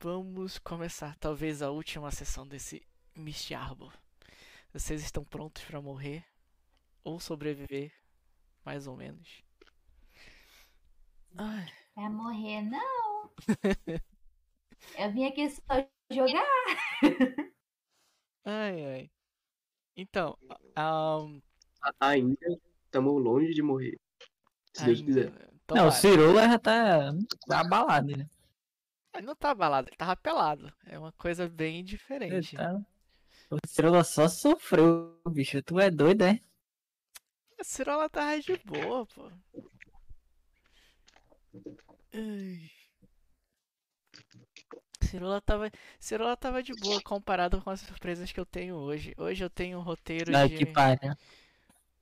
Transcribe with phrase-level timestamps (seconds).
[0.00, 2.82] vamos começar talvez a última sessão desse
[3.16, 3.92] Misty Arbor.
[4.72, 6.24] Vocês estão prontos para morrer
[7.02, 7.92] ou sobreviver,
[8.64, 9.42] mais ou menos?
[11.36, 11.66] Ai.
[11.94, 13.30] Pra morrer, não.
[14.96, 16.46] Eu vim aqui só jogar.
[18.44, 19.10] ai, ai.
[19.96, 20.38] Então,
[20.76, 21.40] um...
[21.98, 23.98] ainda estamos longe de morrer.
[24.72, 25.32] Se Deus quiser.
[25.66, 25.86] Tomara.
[25.86, 27.12] Não, o Cirula já tá,
[27.48, 28.28] tá abalado, né?
[29.18, 30.72] Ele não tá abalado, ele tava pelado.
[30.86, 32.56] É uma coisa bem diferente.
[32.56, 32.80] Tá...
[33.50, 35.60] O Cirula só sofreu, bicho.
[35.60, 36.40] Tu é doido, é?
[37.58, 39.32] A Cirola tava de boa, pô.
[42.14, 42.70] Ai.
[45.02, 49.14] Cirola tava, Cirola tava de boa comparado com as surpresas que eu tenho hoje.
[49.18, 50.58] Hoje eu tenho um roteiro Não, de.
[50.58, 51.18] Que para.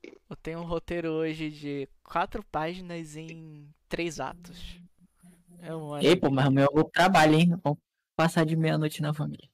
[0.03, 4.79] Eu tenho um roteiro hoje de quatro páginas em três atos.
[5.61, 7.51] É um Ei, pô, mas o meu trabalho, hein?
[7.63, 7.79] Vamos
[8.15, 9.49] passar de meia-noite na família.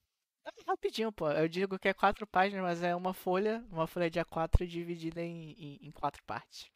[0.44, 1.30] É rapidinho, pô.
[1.30, 5.20] Eu digo que é quatro páginas, mas é uma folha, uma folha de A4 dividida
[5.20, 6.70] em, em, em quatro partes.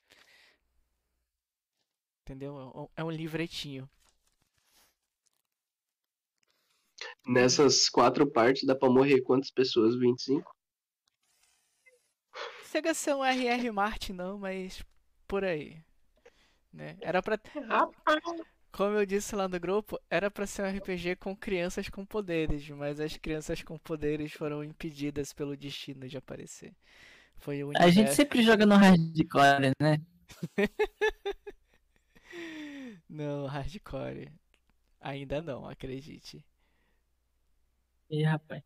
[2.22, 2.90] Entendeu?
[2.96, 3.88] É um livretinho.
[7.26, 9.96] Nessas quatro partes dá pra morrer quantas pessoas?
[9.96, 10.54] 25?
[12.64, 14.82] Chega a ser um RR Martin não, mas
[15.26, 15.82] por aí.
[16.72, 16.96] Né?
[17.00, 17.38] Era pra.
[18.76, 22.68] Como eu disse lá no grupo, era para ser um RPG com crianças com poderes,
[22.68, 26.74] mas as crianças com poderes foram impedidas pelo destino de aparecer.
[27.38, 27.88] Foi o universo...
[27.88, 29.98] A gente sempre joga no hardcore, né?
[33.08, 34.30] não, hardcore.
[35.00, 36.44] Ainda não, acredite.
[38.10, 38.62] Ih, rapaz.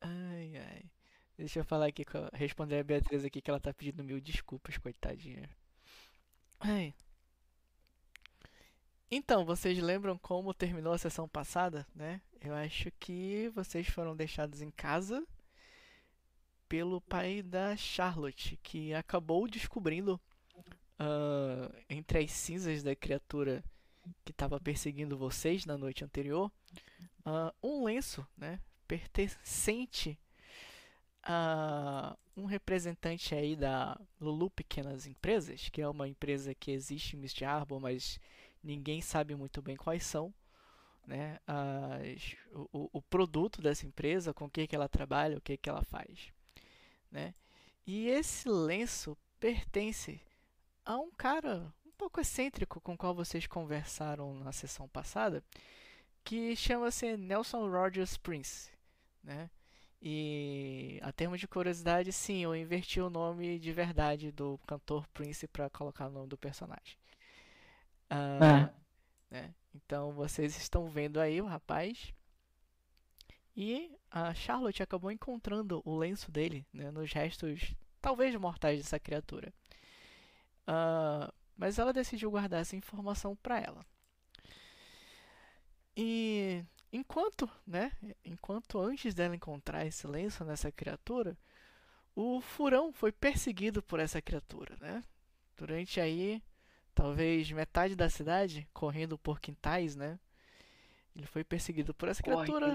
[0.00, 0.84] Ai, ai.
[1.36, 5.50] Deixa eu falar aqui, responder a Beatriz aqui que ela tá pedindo mil desculpas, coitadinha.
[6.60, 6.94] Ai.
[9.10, 12.20] Então, vocês lembram como terminou a sessão passada, né?
[12.40, 15.24] Eu acho que vocês foram deixados em casa
[16.68, 20.20] pelo pai da Charlotte, que acabou descobrindo
[20.98, 23.62] uh, entre as cinzas da criatura
[24.24, 26.50] que estava perseguindo vocês na noite anterior
[27.24, 30.18] uh, um lenço, né, pertencente
[31.22, 37.20] a um representante aí da Lulu Pequenas Empresas, que é uma empresa que existe em
[37.20, 38.20] Misty Harbor, mas
[38.66, 40.34] ninguém sabe muito bem quais são,
[41.06, 42.34] né, as,
[42.72, 45.84] o, o produto dessa empresa, com o que, que ela trabalha, o que, que ela
[45.84, 46.32] faz.
[47.10, 47.32] Né?
[47.86, 50.20] E esse lenço pertence
[50.84, 55.42] a um cara um pouco excêntrico com o qual vocês conversaram na sessão passada,
[56.24, 58.72] que chama-se Nelson Rogers Prince.
[59.22, 59.48] Né?
[60.02, 65.46] E a termo de curiosidade, sim, eu inverti o nome de verdade do cantor Prince
[65.46, 66.98] para colocar o nome do personagem.
[68.10, 68.72] Uh,
[69.30, 69.54] né?
[69.74, 72.12] Então vocês estão vendo aí o rapaz.
[73.56, 79.52] E a Charlotte acabou encontrando o lenço dele né, nos restos, talvez mortais dessa criatura.
[80.68, 83.84] Uh, mas ela decidiu guardar essa informação para ela.
[85.96, 86.62] E
[86.92, 87.92] enquanto, né,
[88.22, 91.36] enquanto antes dela encontrar esse lenço nessa criatura,
[92.14, 95.02] o furão foi perseguido por essa criatura, né?
[95.56, 96.42] Durante aí
[96.96, 100.18] talvez metade da cidade correndo por quintais, né?
[101.14, 102.74] Ele foi perseguido por essa criatura.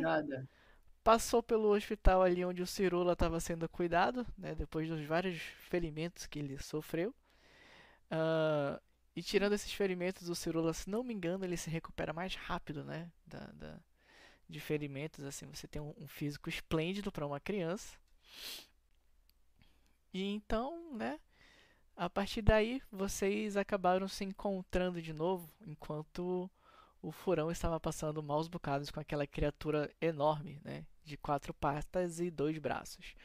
[1.04, 4.54] Passou pelo hospital ali onde o Cirula estava sendo cuidado, né?
[4.54, 7.10] Depois dos vários ferimentos que ele sofreu.
[8.12, 8.80] Uh,
[9.16, 12.84] e tirando esses ferimentos, o Cirula, se não me engano, ele se recupera mais rápido,
[12.84, 13.12] né?
[13.26, 13.80] Da, da
[14.48, 17.98] de ferimentos, assim, você tem um, um físico esplêndido para uma criança.
[20.14, 21.20] E então, né?
[21.96, 26.50] A partir daí, vocês acabaram se encontrando de novo, enquanto
[27.02, 32.30] o furão estava passando maus bocados com aquela criatura enorme, né, de quatro patas e
[32.30, 33.16] dois braços.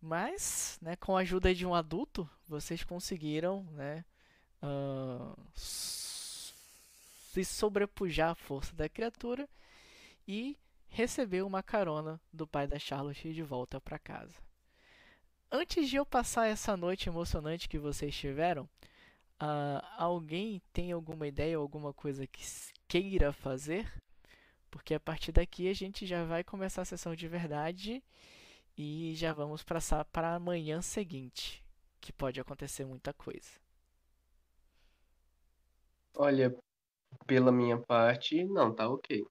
[0.00, 4.04] Mas, né, com a ajuda de um adulto, vocês conseguiram, né,
[4.62, 9.48] uh, se sobrepujar à força da criatura
[10.28, 14.43] e receber uma carona do pai da Charlotte de volta para casa.
[15.56, 18.64] Antes de eu passar essa noite emocionante que vocês tiveram,
[19.40, 22.42] uh, alguém tem alguma ideia, alguma coisa que
[22.88, 23.88] queira fazer?
[24.68, 28.02] Porque a partir daqui a gente já vai começar a sessão de verdade
[28.76, 31.64] e já vamos passar para a manhã seguinte,
[32.00, 33.52] que pode acontecer muita coisa.
[36.16, 36.52] Olha,
[37.28, 39.24] pela minha parte, não, tá ok.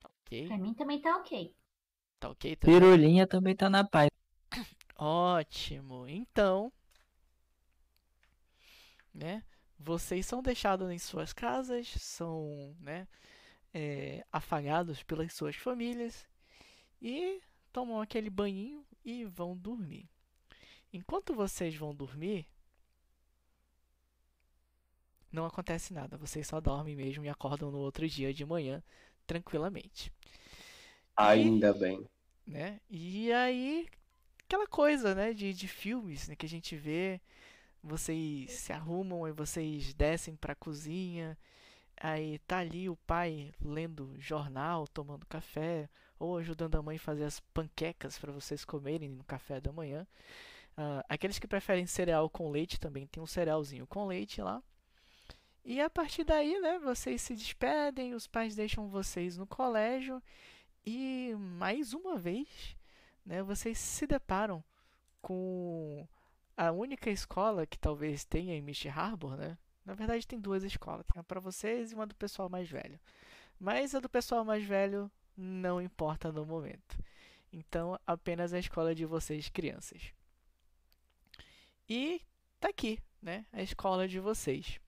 [0.00, 0.46] Tá ok.
[0.46, 1.54] Pra mim também tá ok.
[2.18, 2.80] Tá ok também?
[2.80, 4.08] Pirulinha também tá na paz.
[4.98, 6.06] Ótimo.
[6.08, 6.72] Então,
[9.14, 9.42] né?
[9.78, 13.06] vocês são deixados em suas casas, são né,
[13.72, 16.26] é, afagados pelas suas famílias
[17.00, 17.40] e
[17.72, 20.08] tomam aquele banhinho e vão dormir.
[20.92, 22.46] Enquanto vocês vão dormir,
[25.30, 26.16] não acontece nada.
[26.16, 28.82] Vocês só dormem mesmo e acordam no outro dia de manhã
[29.26, 30.12] tranquilamente.
[31.14, 32.10] Ainda e, bem.
[32.46, 32.80] Né?
[32.88, 33.86] E aí,
[34.48, 37.20] aquela coisa, né, de, de filmes né, que a gente vê,
[37.82, 41.36] vocês se arrumam e vocês descem para a cozinha,
[42.00, 45.86] aí tá ali o pai lendo jornal, tomando café,
[46.18, 50.06] ou ajudando a mãe a fazer as panquecas para vocês comerem no café da manhã.
[50.78, 54.62] Uh, aqueles que preferem cereal com leite também tem um cerealzinho com leite lá.
[55.62, 60.22] E a partir daí, né, vocês se despedem, os pais deixam vocês no colégio
[60.86, 62.77] e mais uma vez,
[63.28, 64.64] né, vocês se deparam
[65.20, 66.08] com
[66.56, 69.58] a única escola que talvez tenha em Misty Harbor, né?
[69.84, 72.98] Na verdade tem duas escolas, tem uma para vocês e uma do pessoal mais velho.
[73.60, 76.98] Mas a do pessoal mais velho não importa no momento.
[77.52, 80.14] Então, apenas a escola de vocês, crianças.
[81.86, 82.22] E
[82.58, 83.44] tá aqui, né?
[83.52, 84.80] A escola de vocês.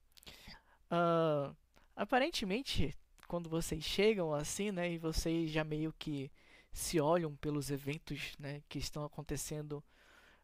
[0.91, 1.55] Uh,
[1.95, 2.97] aparentemente,
[3.29, 6.31] quando vocês chegam assim, né, e vocês já meio que
[6.73, 9.83] se olham pelos eventos, né, que estão acontecendo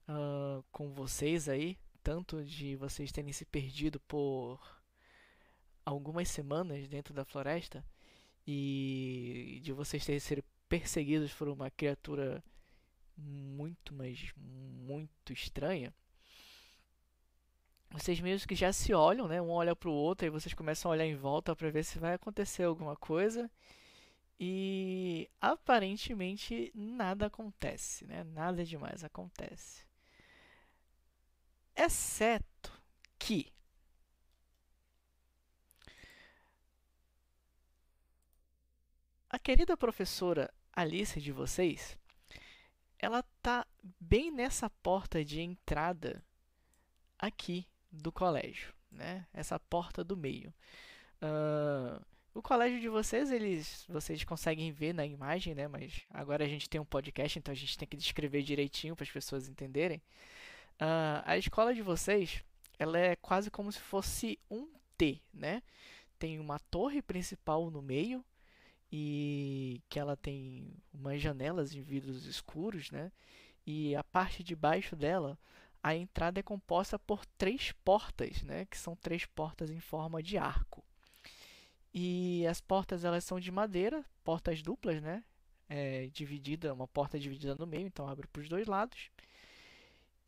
[0.09, 4.61] uh, com vocês aí, tanto de vocês terem se perdido por
[5.85, 7.85] algumas semanas dentro da floresta
[8.47, 12.43] e de vocês terem sido perseguidos por uma criatura
[13.17, 15.95] muito, mas muito estranha
[17.91, 19.41] vocês mesmos que já se olham, né?
[19.41, 21.99] Um olha para o outro e vocês começam a olhar em volta para ver se
[21.99, 23.51] vai acontecer alguma coisa.
[24.39, 28.23] E aparentemente nada acontece, né?
[28.25, 29.87] Nada demais acontece.
[31.75, 32.73] Exceto
[33.19, 33.53] que
[39.29, 41.99] a querida professora Alice de vocês,
[42.99, 43.67] ela tá
[43.99, 46.23] bem nessa porta de entrada
[47.19, 49.27] aqui do colégio, né?
[49.33, 50.53] Essa porta do meio.
[51.23, 52.05] Uh,
[52.37, 55.67] o colégio de vocês, eles, vocês conseguem ver na imagem, né?
[55.67, 59.05] Mas agora a gente tem um podcast, então a gente tem que descrever direitinho para
[59.05, 60.03] as pessoas entenderem.
[60.79, 62.45] Uh, a escola de vocês,
[62.79, 64.69] ela é quase como se fosse um
[64.99, 65.63] T, né?
[66.19, 68.23] Tem uma torre principal no meio
[68.93, 73.11] e que ela tem umas janelas em vidros escuros, né?
[73.67, 75.39] E a parte de baixo dela
[75.83, 80.37] a entrada é composta por três portas, né, que são três portas em forma de
[80.37, 80.85] arco.
[81.99, 85.25] E as portas elas são de madeira, portas duplas, né,
[85.67, 89.11] é, dividida, uma porta dividida no meio, então abre para os dois lados.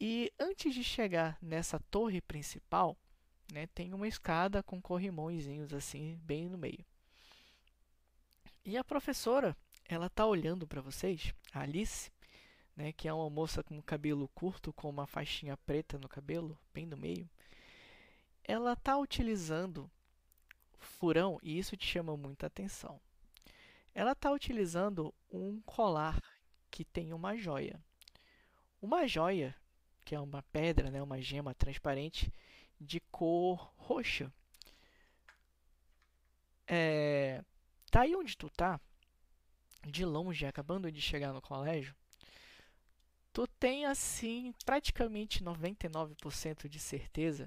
[0.01, 2.97] E antes de chegar nessa torre principal,
[3.53, 6.83] né, tem uma escada com corrimõezinhos assim, bem no meio.
[8.65, 9.55] E a professora,
[9.87, 12.11] ela tá olhando para vocês, a Alice,
[12.75, 16.87] né, que é uma moça com cabelo curto com uma faixinha preta no cabelo, bem
[16.87, 17.29] no meio,
[18.43, 19.91] ela está utilizando
[20.79, 23.01] furão e isso te chama muita atenção.
[23.95, 26.23] Ela está utilizando um colar
[26.71, 27.83] que tem uma joia.
[28.81, 29.55] Uma joia,
[30.05, 32.33] que é uma pedra, né, uma gema transparente
[32.81, 34.33] de cor roxa.
[36.67, 37.43] É,
[37.91, 38.81] tá aí onde tu tá,
[39.87, 41.97] de longe, acabando de chegar no colégio,
[43.33, 47.47] tu tem assim praticamente 99% de certeza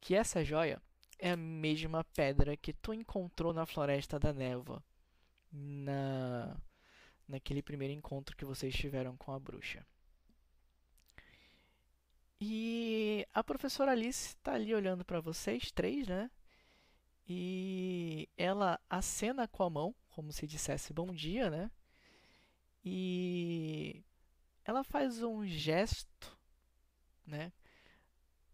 [0.00, 0.80] que essa joia
[1.18, 4.82] é a mesma pedra que tu encontrou na Floresta da Névoa,
[5.52, 6.56] na
[7.28, 9.84] naquele primeiro encontro que vocês tiveram com a bruxa.
[12.40, 16.30] E a professora Alice está ali olhando para vocês três, né?
[17.28, 21.70] E ela acena com a mão, como se dissesse bom dia, né?
[22.84, 24.04] E
[24.64, 26.38] ela faz um gesto,
[27.26, 27.52] né?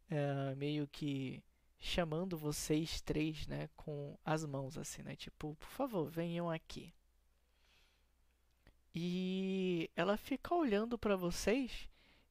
[0.08, 1.42] É, meio que
[1.82, 5.16] chamando vocês três, né, com as mãos assim, né?
[5.16, 6.94] Tipo, por favor, venham aqui.
[8.94, 11.88] E ela fica olhando para vocês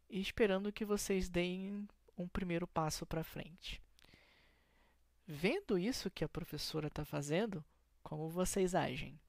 [0.10, 3.82] e esperando que vocês deem um primeiro passo para frente.
[5.28, 7.64] Vendo isso que a professora está fazendo,
[8.02, 9.20] como vocês agem?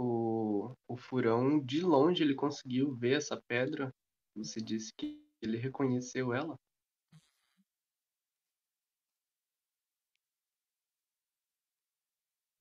[0.00, 3.94] o, o furão, de longe ele conseguiu ver essa pedra.
[4.34, 6.58] Você disse que ele reconheceu ela.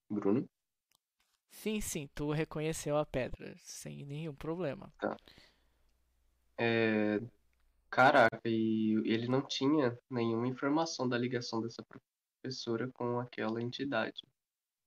[0.10, 0.50] Bruno?
[1.52, 4.92] Sim, sim, tu reconheceu a pedra, sem nenhum problema.
[5.00, 5.16] Tá.
[6.58, 7.20] É...
[7.90, 14.22] Caraca, e ele não tinha nenhuma informação da ligação dessa professora com aquela entidade.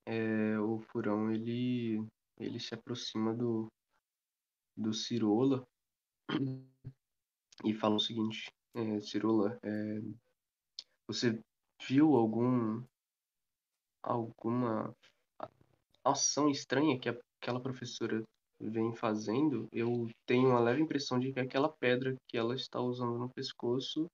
[0.06, 2.04] É, o Furão, ele,
[2.38, 3.66] ele se aproxima do,
[4.76, 5.66] do Cirola
[7.64, 10.00] e fala o seguinte, é, Cirola, é,
[11.06, 11.38] você
[11.86, 12.82] viu algum
[14.02, 14.94] alguma
[16.04, 18.22] ação estranha que aquela professora
[18.60, 23.18] vem fazendo, eu tenho uma leve impressão de que aquela pedra que ela está usando
[23.18, 24.08] no pescoço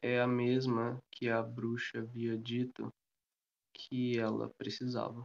[0.00, 2.92] é a mesma que a bruxa havia dito
[3.74, 5.22] que ela precisava.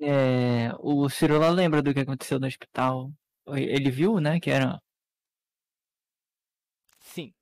[0.00, 3.10] É, o Cirola lembra do que aconteceu no hospital.
[3.56, 4.80] Ele viu, né, que era...
[7.00, 7.32] Sim.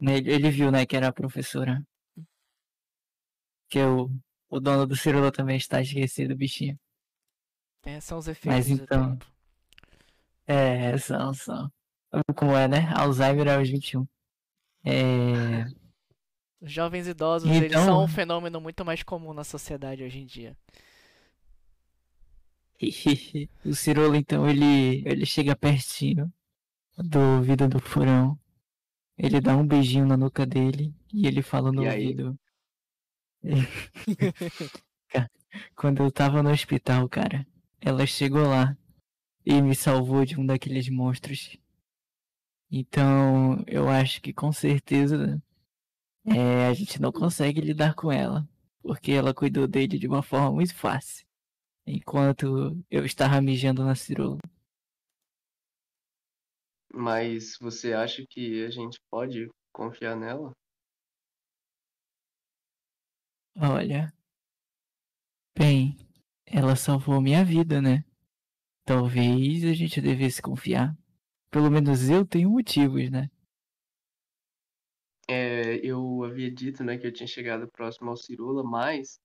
[0.00, 1.82] Ele viu, né, que era a professora.
[3.68, 4.10] Que o,
[4.50, 6.78] o dono do Cirola também está esquecido, bichinho.
[7.84, 9.18] É, são os efeitos Mas então...
[10.46, 11.72] É, são, são.
[12.36, 12.92] Como é, né?
[12.94, 14.06] Alzheimer aos 21.
[14.84, 15.64] É...
[16.60, 20.26] Os jovens idosos, eles Então- são um fenômeno muito mais comum na sociedade hoje em
[20.26, 20.56] dia.
[23.64, 26.32] o Cirola, então, ele, ele chega pertinho
[26.98, 28.38] do ouvido do furão.
[29.16, 32.38] Ele dá um beijinho na nuca dele e ele fala no E ouvido.
[35.76, 37.46] Quando eu tava no hospital, cara,
[37.80, 38.76] ela chegou lá
[39.44, 41.56] e me salvou de um daqueles monstros.
[42.70, 45.42] Então, eu acho que com certeza
[46.24, 48.48] é, a gente não consegue lidar com ela,
[48.80, 51.26] porque ela cuidou dele de uma forma muito fácil,
[51.86, 54.38] enquanto eu estava mijando na cirola.
[56.94, 60.52] Mas você acha que a gente pode confiar nela?
[63.56, 64.12] Olha,
[65.56, 65.96] bem,
[66.46, 68.04] ela salvou minha vida, né?
[68.84, 70.96] Talvez a gente devesse confiar.
[71.50, 73.30] Pelo menos eu tenho motivos, né?
[75.28, 79.20] É, eu havia dito, né, que eu tinha chegado próximo ao Cirula, mas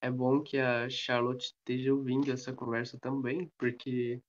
[0.00, 4.20] é bom que a Charlotte esteja ouvindo essa conversa também, porque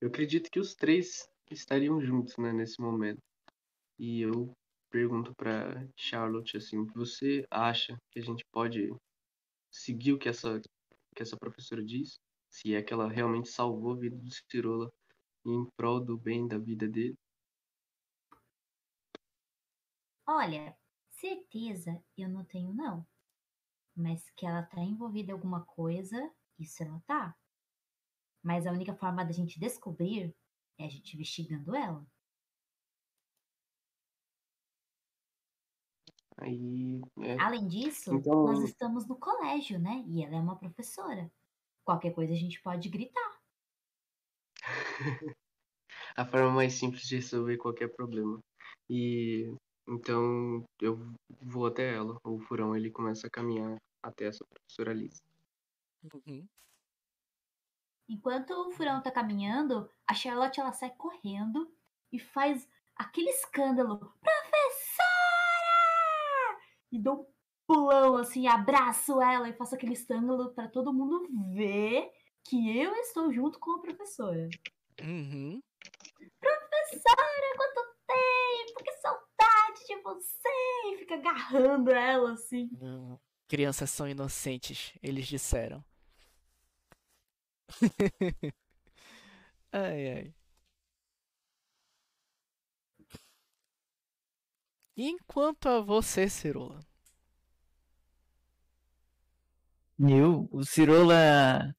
[0.00, 3.20] eu acredito que os três estariam juntos, né, nesse momento.
[3.98, 4.52] E eu
[4.90, 8.90] pergunto pra Charlotte assim, você acha que a gente pode
[9.72, 10.60] seguir o que essa
[11.16, 12.18] que essa professora diz?
[12.50, 14.90] Se é que ela realmente salvou a vida do Cirola
[15.46, 17.16] em prol do bem da vida dele?
[20.28, 20.76] Olha,
[21.10, 23.04] certeza eu não tenho, não.
[23.98, 27.36] Mas que ela tá envolvida em alguma coisa, isso ela tá.
[28.40, 30.32] Mas a única forma da gente descobrir
[30.78, 32.06] é a gente investigando ela.
[36.36, 40.04] Aí, é, Além disso, Então- nós estamos no colégio, né?
[40.06, 41.28] E ela é uma professora.
[41.84, 43.42] Qualquer coisa a gente pode gritar.
[46.16, 48.38] a forma mais simples de resolver qualquer problema.
[48.88, 49.52] E
[49.88, 50.96] então eu
[51.40, 52.16] vou até ela.
[52.22, 55.22] O furão ele começa a caminhar até essa professora Alice.
[56.12, 56.46] Uhum.
[58.08, 61.70] Enquanto o furão tá caminhando, a Charlotte ela sai correndo
[62.10, 63.98] e faz aquele escândalo.
[63.98, 65.08] Professora!
[66.90, 67.26] E dou um
[67.66, 72.10] pulão assim, abraço ela e faço aquele escândalo pra todo mundo ver
[72.44, 74.48] que eu estou junto com a professora.
[75.02, 75.62] Uhum.
[76.40, 78.84] Professora, quanto tempo!
[78.84, 80.48] Que saudade de você!
[80.86, 82.70] E fica agarrando ela assim.
[82.80, 83.20] Não.
[83.48, 85.84] Crianças são inocentes, eles disseram.
[89.72, 90.34] ai, ai.
[94.96, 96.80] Enquanto a você, Cirula?
[99.98, 101.74] Eu, o Cirola,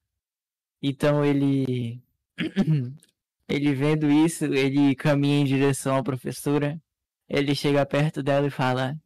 [0.82, 2.02] então ele,
[3.48, 6.80] ele vendo isso, ele caminha em direção à professora,
[7.28, 9.00] ele chega perto dela e fala,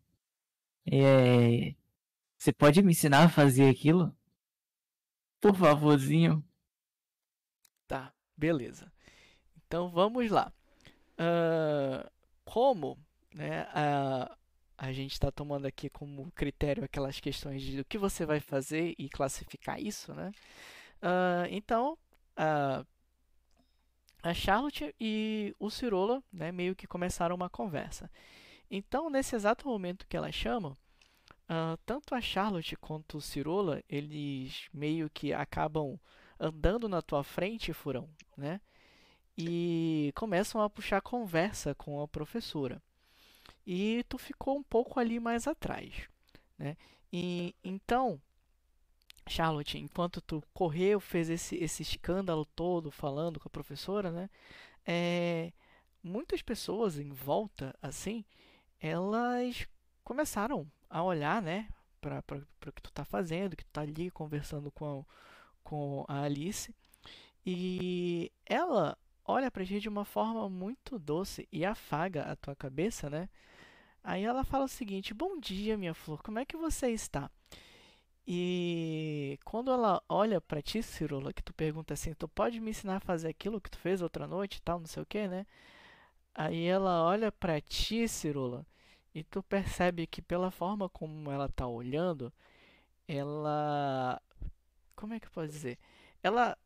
[0.90, 1.75] é,
[2.44, 4.14] você pode me ensinar a fazer aquilo?
[5.40, 6.44] Por favorzinho.
[7.86, 8.92] Tá, beleza.
[9.56, 10.52] Então vamos lá.
[11.16, 12.06] Ahn,
[12.44, 12.98] como
[13.34, 14.36] né, a,
[14.76, 18.94] a gente está tomando aqui como critério aquelas questões de o que você vai fazer
[18.98, 20.30] e classificar isso, né?
[21.00, 21.96] Ah, então,
[22.36, 22.84] a,
[24.22, 28.10] a Charlotte e o Cirola né, meio que começaram uma conversa.
[28.70, 30.76] Então, nesse exato momento que elas chamam,
[31.48, 35.98] ah, tanto a Charlotte quanto o Cirola, eles meio que acabam
[36.38, 38.60] andando na tua frente, Furão, né?
[39.36, 42.82] E começam a puxar conversa com a professora.
[43.66, 46.08] E tu ficou um pouco ali mais atrás,
[46.58, 46.76] né?
[47.12, 48.20] E então
[49.26, 54.30] Charlotte, enquanto tu correu, fez esse, esse escândalo todo falando com a professora, né?
[54.86, 55.52] É,
[56.02, 58.24] muitas pessoas em volta, assim,
[58.78, 59.66] elas
[60.04, 61.68] começaram a olhar, né,
[62.00, 62.22] para
[62.68, 65.04] o que tu tá fazendo, que tu tá ali conversando com a,
[65.64, 66.72] com a Alice.
[67.44, 73.10] E ela olha pra gente de uma forma muito doce e afaga a tua cabeça,
[73.10, 73.28] né?
[74.04, 77.28] Aí ela fala o seguinte: Bom dia, minha flor, como é que você está?
[78.26, 82.96] E quando ela olha para ti, Cirula, que tu pergunta assim, tu pode me ensinar
[82.96, 85.44] a fazer aquilo que tu fez outra noite e tal, não sei o que, né?
[86.34, 88.66] Aí ela olha para ti, Cirula,
[89.14, 92.33] e tu percebe que pela forma como ela tá olhando,
[93.06, 94.21] ela
[94.97, 95.78] como é que eu posso dizer?
[96.23, 96.56] Ela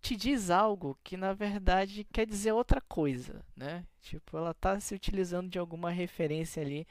[0.00, 3.86] te diz algo que na verdade quer dizer outra coisa, né?
[4.00, 6.86] Tipo, ela tá se utilizando de alguma referência ali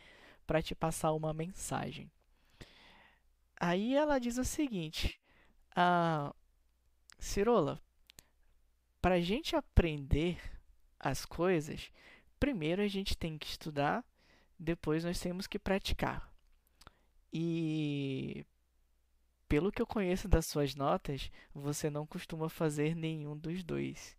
[0.45, 2.11] para te passar uma mensagem.
[3.59, 5.19] Aí ela diz o seguinte:
[5.75, 6.33] a
[7.19, 7.81] Cirola,
[9.01, 10.39] para a gente aprender
[10.99, 11.91] as coisas,
[12.39, 14.03] primeiro a gente tem que estudar,
[14.59, 16.31] depois nós temos que praticar.
[17.31, 18.45] E
[19.47, 24.17] pelo que eu conheço das suas notas, você não costuma fazer nenhum dos dois.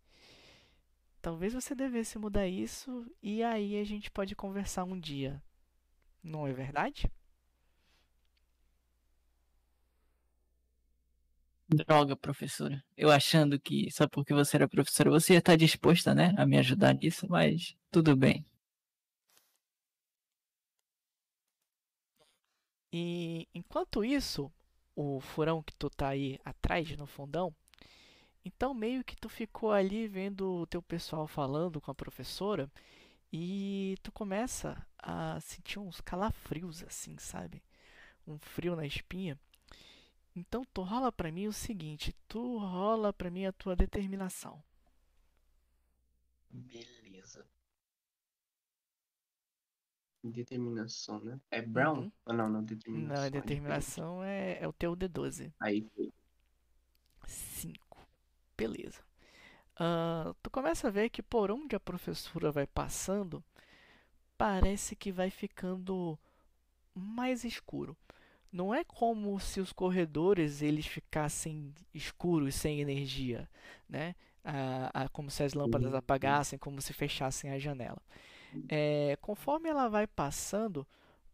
[1.21, 5.43] Talvez você devesse mudar isso e aí a gente pode conversar um dia.
[6.23, 7.11] Não é verdade?
[11.71, 12.83] Droga, professora.
[12.97, 16.57] Eu achando que só porque você era professora você ia estar disposta, né, a me
[16.59, 18.48] ajudar nisso, mas tudo bem.
[22.93, 24.51] E enquanto isso,
[24.97, 27.55] o furão que tu tá aí atrás no fundão,
[28.45, 32.71] então meio que tu ficou ali vendo o teu pessoal falando com a professora
[33.33, 37.63] e tu começa a sentir uns calafrios assim, sabe?
[38.27, 39.39] Um frio na espinha.
[40.35, 44.63] Então tu rola para mim o seguinte, tu rola para mim a tua determinação.
[46.51, 47.47] Beleza.
[50.31, 51.41] Determinação, né?
[51.51, 52.05] É Brown?
[52.05, 52.13] Uhum.
[52.27, 53.25] Ah, não, não, determinação.
[53.25, 53.31] Não, foi.
[53.31, 55.53] determinação é, é o teu D12.
[55.61, 56.13] Aí foi.
[57.27, 57.99] 5.
[58.57, 59.03] Beleza.
[59.79, 63.45] Ah, tu começa a ver que por onde a professora vai passando,
[64.39, 66.19] parece que vai ficando
[66.95, 67.97] mais escuro.
[68.53, 73.49] Não é como se os corredores eles ficassem escuros sem energia,
[73.89, 74.15] né?
[74.45, 75.99] Ah, ah, como se as lâmpadas Uhum.
[75.99, 78.03] apagassem, como se fechassem a janela.
[78.69, 80.87] É, conforme ela vai passando,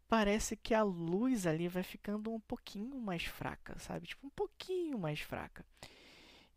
[0.09, 4.07] parece que a luz ali vai ficando um pouquinho mais fraca, sabe?
[4.07, 5.64] Tipo, um pouquinho mais fraca.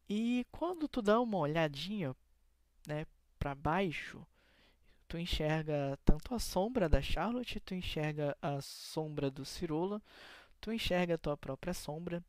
[0.10, 2.15] E quando tu dá uma olhadinha,
[2.88, 3.06] né,
[3.38, 4.26] para baixo,
[5.08, 10.02] tu enxerga tanto a sombra da Charlotte, tu enxerga a sombra do Cirola,
[10.60, 12.24] tu enxerga a tua própria sombra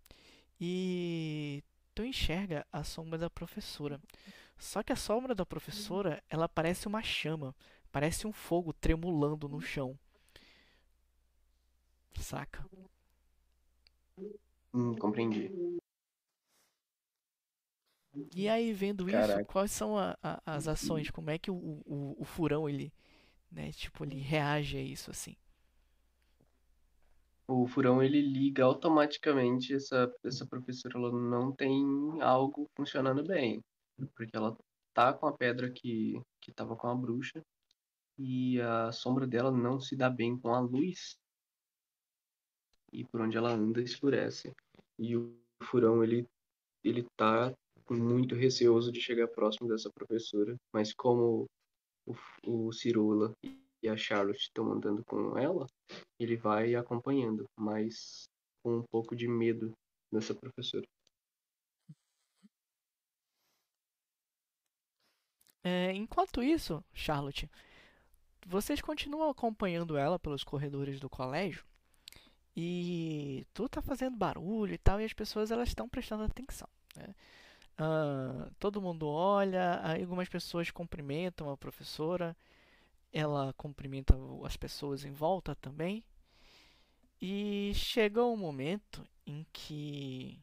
[0.61, 1.63] e
[1.95, 4.01] tu enxerga a sombra da professora.
[4.59, 7.55] Só que a sombra da professora, ela parece uma chama,
[7.99, 9.99] parece um fogo tremulando no chão.
[12.21, 12.65] Saca?
[14.73, 15.51] Hum, compreendi.
[18.35, 19.45] E aí, vendo isso, Caraca.
[19.45, 21.11] quais são a- a- as ações?
[21.11, 22.93] Como é que o, o, o furão ele,
[23.53, 25.37] né, tipo, ele reage a isso assim?
[27.49, 31.85] O furão ele liga automaticamente essa, essa professora ela não tem
[32.23, 33.61] algo funcionando bem.
[34.17, 34.57] Porque ela
[34.95, 37.43] tá com a pedra que, que tava com a bruxa
[38.19, 41.17] e a sombra dela não se dá bem com a luz.
[42.93, 44.53] E por onde ela anda escurece.
[44.99, 46.27] E o furão ele,
[46.83, 47.55] ele tá
[47.89, 50.57] muito receoso de chegar próximo dessa professora.
[50.73, 51.47] Mas como
[52.07, 53.33] o, o Cirula
[53.83, 55.67] e a Charlotte estão andando com ela,
[56.19, 58.29] ele vai acompanhando, mas
[58.63, 59.73] com um pouco de medo
[60.13, 60.85] dessa professora.
[65.63, 67.49] É, enquanto isso, Charlotte,
[68.49, 71.65] vocês continuam acompanhando ela pelos corredores do colégio
[72.57, 77.15] e tu tá fazendo barulho e tal e as pessoas elas estão prestando atenção, né?
[77.77, 82.37] Ah, todo mundo olha, algumas pessoas cumprimentam a professora,
[83.13, 86.03] ela cumprimenta as pessoas em volta também
[87.21, 90.43] e chega um momento em que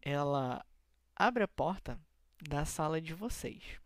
[0.00, 0.64] ela
[1.16, 1.98] abre a porta
[2.40, 3.81] da sala de vocês.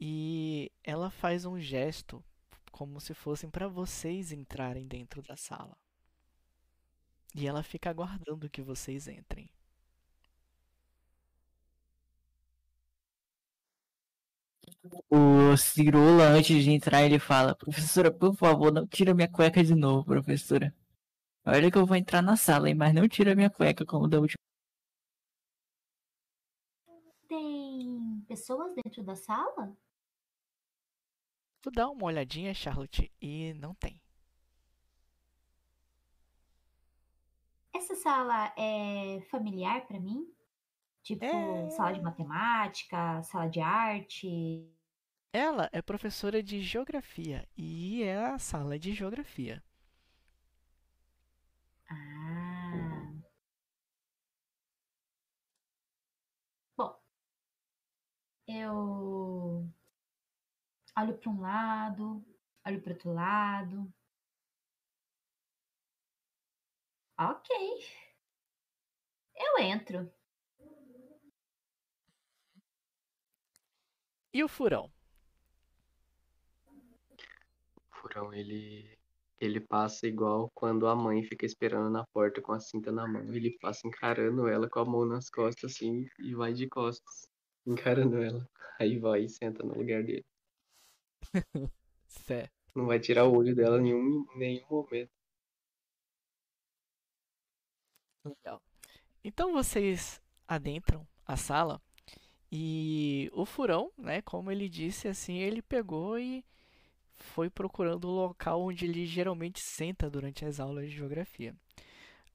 [0.00, 2.24] E ela faz um gesto
[2.70, 5.76] como se fossem para vocês entrarem dentro da sala.
[7.34, 9.50] E ela fica aguardando que vocês entrem.
[15.10, 19.74] O Cirola, antes de entrar, ele fala: Professora, por favor, não tira minha cueca de
[19.74, 20.74] novo, professora.
[21.44, 22.74] Olha que eu vou entrar na sala, hein?
[22.74, 24.38] Mas não tira minha cueca como da última.
[27.28, 29.76] Tem pessoas dentro da sala?
[31.62, 34.00] Tu dá uma olhadinha, Charlotte, e não tem.
[37.74, 40.26] Essa sala é familiar pra mim?
[41.02, 41.70] Tipo, É.
[41.70, 44.68] sala de matemática, sala de arte.
[45.32, 49.62] Ela é professora de geografia e é a sala de geografia.
[51.90, 53.12] Ah.
[56.76, 56.98] Bom,
[58.48, 59.68] eu
[61.02, 62.24] olho para um lado,
[62.66, 63.92] olho para outro lado.
[67.18, 67.56] Ok.
[69.34, 70.10] Eu entro.
[74.32, 74.92] E o furão?
[77.76, 78.96] O furão, ele,
[79.40, 83.22] ele passa igual quando a mãe fica esperando na porta com a cinta na mão.
[83.34, 87.28] Ele passa encarando ela com a mão nas costas, assim, e vai de costas,
[87.66, 88.48] encarando ela.
[88.78, 90.27] Aí vai e senta no lugar dele.
[92.74, 95.10] Não vai tirar o olho dela em nenhum, nenhum momento.
[98.24, 98.62] Legal.
[99.24, 101.80] Então vocês adentram a sala
[102.50, 106.44] e o furão, né, como ele disse, assim, ele pegou e
[107.12, 111.54] foi procurando o local onde ele geralmente senta durante as aulas de geografia.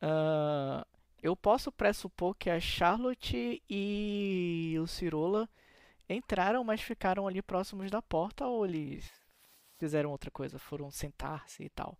[0.01, 0.85] Ah,
[1.21, 5.49] eu posso pressupor que a Charlotte e o Cirola
[6.13, 9.11] entraram, mas ficaram ali próximos da porta ou eles
[9.77, 11.97] fizeram outra coisa, foram sentar-se e tal.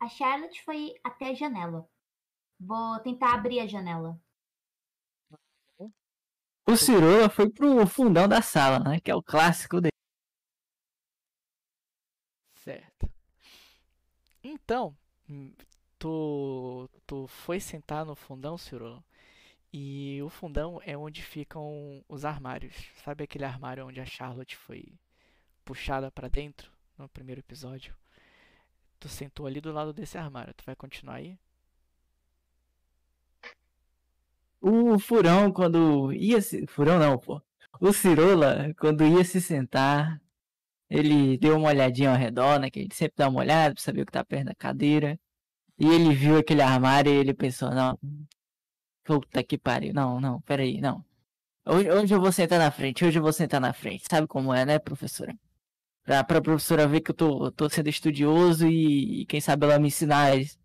[0.00, 1.88] A Charlotte foi até a janela.
[2.60, 4.20] Vou tentar abrir a janela.
[6.66, 9.00] O Cirola foi pro fundão da sala, né?
[9.00, 9.92] Que é o clássico dele.
[12.56, 13.10] Certo.
[14.42, 14.94] Então,
[15.28, 15.54] hum,
[15.98, 19.02] tu, tu foi sentar no fundão, Cirola,
[19.80, 22.74] e o fundão é onde ficam os armários.
[23.04, 24.98] Sabe aquele armário onde a Charlotte foi
[25.64, 27.94] puxada pra dentro no primeiro episódio?
[28.98, 30.52] Tu sentou ali do lado desse armário.
[30.54, 31.38] Tu vai continuar aí?
[34.60, 36.66] O Furão, quando ia se...
[36.66, 37.40] Furão não, pô.
[37.80, 40.20] O Cirola, quando ia se sentar,
[40.90, 42.68] ele deu uma olhadinha ao redor, né?
[42.68, 45.20] Que ele sempre dá uma olhada pra saber o que tá perto da cadeira.
[45.78, 47.96] E ele viu aquele armário e ele pensou, não.
[49.08, 49.94] Puta que pariu.
[49.94, 51.02] Não, não, peraí, não.
[51.64, 54.04] Hoje, hoje eu vou sentar na frente, hoje eu vou sentar na frente.
[54.10, 55.34] Sabe como é, né, professora?
[56.04, 59.78] Pra, pra professora ver que eu tô, tô sendo estudioso e, e quem sabe ela
[59.78, 60.58] me ensinar as,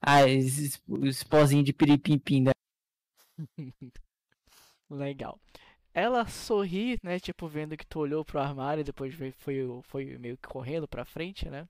[0.00, 2.52] as, os pozinhos de piripimpim da
[4.88, 5.40] Legal.
[5.92, 7.18] Ela sorri, né?
[7.18, 11.04] Tipo, vendo que tu olhou pro armário e depois foi, foi meio que correndo pra
[11.04, 11.66] frente, né?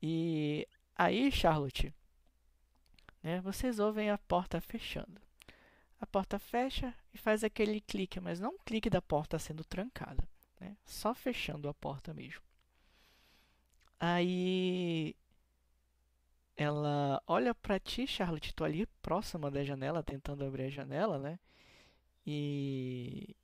[0.00, 0.64] E
[0.96, 1.92] aí, Charlotte,
[3.28, 3.40] né?
[3.42, 5.20] Vocês ouvem a porta fechando.
[6.00, 10.26] A porta fecha e faz aquele clique, mas não um clique da porta sendo trancada,
[10.58, 10.76] né?
[10.86, 12.40] Só fechando a porta mesmo.
[14.00, 15.14] Aí
[16.56, 21.38] ela olha pra ti, Charlotte, tu ali próxima da janela, tentando abrir a janela, né?
[22.26, 23.36] E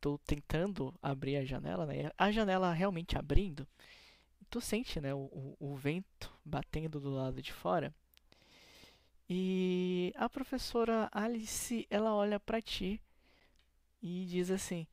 [0.00, 2.12] tô tentando abrir a janela, né?
[2.16, 3.66] A janela realmente abrindo,
[4.50, 7.92] tu sente, né, o, o, o vento batendo do lado de fora.
[9.28, 13.00] E a professora Alice, ela olha pra ti
[14.00, 14.86] e diz assim: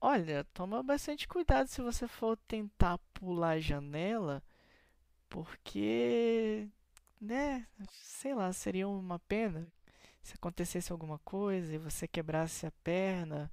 [0.00, 4.42] Olha, toma bastante cuidado se você for tentar pular a janela,
[5.28, 6.68] porque,
[7.20, 9.70] né, sei lá, seria uma pena
[10.22, 13.50] se acontecesse alguma coisa e você quebrasse a perna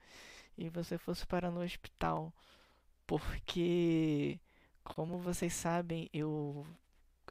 [0.58, 2.34] e você fosse parar no hospital.
[3.06, 4.40] Porque,
[4.84, 6.66] como vocês sabem, eu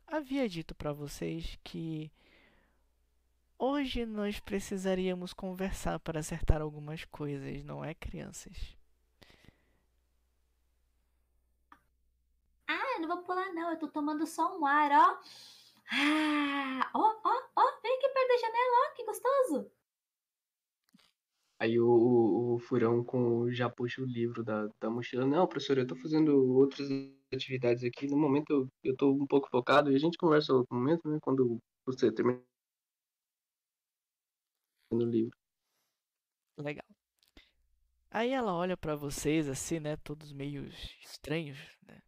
[0.06, 2.10] havia dito para vocês que
[3.58, 8.76] hoje nós precisaríamos conversar para acertar algumas coisas, não é, crianças?
[12.68, 13.70] Ah, eu não vou pular, não.
[13.70, 15.20] Eu tô tomando só um ar, ó.
[15.92, 17.80] Ah, ó, ó, ó.
[17.82, 18.94] Vem aqui perto da janela, ó.
[18.94, 19.70] Que gostoso.
[21.58, 25.26] Aí o, o, o furão com, já puxa o livro da, da mochila.
[25.26, 26.88] Não, professor, eu tô fazendo outras
[27.32, 28.06] atividades aqui.
[28.06, 31.18] No momento eu, tô um pouco focado e a gente conversa outro momento, né?
[31.22, 32.40] Quando você terminar
[34.92, 35.36] no livro.
[36.58, 36.86] Legal.
[38.10, 40.66] Aí ela olha pra vocês assim, né, todos meio
[41.02, 42.00] estranhos, né?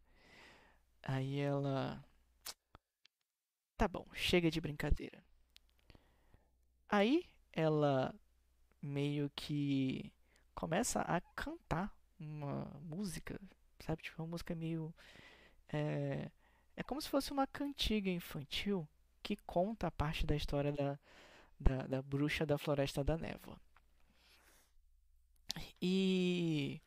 [1.03, 2.03] Aí ela
[3.77, 5.23] Tá bom, chega de brincadeira.
[6.89, 8.13] Aí ela
[8.81, 10.11] meio que
[10.53, 13.39] começa a cantar uma música,
[13.85, 14.03] sabe?
[14.03, 14.93] Tipo, uma música meio.
[15.73, 16.29] É,
[16.77, 18.87] É como se fosse uma cantiga infantil
[19.23, 20.99] que conta a parte da história da,
[21.59, 23.57] da, da bruxa da Floresta da Névoa.
[25.81, 26.81] E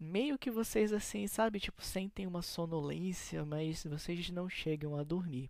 [0.00, 5.48] meio que vocês assim, sabe, tipo, sentem uma sonolência, mas vocês não chegam a dormir.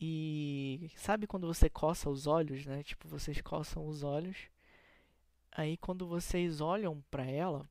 [0.00, 2.82] E sabe quando você coça os olhos, né?
[2.82, 4.36] Tipo, vocês coçam os olhos.
[5.52, 7.68] Aí quando vocês olham para ela,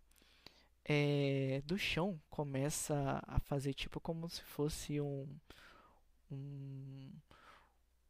[0.92, 5.28] é, do chão começa a fazer tipo como se fosse um
[6.32, 7.12] um,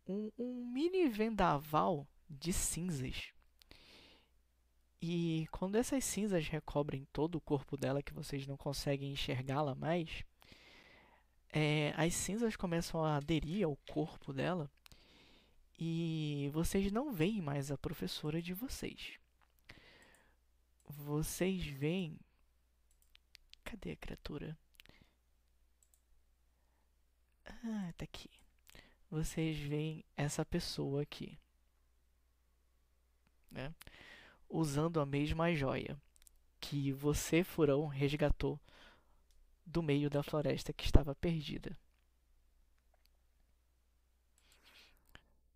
[0.08, 3.34] um, um mini vendaval de cinzas.
[5.02, 10.24] E quando essas cinzas recobrem todo o corpo dela, que vocês não conseguem enxergá-la mais,
[11.52, 14.70] é, as cinzas começam a aderir ao corpo dela
[15.78, 19.18] e vocês não veem mais a professora de vocês.
[20.88, 22.20] Vocês veem.
[23.64, 24.58] Cadê a criatura?
[27.46, 28.30] Ah, tá aqui.
[29.10, 31.38] Vocês veem essa pessoa aqui.
[33.52, 33.74] Né?
[34.48, 36.00] Usando a mesma joia
[36.60, 38.60] que você, Furão, resgatou
[39.66, 41.78] do meio da floresta que estava perdida.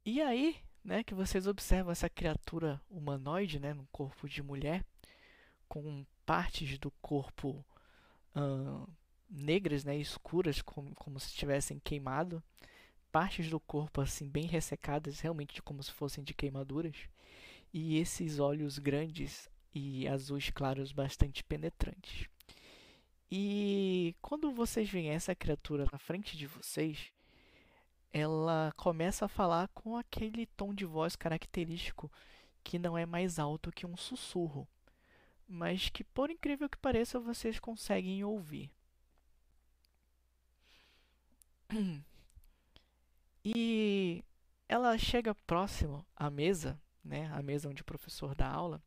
[0.05, 4.85] E aí, né, que vocês observam essa criatura humanoide, né, no corpo de mulher,
[5.67, 7.65] com partes do corpo
[8.35, 8.87] uh,
[9.29, 12.43] negras, né, escuras, como, como se tivessem queimado,
[13.11, 16.95] partes do corpo assim bem ressecadas, realmente como se fossem de queimaduras,
[17.73, 22.27] e esses olhos grandes e azuis claros bastante penetrantes.
[23.31, 27.11] E quando vocês veem essa criatura na frente de vocês,
[28.11, 32.11] ela começa a falar com aquele tom de voz característico
[32.63, 34.67] que não é mais alto que um sussurro,
[35.53, 38.71] mas que, por incrível que pareça, vocês conseguem ouvir.
[43.45, 44.23] E
[44.69, 48.81] ela chega próximo à mesa, né, à mesa onde o professor dá aula,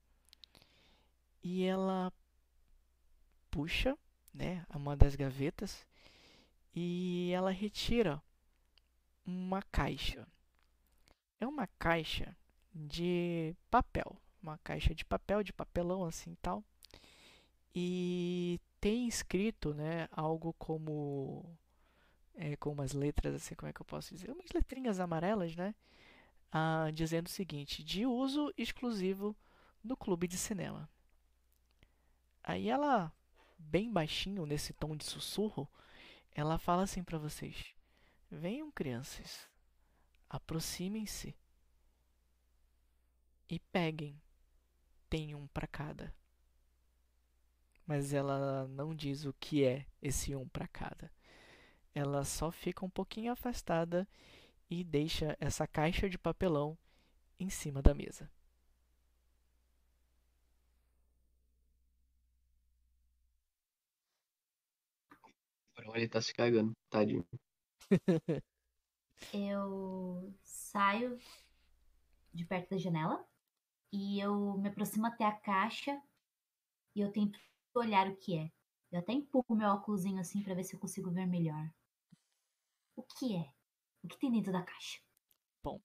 [1.42, 2.10] e ela
[3.50, 3.98] puxa
[4.32, 5.86] né, uma das gavetas
[6.74, 8.22] e ela retira
[9.26, 10.26] uma caixa.
[11.38, 12.34] É uma caixa
[12.74, 16.64] de papel, uma caixa de papel, de papelão assim tal.
[17.74, 21.44] E tem escrito, né, algo como
[22.34, 24.30] é, com umas letras assim, como é que eu posso dizer?
[24.30, 25.74] Umas letrinhas amarelas, né?
[26.52, 29.36] Ah, dizendo o seguinte: de uso exclusivo
[29.82, 30.88] no clube de cinema.
[32.42, 33.12] Aí ela
[33.58, 35.68] bem baixinho, nesse tom de sussurro,
[36.34, 37.74] ela fala assim para vocês:
[38.30, 39.48] Venham, crianças,
[40.28, 41.34] aproximem-se
[43.48, 44.20] e peguem.
[45.16, 46.14] Tem um para cada.
[47.86, 51.10] Mas ela não diz o que é esse um para cada.
[51.94, 54.06] Ela só fica um pouquinho afastada
[54.68, 56.76] e deixa essa caixa de papelão
[57.40, 58.30] em cima da mesa.
[65.94, 67.26] Ele tá se cagando, tadinho.
[69.32, 71.18] Eu saio
[72.34, 73.26] de perto da janela
[73.96, 75.98] e eu me aproximo até a caixa
[76.94, 77.40] e eu tento
[77.74, 78.52] olhar o que é.
[78.92, 81.66] Eu até empurro meu óculos assim para ver se eu consigo ver melhor.
[82.94, 83.50] O que é?
[84.02, 85.00] O que tem dentro da caixa?
[85.64, 85.80] Bom,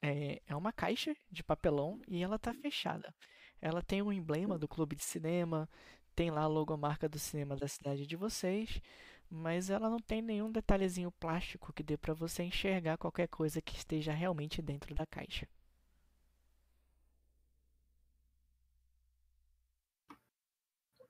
[0.00, 3.12] é, é uma caixa de papelão e ela tá fechada.
[3.60, 5.68] Ela tem um emblema do clube de cinema,
[6.14, 8.80] tem lá a logomarca do cinema da cidade de vocês,
[9.28, 13.76] mas ela não tem nenhum detalhezinho plástico que dê para você enxergar qualquer coisa que
[13.76, 15.48] esteja realmente dentro da caixa.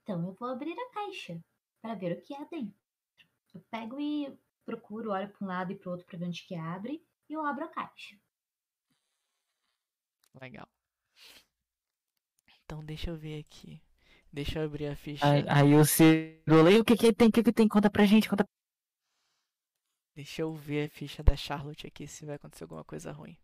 [0.02, 1.40] Então eu vou abrir a caixa
[1.80, 2.74] para ver o que há dentro.
[3.54, 6.42] Eu pego e procuro, olho para um lado e para o outro para ver onde
[6.44, 8.18] que abre e eu abro a caixa.
[10.40, 10.68] Legal.
[12.64, 13.80] Então deixa eu ver aqui.
[14.32, 15.26] Deixa eu abrir a ficha.
[15.26, 18.28] Aí, aí o Ciro o que que tem, o que que tem, conta pra gente,
[18.28, 18.44] conta.
[20.14, 23.36] Deixa eu ver a ficha da Charlotte aqui se vai acontecer alguma coisa ruim.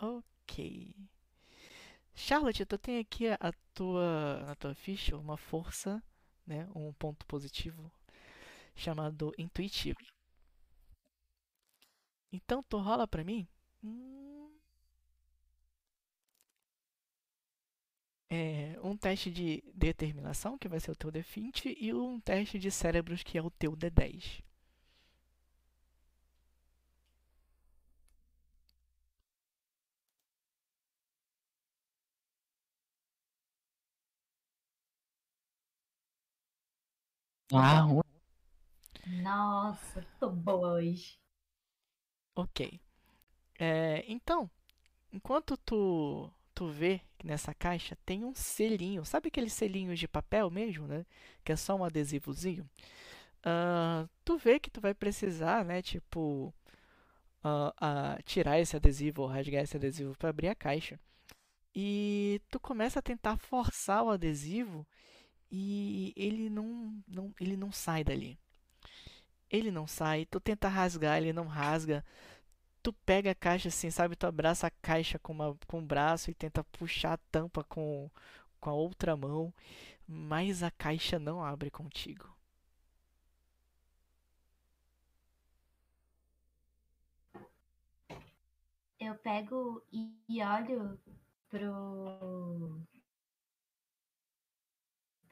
[0.00, 0.94] Ok.
[2.16, 6.02] Charlotte, tu tem aqui a tua, na tua ficha uma força,
[6.46, 7.92] né, um ponto positivo
[8.74, 9.98] chamado intuitivo.
[12.32, 13.46] Então tu rola pra mim.
[13.82, 14.50] Hum,
[18.30, 22.70] é, um teste de determinação, que vai ser o teu D20, e um teste de
[22.70, 24.42] cérebros, que é o teu D10.
[37.52, 38.02] Ah, ruim.
[39.22, 41.18] Nossa, tô boa hoje.
[42.34, 42.80] Ok.
[43.58, 44.50] É, então,
[45.12, 50.50] enquanto tu, tu vê que nessa caixa tem um selinho, sabe aqueles selinhos de papel
[50.50, 51.06] mesmo, né?
[51.44, 52.68] Que é só um adesivozinho.
[53.44, 55.82] Ah, tu vê que tu vai precisar, né?
[55.82, 56.54] Tipo,
[57.44, 60.98] ah, ah, tirar esse adesivo ou rasgar esse adesivo para abrir a caixa.
[61.74, 64.86] E tu começa a tentar forçar o adesivo
[65.50, 68.38] e ele não, não, ele não sai dali.
[69.50, 72.04] Ele não sai, tu tenta rasgar, ele não rasga.
[72.82, 74.16] Tu pega a caixa assim, sabe?
[74.16, 78.10] Tu abraça a caixa com, uma, com o braço e tenta puxar a tampa com,
[78.60, 79.52] com a outra mão,
[80.08, 82.36] mas a caixa não abre contigo.
[88.98, 90.98] Eu pego e olho
[91.48, 92.80] pro.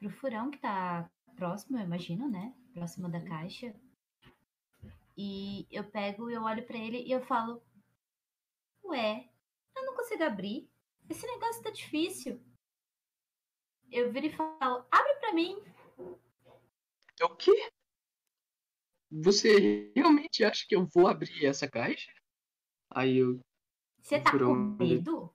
[0.09, 2.53] Pro furão que tá próximo, eu imagino, né?
[2.73, 3.73] Próximo da caixa.
[5.17, 7.61] E eu pego e eu olho pra ele e eu falo:
[8.83, 9.29] Ué,
[9.75, 10.69] eu não consigo abrir.
[11.09, 12.39] Esse negócio tá difícil.
[13.91, 15.57] Eu viro e falo: Abre pra mim.
[17.19, 17.71] É o quê?
[19.11, 22.11] Você realmente acha que eu vou abrir essa caixa?
[22.91, 23.39] Aí eu,
[24.01, 25.33] Você tá com Furão, ele- medo?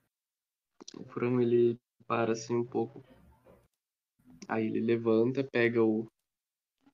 [0.97, 3.03] o Furão ele para assim um pouco.
[4.49, 6.07] Aí ele levanta, pega o,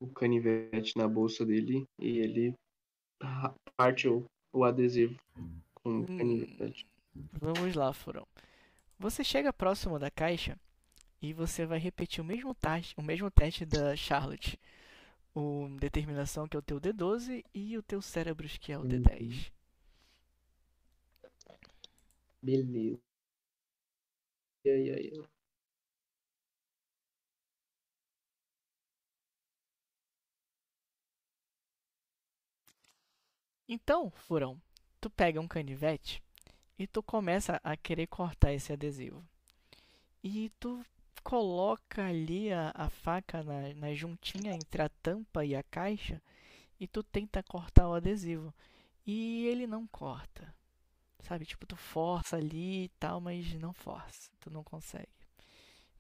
[0.01, 2.55] o canivete na bolsa dele e ele
[3.21, 5.17] pa- parte o, o adesivo
[5.75, 6.19] com o Hum.
[6.19, 6.87] canivete.
[7.33, 8.27] Vamos lá, Furão.
[8.99, 10.59] Você chega próximo da caixa
[11.23, 14.59] e você vai repetir o mesmo teste, o mesmo teste da Charlotte.
[15.35, 18.87] O determinação que é o teu D12 e o teu cérebros que é o Uhum.
[18.87, 19.53] D10.
[22.43, 22.99] Beleza.
[24.65, 25.13] E aí, aí,
[33.69, 34.61] Então, Furão,
[35.01, 36.23] tu pega um canivete
[36.79, 39.25] e tu começa a querer cortar esse adesivo.
[40.23, 40.85] E tu
[41.23, 46.23] coloca ali a, a faca na, na juntinha entre a tampa e a caixa
[46.79, 48.55] e tu tenta cortar o adesivo.
[49.07, 50.55] E ele não corta.
[51.21, 51.45] Sabe?
[51.45, 54.31] Tipo, tu força ali e tal, mas não força.
[54.41, 55.09] Tu não consegue.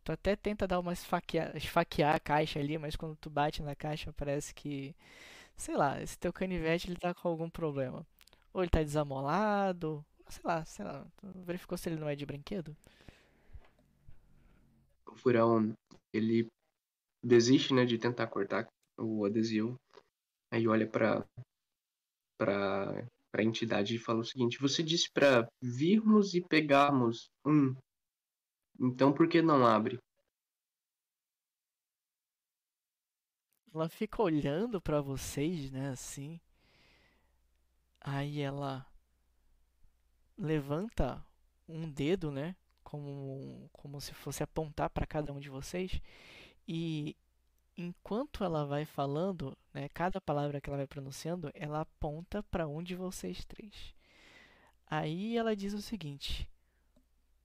[0.04, 3.74] Tu até tenta dar uma esfaquear, esfaquear a caixa ali, mas quando tu bate na
[3.74, 4.94] caixa parece que
[5.56, 8.06] Sei lá, esse teu canivete ele tá com algum problema.
[8.52, 11.06] Ou ele tá desamolado, sei lá, sei lá.
[11.22, 12.76] Verificou se ele não é de brinquedo?
[15.06, 15.72] O Furão,
[16.12, 16.46] ele
[17.24, 19.76] desiste, né, de tentar cortar o adesivo.
[20.52, 21.26] Aí olha pra,
[22.38, 27.74] pra, pra entidade e fala o seguinte: Você disse pra virmos e pegarmos um.
[28.78, 29.98] Então por que não abre?
[33.76, 36.40] Ela fica olhando pra vocês, né, assim.
[38.00, 38.86] Aí ela
[40.38, 41.22] levanta
[41.68, 46.00] um dedo, né, como como se fosse apontar pra cada um de vocês.
[46.66, 47.14] E
[47.76, 52.82] enquanto ela vai falando, né, cada palavra que ela vai pronunciando, ela aponta pra um
[52.82, 53.94] de vocês três.
[54.86, 56.48] Aí ela diz o seguinte: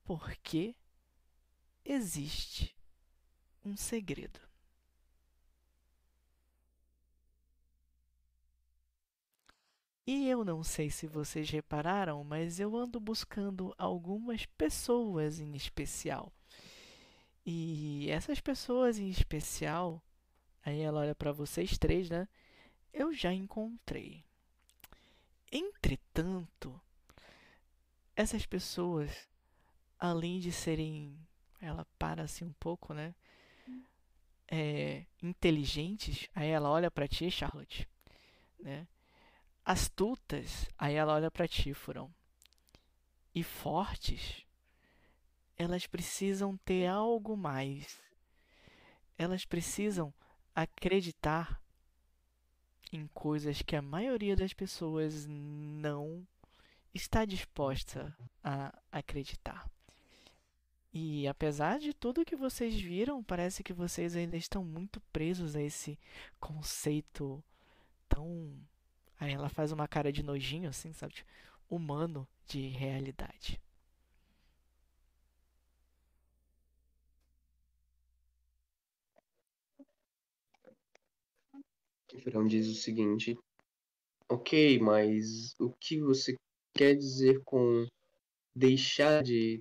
[0.05, 0.75] Porque
[1.83, 2.73] existe
[3.65, 4.50] um segredo.
[10.13, 16.33] E eu não sei se vocês repararam, mas eu ando buscando algumas pessoas em especial.
[17.45, 20.03] E essas pessoas em especial,
[20.65, 22.27] aí ela olha para vocês três, né?
[22.91, 24.21] Eu já encontrei.
[25.49, 26.77] Entretanto,
[28.13, 29.29] essas pessoas,
[29.97, 31.17] além de serem,
[31.61, 33.15] ela para assim um pouco, né?
[34.45, 37.87] É, inteligentes, aí ela olha para ti, Charlotte,
[38.59, 38.85] né?
[39.65, 42.13] Astutas, aí ela olha para Furão.
[43.33, 44.45] E fortes,
[45.57, 47.99] elas precisam ter algo mais.
[49.17, 50.13] Elas precisam
[50.53, 51.61] acreditar
[52.91, 56.27] em coisas que a maioria das pessoas não
[56.93, 59.69] está disposta a acreditar.
[60.93, 65.61] E apesar de tudo que vocês viram, parece que vocês ainda estão muito presos a
[65.61, 65.97] esse
[66.37, 67.41] conceito
[68.09, 68.59] tão
[69.21, 71.13] Aí ela faz uma cara de nojinho, assim, sabe?
[71.13, 71.29] Tipo,
[71.69, 73.61] humano de realidade.
[82.11, 83.37] O diz o seguinte:
[84.27, 86.35] Ok, mas o que você
[86.75, 87.85] quer dizer com
[88.55, 89.59] deixar de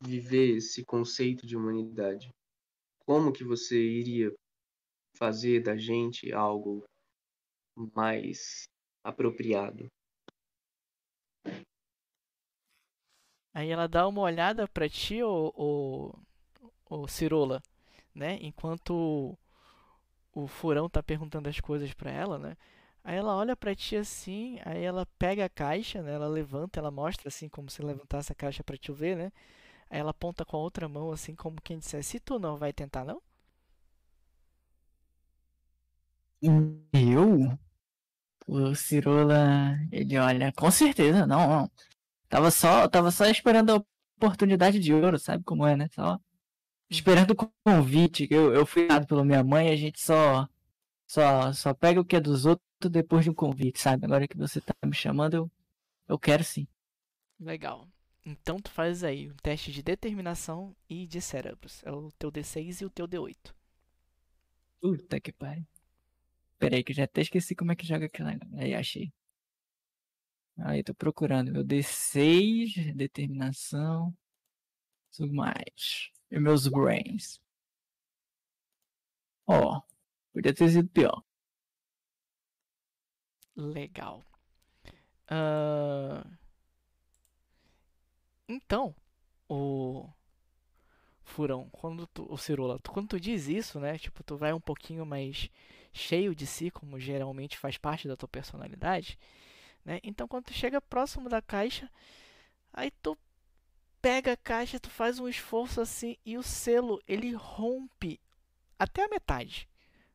[0.00, 2.30] viver esse conceito de humanidade?
[3.04, 4.32] Como que você iria
[5.18, 6.84] fazer da gente algo
[7.92, 8.62] mais
[9.04, 9.88] apropriado.
[13.54, 16.14] Aí ela dá uma olhada pra ti, ô, ô,
[16.90, 17.62] ô Cirola,
[18.14, 18.38] né?
[18.42, 18.94] Enquanto
[20.34, 22.56] o, o furão tá perguntando as coisas pra ela, né?
[23.04, 26.14] Aí ela olha pra ti assim, aí ela pega a caixa, né?
[26.14, 29.32] Ela levanta, ela mostra assim como se levantasse a caixa pra te ver, né?
[29.90, 32.72] Aí ela aponta com a outra mão assim como quem dissesse, se tu não vai
[32.72, 33.22] tentar não?
[36.92, 37.58] Eu?
[38.46, 41.70] O Cirola, ele olha, com certeza, não, não.
[42.28, 43.84] Tava só, tava só esperando a
[44.16, 45.88] oportunidade de ouro, sabe como é, né?
[45.94, 46.18] Só
[46.90, 48.28] esperando o convite.
[48.30, 50.48] Eu, eu fui dado pela minha mãe, a gente só,
[51.06, 54.04] só, só pega o que é dos outros depois de um convite, sabe?
[54.04, 55.50] Agora que você tá me chamando, eu,
[56.08, 56.66] eu quero sim.
[57.40, 57.88] Legal.
[58.24, 61.82] Então tu faz aí um teste de determinação e de cérebros.
[61.84, 63.52] É o teu D6 e o teu D8.
[64.80, 65.66] Puta que pariu.
[66.62, 68.32] Pera aí que eu já até esqueci como é que joga aquela.
[68.58, 69.12] Aí achei.
[70.58, 71.52] Aí tô procurando.
[71.52, 74.14] Meu D6, determinação.
[75.16, 76.10] Tudo mais.
[76.30, 77.40] E meus brains.
[79.46, 79.80] Ó,
[80.32, 81.22] podia ter sido pior.
[83.56, 84.24] Legal.
[85.28, 86.22] Ah,
[88.48, 88.94] Então,
[89.48, 90.08] o
[91.24, 93.98] Furão, quando tu, o Cirola, tu- quando tu diz isso, né?
[93.98, 95.48] Tipo, tu vai um pouquinho mais
[95.92, 99.18] cheio de si, como geralmente faz parte da tua personalidade,
[99.84, 100.00] né?
[100.02, 101.90] Então, quando tu chega próximo da caixa,
[102.72, 103.16] aí tu
[104.00, 108.18] pega a caixa, tu faz um esforço assim e o selo ele rompe
[108.78, 109.68] até a metade,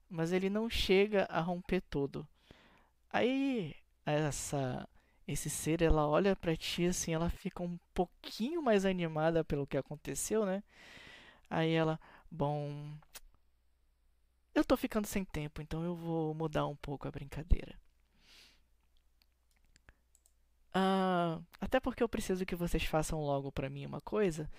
[0.10, 2.28] mas ele não chega a romper todo.
[3.12, 3.74] Aí
[4.06, 4.88] essa
[5.28, 9.78] esse ser ela olha pra ti assim, ela fica um pouquinho mais animada pelo que
[9.78, 10.64] aconteceu, né?
[11.50, 12.00] Aí ela,
[12.32, 12.94] bom,
[14.58, 17.80] eu tô ficando sem tempo, então eu vou mudar um pouco a brincadeira.
[20.74, 24.50] Ah, até porque eu preciso que vocês façam logo pra mim uma coisa,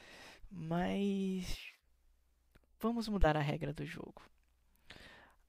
[0.50, 1.72] mas
[2.80, 4.22] vamos mudar a regra do jogo.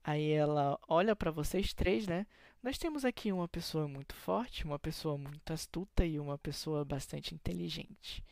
[0.04, 2.26] Aí ela olha pra vocês três, né?
[2.64, 7.36] Nós temos aqui uma pessoa muito forte, uma pessoa muito astuta e uma pessoa bastante
[7.36, 8.24] inteligente.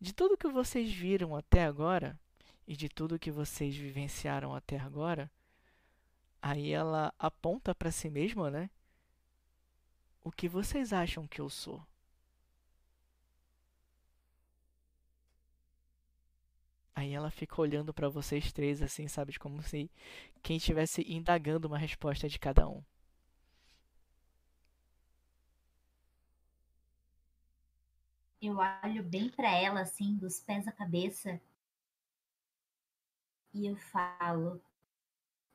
[0.00, 2.18] De tudo que vocês viram até agora
[2.66, 5.30] e de tudo que vocês vivenciaram até agora,
[6.42, 8.70] aí ela aponta pra si mesma, né?
[10.22, 11.86] O que vocês acham que eu sou?
[16.94, 19.90] Aí ela fica olhando pra vocês três assim, sabe, como se
[20.42, 22.82] quem estivesse indagando uma resposta de cada um.
[28.40, 31.40] Eu olho bem pra ela, assim, dos pés à cabeça.
[33.56, 34.62] E eu falo: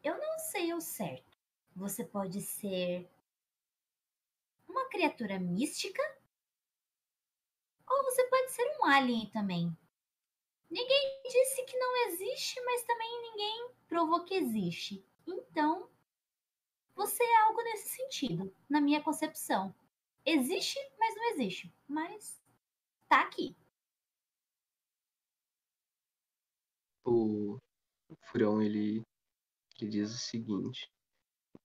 [0.03, 1.37] Eu não sei o certo.
[1.75, 3.07] Você pode ser
[4.67, 6.01] uma criatura mística?
[7.87, 9.77] Ou você pode ser um alien também.
[10.67, 15.05] Ninguém disse que não existe, mas também ninguém provou que existe.
[15.27, 15.87] Então,
[16.95, 19.75] você é algo nesse sentido, na minha concepção.
[20.25, 21.71] Existe, mas não existe.
[21.87, 22.41] Mas
[23.07, 23.55] tá aqui.
[27.05, 27.59] O
[28.19, 29.01] Furão, ele,
[29.79, 30.89] ele diz o seguinte.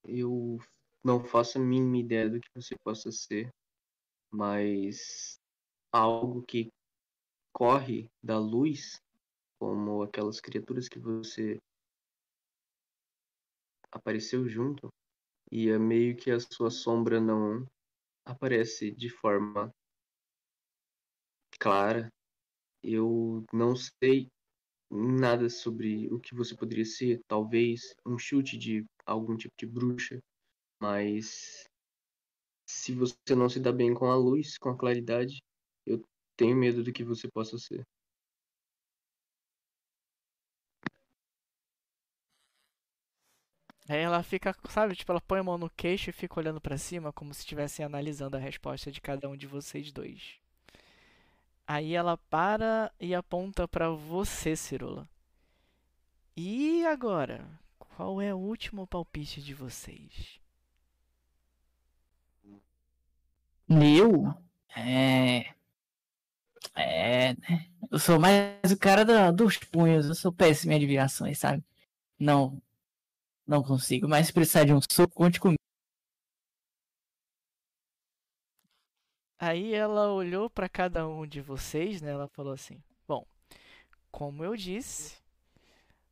[0.05, 0.59] Eu
[1.05, 3.49] não faço a mínima ideia do que você possa ser,
[4.31, 5.39] mas
[5.93, 6.69] algo que
[7.53, 9.01] corre da luz,
[9.59, 11.59] como aquelas criaturas que você
[13.91, 14.89] apareceu junto,
[15.51, 17.67] e é meio que a sua sombra não
[18.27, 19.71] aparece de forma
[21.59, 22.09] clara.
[22.83, 24.29] Eu não sei
[24.91, 30.19] nada sobre o que você poderia ser, talvez um chute de algum tipo de bruxa,
[30.81, 31.65] mas
[32.69, 35.43] se você não se dá bem com a luz, com a claridade,
[35.87, 36.03] eu
[36.37, 37.85] tenho medo do que você possa ser.
[43.89, 46.79] Aí ela fica, sabe, tipo, ela põe a mão no queixo e fica olhando pra
[46.79, 50.39] cima como se estivesse analisando a resposta de cada um de vocês dois.
[51.67, 55.09] Aí ela para e aponta pra você, Cirula.
[56.37, 57.45] E agora?
[57.79, 60.39] Qual é o último palpite de vocês?
[63.69, 64.35] Eu?
[64.77, 65.55] É.
[66.75, 67.35] É.
[67.35, 67.67] né?
[67.91, 70.07] Eu sou mais o cara dos punhos.
[70.07, 71.65] Eu sou péssimo em adivinhações, sabe?
[72.19, 72.61] Não.
[73.47, 74.09] Não consigo.
[74.09, 75.57] Mas se precisar de um soco, conte comigo.
[79.47, 82.11] Aí ela olhou pra cada um de vocês, né?
[82.11, 83.25] Ela falou assim: Bom,
[84.11, 85.19] como eu disse,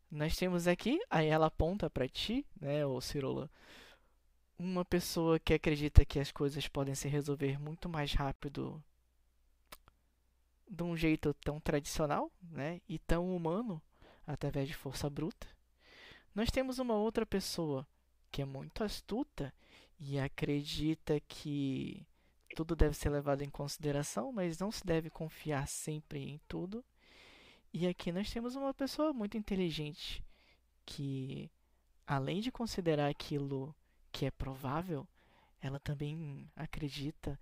[0.08, 3.50] nós temos aqui, aí ela aponta para ti, né, ô Cirola,
[4.56, 8.80] uma pessoa que acredita que as coisas podem se resolver muito mais rápido
[10.70, 13.82] de um jeito tão tradicional, né, e tão humano,
[14.24, 15.48] através de força bruta.
[16.32, 17.84] Nós temos uma outra pessoa
[18.30, 19.52] que é muito astuta
[19.98, 22.06] e acredita que
[22.54, 26.84] tudo deve ser levado em consideração, mas não se deve confiar sempre em tudo.
[27.72, 30.24] E aqui nós temos uma pessoa muito inteligente
[30.86, 31.50] que,
[32.06, 33.74] além de considerar aquilo
[34.12, 35.06] que é provável,
[35.60, 37.38] ela também acredita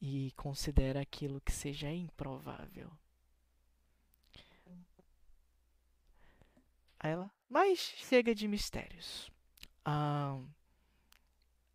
[0.00, 2.90] e considera aquilo que seja improvável.
[7.00, 9.30] Ela, mas chega de mistérios.
[9.84, 10.40] Ah,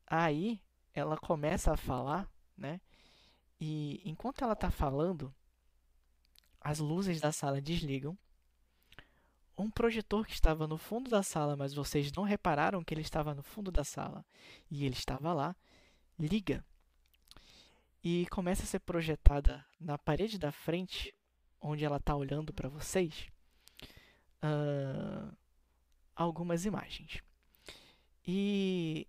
[0.06, 0.62] aí
[0.94, 2.80] ela começa a falar, né?
[3.60, 5.34] E enquanto ela está falando,
[6.60, 8.18] as luzes da sala desligam.
[9.56, 13.36] Um projetor que estava no fundo da sala, mas vocês não repararam que ele estava
[13.36, 14.26] no fundo da sala
[14.72, 15.56] e ele estava lá,
[16.18, 16.66] liga
[18.04, 21.14] e começa a ser projetada na parede da frente,
[21.62, 23.28] onde ela está olhando para vocês,
[24.44, 25.34] uh,
[26.16, 27.22] algumas imagens.
[28.28, 29.08] E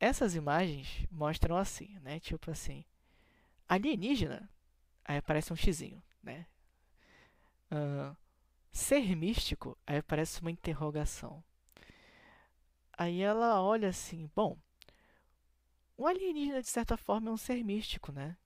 [0.00, 2.20] essas imagens mostram assim, né?
[2.20, 2.84] Tipo assim,
[3.68, 4.48] alienígena,
[5.04, 6.46] aí aparece um xizinho, né?
[7.70, 8.16] Uh,
[8.70, 11.42] ser místico, aí aparece uma interrogação.
[12.96, 14.56] Aí ela olha assim, bom,
[15.98, 18.36] um alienígena de certa forma é um ser místico, né?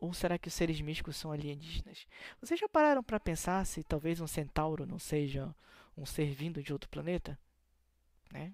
[0.00, 2.06] Ou será que os seres místicos são alienígenas?
[2.40, 5.52] Vocês já pararam para pensar se talvez um centauro não seja
[5.96, 7.36] um ser vindo de outro planeta?
[8.32, 8.52] Né?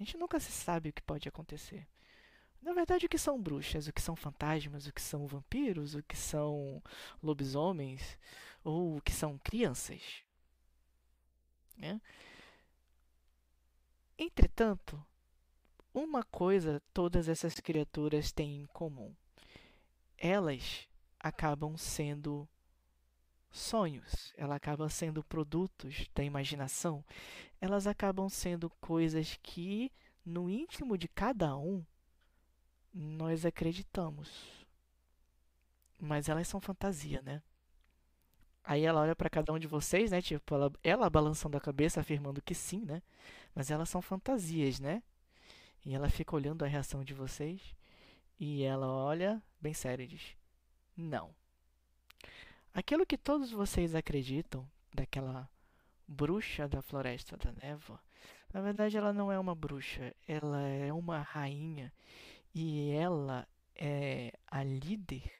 [0.00, 1.86] A gente nunca se sabe o que pode acontecer.
[2.62, 6.02] Na verdade, o que são bruxas, o que são fantasmas, o que são vampiros, o
[6.02, 6.82] que são
[7.22, 8.18] lobisomens,
[8.64, 10.22] ou o que são crianças.
[11.76, 12.00] Né?
[14.18, 15.04] Entretanto,
[15.92, 19.14] uma coisa todas essas criaturas têm em comum:
[20.16, 20.88] elas
[21.18, 22.48] acabam sendo
[23.50, 27.04] sonhos, elas acabam sendo produtos da imaginação,
[27.60, 29.92] elas acabam sendo coisas que
[30.24, 31.84] no íntimo de cada um
[32.92, 34.66] nós acreditamos.
[35.98, 37.42] Mas elas são fantasia, né?
[38.64, 40.22] Aí ela olha para cada um de vocês, né?
[40.22, 43.02] Tipo, ela, ela balançando a cabeça, afirmando que sim, né?
[43.54, 45.02] Mas elas são fantasias, né?
[45.84, 47.74] E ela fica olhando a reação de vocês.
[48.38, 50.36] E ela olha bem sério e diz:
[50.96, 51.34] Não.
[52.72, 55.48] Aquilo que todos vocês acreditam daquela
[56.10, 58.00] bruxa da Floresta da Névoa,
[58.52, 61.92] na verdade ela não é uma bruxa, ela é uma rainha
[62.52, 63.46] e ela
[63.76, 65.30] é a líder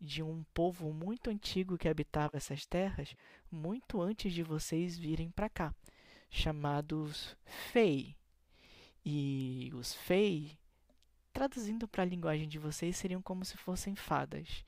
[0.00, 3.14] de um povo muito antigo que habitava essas terras
[3.50, 5.74] muito antes de vocês virem para cá,
[6.28, 8.16] chamados Fei.
[9.06, 10.58] E os Fei,
[11.32, 14.64] traduzindo para a linguagem de vocês, seriam como se fossem fadas.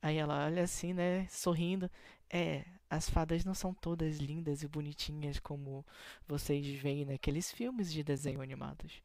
[0.00, 1.90] Aí ela olha assim, né, sorrindo.
[2.30, 5.84] É, as fadas não são todas lindas e bonitinhas como
[6.26, 9.02] vocês veem naqueles filmes de desenho animados.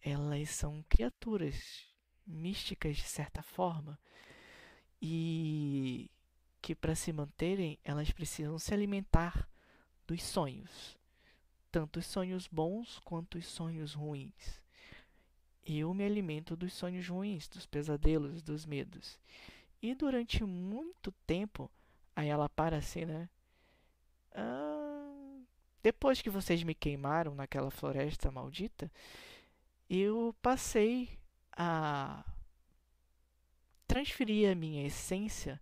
[0.00, 1.86] Elas são criaturas
[2.26, 3.98] místicas de certa forma
[5.00, 6.10] e
[6.62, 9.48] que para se manterem elas precisam se alimentar
[10.06, 10.98] dos sonhos,
[11.70, 14.62] tanto os sonhos bons quanto os sonhos ruins.
[15.66, 19.18] Eu me alimento dos sonhos ruins, dos pesadelos, dos medos.
[19.80, 21.70] E durante muito tempo,
[22.14, 23.28] aí ela para assim, né?
[24.32, 25.40] Ah,
[25.82, 28.90] depois que vocês me queimaram naquela floresta maldita,
[29.88, 31.10] eu passei
[31.52, 32.24] a
[33.86, 35.60] transferir a minha essência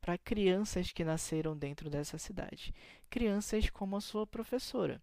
[0.00, 2.74] para crianças que nasceram dentro dessa cidade.
[3.10, 5.02] Crianças como a sua professora.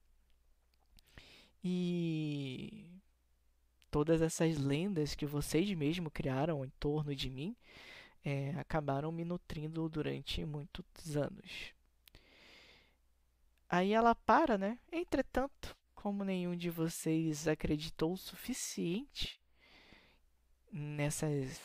[1.63, 2.85] E
[3.91, 7.55] todas essas lendas que vocês mesmos criaram em torno de mim
[8.25, 11.71] é, acabaram me nutrindo durante muitos anos.
[13.69, 14.79] Aí ela para, né?
[14.91, 19.39] Entretanto, como nenhum de vocês acreditou o suficiente
[20.71, 21.61] nessas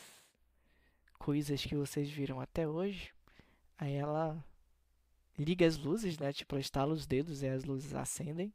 [1.17, 3.11] coisas que vocês viram até hoje,
[3.77, 4.43] aí ela
[5.37, 6.31] liga as luzes, né?
[6.31, 8.53] Tipo, ela estala os dedos e as luzes acendem.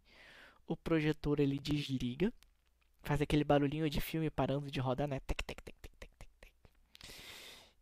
[0.67, 2.33] O projetor ele desliga,
[3.03, 5.21] faz aquele barulhinho de filme parando de rodar, né?
[5.21, 5.56] Tec, tec,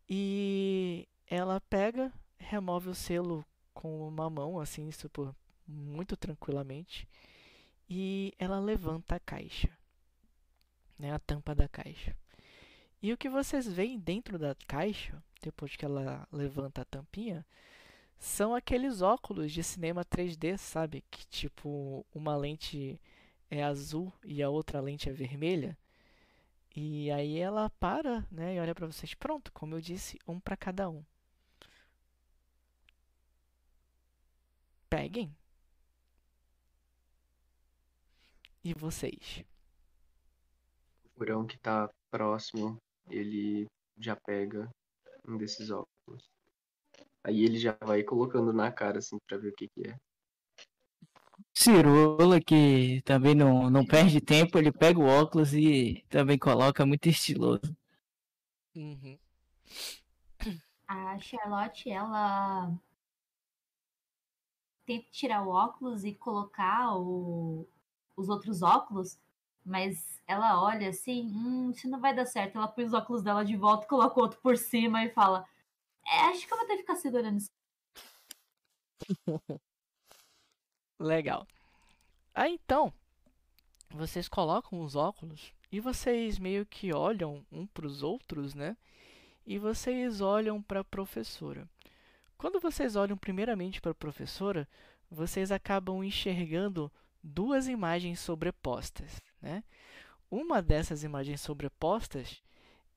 [0.09, 5.33] e ela pega, remove o selo com uma mão, assim, super,
[5.67, 7.07] muito tranquilamente.
[7.89, 9.69] E ela levanta a caixa,
[10.97, 12.15] né, a tampa da caixa.
[13.01, 17.45] E o que vocês veem dentro da caixa, depois que ela levanta a tampinha,
[18.17, 21.03] são aqueles óculos de cinema 3D, sabe?
[21.11, 22.99] Que tipo, uma lente
[23.49, 25.77] é azul e a outra lente é vermelha.
[26.75, 29.13] E aí ela para, né, e olha para vocês.
[29.13, 31.03] Pronto, como eu disse, um para cada um.
[34.89, 35.33] Peguem.
[38.63, 39.43] E vocês?
[41.05, 42.77] O furão que tá próximo,
[43.09, 43.67] ele
[43.97, 44.69] já pega
[45.27, 46.29] um desses óculos.
[47.23, 49.97] Aí ele já vai colocando na cara, assim, pra ver o que que é.
[51.55, 57.07] Cirola, que também não, não perde tempo, ele pega o óculos e também coloca muito
[57.09, 57.75] estiloso.
[58.75, 59.19] Uhum.
[60.89, 62.71] A Charlotte, ela
[64.85, 67.67] tenta tirar o óculos e colocar o-
[68.15, 69.17] os outros óculos,
[69.63, 72.57] mas ela olha assim, hum, isso não vai dar certo.
[72.57, 75.45] Ela põe os óculos dela de volta, coloca o outro por cima e fala:
[76.07, 77.51] É, acho que eu vou ter que ficar segurando isso.
[80.99, 81.47] Legal.
[82.33, 82.93] Aí então,
[83.89, 88.77] vocês colocam os óculos e vocês meio que olham um para os outros, né?
[89.45, 91.69] E vocês olham para a professora.
[92.37, 94.67] Quando vocês olham primeiramente para a professora,
[95.09, 96.91] vocês acabam enxergando
[97.23, 99.63] duas imagens sobrepostas, né?
[100.29, 102.41] Uma dessas imagens sobrepostas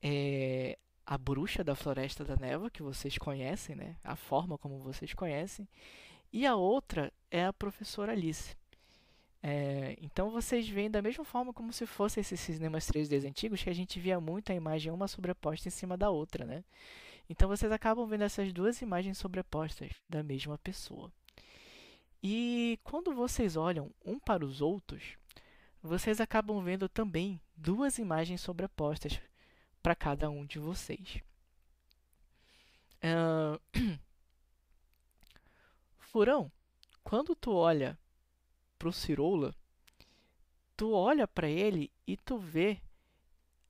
[0.01, 3.95] é a bruxa da Floresta da Neva, que vocês conhecem, né?
[4.03, 5.67] A forma como vocês conhecem.
[6.31, 8.55] E a outra é a professora Alice.
[9.41, 13.69] É, então vocês veem da mesma forma como se fossem esses cinemas 3D antigos, que
[13.69, 16.63] a gente via muito a imagem uma sobreposta em cima da outra, né?
[17.29, 21.11] Então vocês acabam vendo essas duas imagens sobrepostas da mesma pessoa.
[22.21, 25.17] E quando vocês olham um para os outros,
[25.81, 29.21] vocês acabam vendo também duas imagens sobrepostas
[29.81, 31.21] para cada um de vocês.
[33.01, 33.57] Ahn,
[36.11, 36.51] Furão,
[37.03, 37.95] quando tu olha
[38.79, 39.53] pro Cirola,
[40.75, 42.81] tu olha para ele e tu vê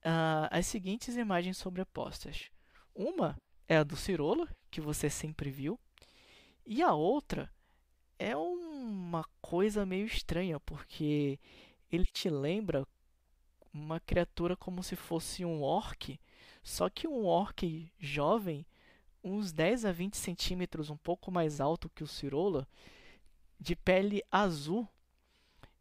[0.02, 2.50] ah, as seguintes imagens sobrepostas.
[2.96, 3.38] Uma
[3.68, 5.78] é a do Cirola, que você sempre viu,
[6.66, 7.52] e a outra
[8.18, 11.38] é uma coisa meio estranha, porque
[11.92, 12.88] ele te lembra
[13.74, 16.18] uma criatura como se fosse um orc,
[16.64, 18.66] só que um orc jovem,
[19.24, 22.68] uns 10 a 20 centímetros, um pouco mais alto que o Cirola,
[23.60, 24.88] de pele azul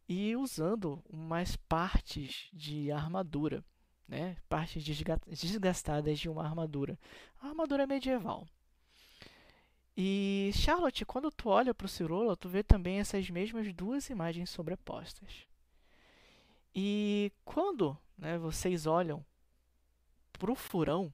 [0.08, 3.64] e usando umas partes de armadura,
[4.08, 4.36] né?
[4.48, 6.98] Partes desga- desgastadas de uma armadura,
[7.40, 8.46] a armadura medieval.
[9.96, 14.48] E Charlotte, quando tu olha para o Cirola, tu vê também essas mesmas duas imagens
[14.48, 15.46] sobrepostas.
[16.74, 19.24] E quando né, vocês olham
[20.32, 21.12] para o furão,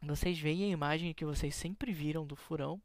[0.00, 2.80] vocês veem a imagem que vocês sempre viram do furão.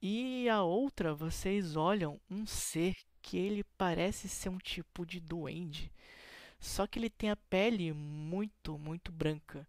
[0.00, 5.92] E a outra, vocês olham um ser que ele parece ser um tipo de duende.
[6.58, 9.66] Só que ele tem a pele muito, muito branca.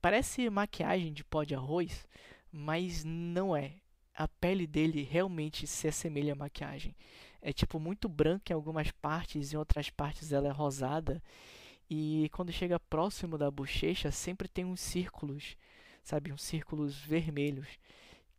[0.00, 2.06] Parece maquiagem de pó de arroz,
[2.52, 3.72] mas não é.
[4.14, 6.94] A pele dele realmente se assemelha à maquiagem.
[7.42, 11.22] É tipo muito branca em algumas partes, em outras partes ela é rosada.
[11.88, 15.56] E quando chega próximo da bochecha, sempre tem uns círculos,
[16.02, 17.68] sabe, uns círculos vermelhos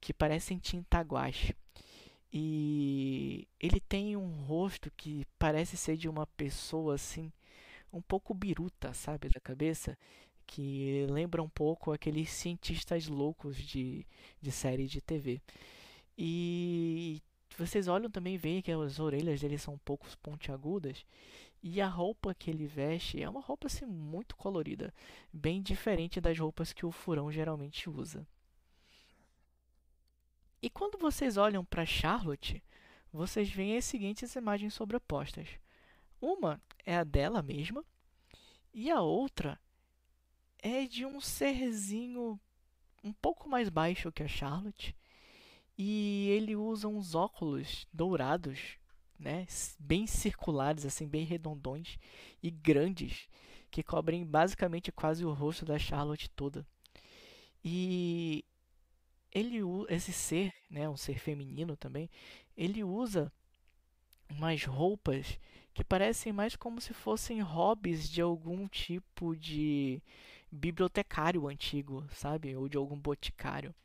[0.01, 1.55] que parecem tinta guache.
[2.31, 7.31] E ele tem um rosto que parece ser de uma pessoa assim,
[7.93, 9.97] um pouco biruta, sabe, da cabeça,
[10.45, 14.05] que lembra um pouco aqueles cientistas loucos de,
[14.41, 15.41] de série de TV.
[16.17, 17.21] E
[17.57, 21.05] vocês olham também e veem que as orelhas dele são um pouco pontiagudas.
[21.67, 24.93] E a roupa que ele veste é uma roupa assim muito colorida,
[25.33, 28.27] bem diferente das roupas que o furão geralmente usa.
[30.61, 32.63] E quando vocês olham para Charlotte,
[33.11, 35.57] vocês veem as seguintes imagens sobrepostas.
[36.21, 37.83] Uma é a dela mesma
[38.71, 39.59] e a outra
[40.59, 42.39] é de um serzinho
[43.03, 44.95] um pouco mais baixo que a Charlotte.
[45.75, 48.77] E ele usa uns óculos dourados,
[49.19, 49.45] né,
[49.79, 51.97] bem circulares, assim, bem redondões
[52.41, 53.27] e grandes,
[53.71, 56.65] que cobrem basicamente quase o rosto da Charlotte toda.
[57.63, 58.45] E
[59.31, 59.59] ele,
[59.89, 62.09] esse ser, né, um ser feminino também,
[62.55, 63.31] ele usa
[64.29, 65.39] umas roupas
[65.73, 70.01] que parecem mais como se fossem hobbies de algum tipo de
[70.51, 72.55] bibliotecário antigo, sabe?
[72.55, 73.75] Ou de algum boticário.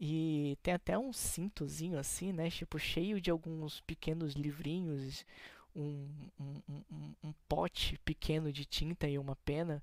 [0.00, 2.50] E tem até um cintozinho assim, né?
[2.50, 5.24] Tipo, cheio de alguns pequenos livrinhos,
[5.74, 6.08] um,
[6.40, 9.82] um, um, um- pote pequeno de tinta e uma pena.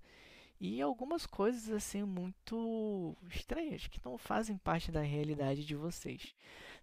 [0.60, 6.34] e algumas coisas assim muito estranhas que não fazem parte da realidade de vocês.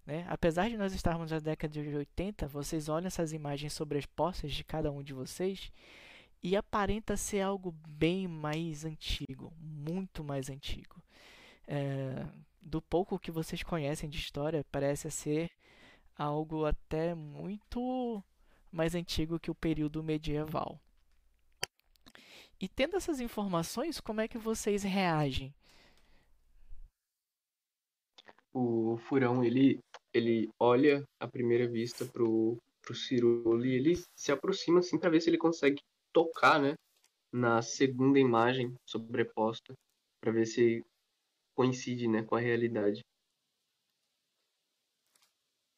[0.06, 0.26] Né?
[0.28, 4.90] Apesar de nós estarmos na década de 80, vocês olham essas imagens sobrepostas de cada
[4.92, 5.72] um de vocês
[6.42, 11.02] e aparenta ser algo bem mais antigo, muito mais antigo.
[11.66, 12.26] É,
[12.62, 15.50] do pouco que vocês conhecem de história, parece ser
[16.16, 18.22] algo até muito
[18.70, 20.80] mais antigo que o período medieval.
[22.60, 25.52] E tendo essas informações, como é que vocês reagem?
[28.54, 29.80] O Furão, ele,
[30.14, 35.20] ele olha à primeira vista pro, pro Cirolo e ele se aproxima assim para ver
[35.20, 35.82] se ele consegue
[36.12, 36.74] tocar, né,
[37.32, 39.74] na segunda imagem sobreposta,
[40.20, 40.84] para ver se
[41.54, 43.02] coincide, né, com a realidade.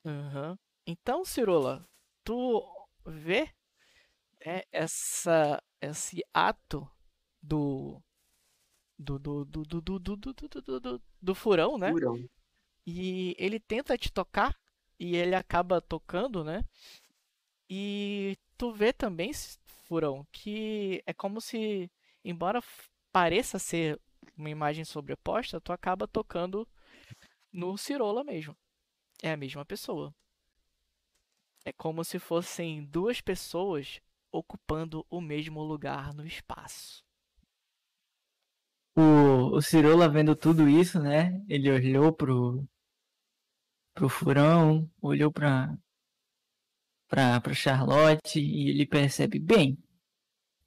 [0.05, 0.57] Uhum.
[0.87, 1.89] Então, Cirola,
[2.23, 2.63] tu
[3.07, 3.51] vê
[4.45, 6.89] né, essa, esse ato
[7.43, 8.03] do
[8.99, 11.91] do do do do do do, do, do, do, do furão, né?
[11.91, 12.17] Furão.
[12.87, 14.55] E ele tenta te tocar
[14.99, 16.65] e ele acaba tocando, né?
[17.69, 19.33] E tu vê também,
[19.85, 21.91] Furão, que é como se,
[22.25, 22.63] embora
[23.11, 24.01] pareça ser
[24.37, 26.67] uma imagem sobreposta, tu acaba tocando
[27.53, 28.57] no Cirola mesmo.
[29.23, 30.15] É a mesma pessoa.
[31.65, 34.01] É como se fossem duas pessoas
[34.31, 37.03] ocupando o mesmo lugar no espaço.
[38.97, 41.43] O, o Cirola vendo tudo isso, né?
[41.49, 42.67] Ele olhou pro,
[43.95, 45.77] pro furão, olhou pra,
[47.09, 49.79] pra, pra Charlotte e ele percebe, bem,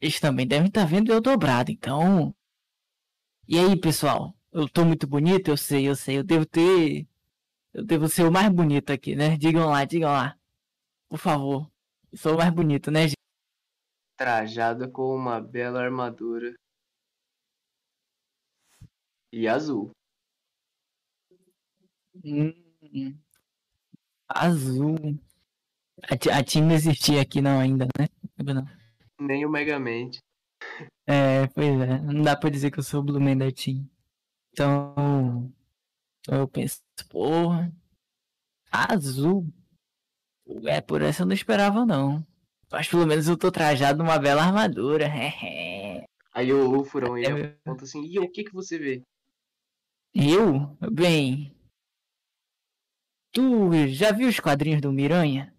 [0.01, 2.35] eles também devem estar tá vendo eu dobrado, então.
[3.49, 4.35] E aí, pessoal?
[4.51, 7.07] Eu tô muito bonito, eu sei, eu sei, eu devo ter.
[7.73, 9.37] Eu devo ser o mais bonito aqui, né?
[9.37, 10.37] Digam lá, digam lá.
[11.07, 11.71] Por favor.
[12.11, 13.15] Eu sou o mais bonito, né, gente?
[14.17, 16.53] Trajado com uma bela armadura.
[19.31, 19.91] E azul.
[22.25, 23.17] Hum,
[24.27, 24.97] azul.
[26.03, 28.09] A, a Team não existia aqui não ainda, né?
[28.43, 28.65] Não.
[29.25, 30.19] Nem o Megamente.
[31.05, 31.99] É, pois é.
[31.99, 33.89] Não dá pra dizer que eu sou o Blumen da Team.
[34.51, 35.53] Então.
[36.27, 37.71] Eu penso, porra.
[38.71, 39.47] Azul.
[40.65, 42.25] É, por essa eu não esperava, não.
[42.71, 45.07] Mas pelo menos eu tô trajado numa bela armadura.
[46.33, 47.47] Aí o, o Furão ele é...
[47.49, 49.01] pergunta assim, e o que que você vê?
[50.13, 50.77] Eu?
[50.91, 51.55] Bem...
[53.31, 55.53] Tu já viu os quadrinhos do Miranha?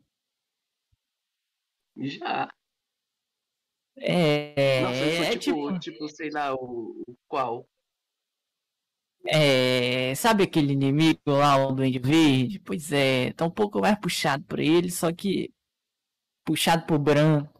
[1.96, 2.48] Já.
[4.00, 4.82] É...
[4.82, 7.66] Nossa, é tipo, tipo, tipo, sei lá, o, o qual?
[9.26, 12.58] É, sabe aquele inimigo lá, o Duende Verde?
[12.60, 15.52] Pois é, tá um pouco mais puxado por ele, só que
[16.44, 17.52] puxado pro branco.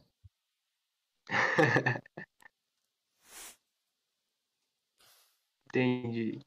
[5.67, 6.41] Entendi.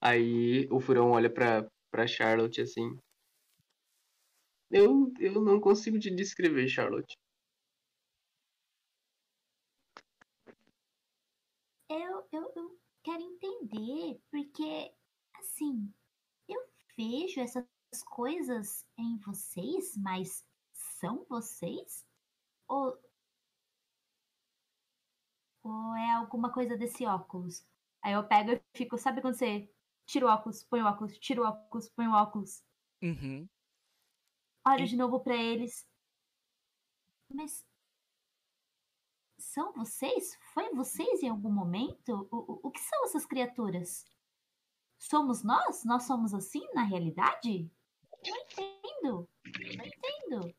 [0.00, 2.98] Aí o Furão olha pra, pra Charlotte assim.
[4.70, 7.16] Eu, eu não consigo te descrever, Charlotte.
[11.88, 14.92] Eu, eu, eu quero entender, porque,
[15.34, 15.92] assim,
[16.46, 16.60] eu
[16.96, 17.66] vejo essas
[18.04, 22.06] coisas em vocês, mas são vocês?
[22.68, 22.98] Ou,
[25.62, 27.64] ou é alguma coisa desse óculos?
[28.02, 29.72] Aí eu pego e fico, sabe quando você
[30.06, 32.62] tira o óculos, põe o óculos, tira o óculos, põe o óculos?
[33.02, 33.48] Uhum.
[34.66, 35.86] Olho de novo para eles.
[37.30, 37.64] Mas
[39.58, 40.38] são vocês?
[40.54, 42.28] Foi vocês em algum momento?
[42.30, 44.06] O, o, o que são essas criaturas?
[44.96, 45.84] Somos nós?
[45.84, 47.68] Nós somos assim na realidade?
[48.24, 49.28] Não entendo.
[49.76, 50.54] Não entendo.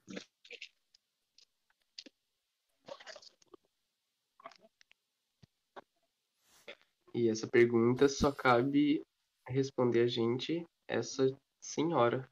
[7.16, 9.02] E essa pergunta só cabe
[9.48, 11.26] responder a gente, essa
[11.62, 12.30] senhora.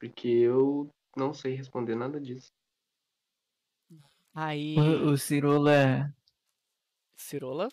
[0.00, 2.50] Porque eu não sei responder nada disso.
[4.34, 4.76] Aí.
[4.76, 6.12] O, o Cirola.
[7.16, 7.68] Cirola?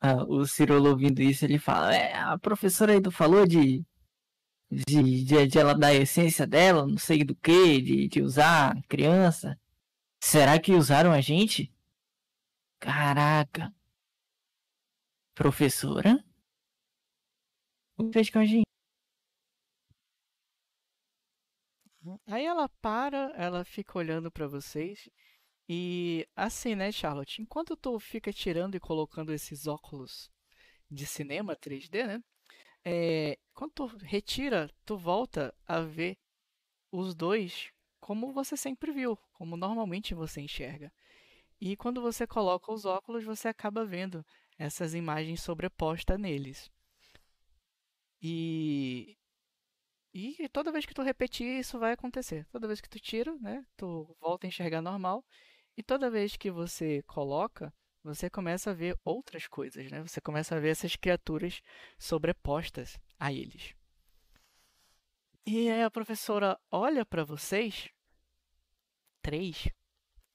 [0.00, 3.84] Ah, o Cirola ouvindo isso, ele fala: é, a professora aí falou de
[4.70, 8.80] de, de, de, ela dar a essência dela, não sei do que, de, de usar
[8.88, 9.58] criança.
[10.22, 11.72] Será que usaram a gente?
[12.78, 13.74] Caraca.
[15.34, 16.24] Professora?
[17.96, 18.69] O que fez com a gente?
[22.26, 25.08] Aí ela para, ela fica olhando para vocês
[25.68, 27.42] e assim, né, Charlotte?
[27.42, 30.30] Enquanto tu fica tirando e colocando esses óculos
[30.90, 32.24] de cinema 3D, né?
[32.84, 36.18] É, quando tu retira, tu volta a ver
[36.90, 37.70] os dois
[38.00, 40.92] como você sempre viu, como normalmente você enxerga.
[41.60, 44.24] E quando você coloca os óculos, você acaba vendo
[44.58, 46.70] essas imagens sobrepostas neles.
[48.22, 49.16] E
[50.14, 52.46] e toda vez que tu repetir, isso vai acontecer.
[52.50, 55.24] Toda vez que tu tira, né, tu volta a enxergar normal.
[55.76, 60.02] E toda vez que você coloca, você começa a ver outras coisas, né?
[60.02, 61.60] Você começa a ver essas criaturas
[61.98, 63.74] sobrepostas a eles.
[65.46, 67.90] E aí a professora olha para vocês,
[69.22, 69.68] três,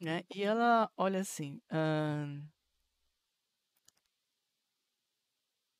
[0.01, 0.23] né?
[0.33, 1.61] E ela olha assim.
[1.71, 2.43] "Ahn,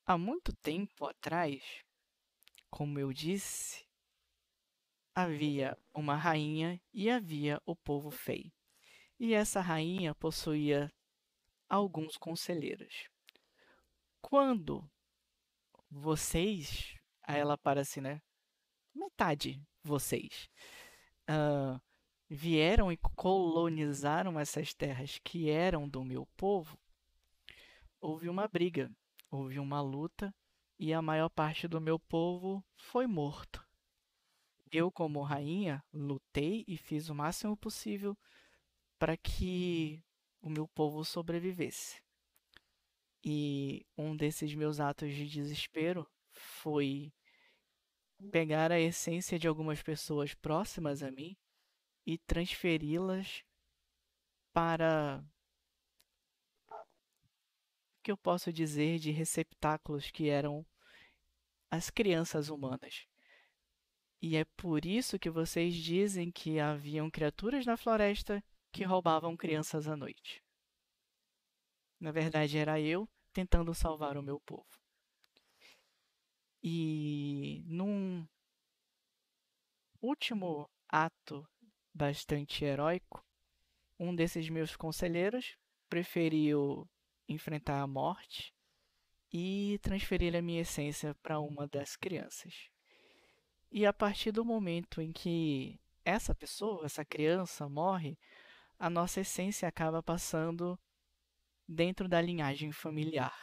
[0.06, 1.62] há muito tempo atrás,
[2.70, 3.85] como eu disse,
[5.16, 8.54] havia uma rainha e havia o povo Fei.
[9.18, 10.92] E essa rainha possuía
[11.70, 13.08] alguns conselheiros.
[14.22, 14.88] Quando
[15.90, 18.22] vocês, aí ela para assim, né?
[18.94, 20.50] Metade vocês
[21.28, 21.80] ah,
[22.30, 26.78] vieram e colonizaram essas terras que eram do meu povo,
[28.02, 28.92] houve uma briga,
[29.32, 30.34] houve uma luta
[30.78, 33.65] e a maior parte do meu povo foi morto.
[34.78, 38.14] Eu, como rainha, lutei e fiz o máximo possível
[39.00, 40.04] para que
[40.42, 42.02] o meu povo sobrevivesse.
[43.24, 47.14] E um desses meus atos de desespero foi
[48.30, 51.38] pegar a essência de algumas pessoas próximas a mim
[52.06, 53.46] e transferi-las
[54.52, 55.24] para
[56.70, 60.66] o que eu posso dizer de receptáculos que eram
[61.72, 63.08] as crianças humanas.
[64.22, 69.88] E é por isso que vocês dizem que haviam criaturas na floresta que roubavam crianças
[69.88, 70.44] à noite.
[72.00, 74.68] Na verdade, era eu tentando salvar o meu povo.
[76.64, 78.28] E num
[80.02, 81.48] último ato
[81.94, 83.24] bastante heróico,
[84.00, 85.58] um desses meus conselheiros
[85.90, 86.90] preferiu
[87.28, 88.54] enfrentar a morte
[89.32, 92.70] e transferir a minha essência para uma das crianças.
[93.72, 98.18] E a partir do momento em que essa pessoa, essa criança morre,
[98.78, 100.80] a nossa essência acaba passando
[101.68, 103.36] dentro da linhagem familiar.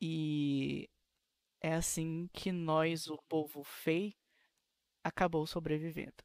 [0.00, 0.88] E
[1.60, 4.16] é assim que nós, o povo Fei,
[5.02, 6.24] acabou sobrevivendo.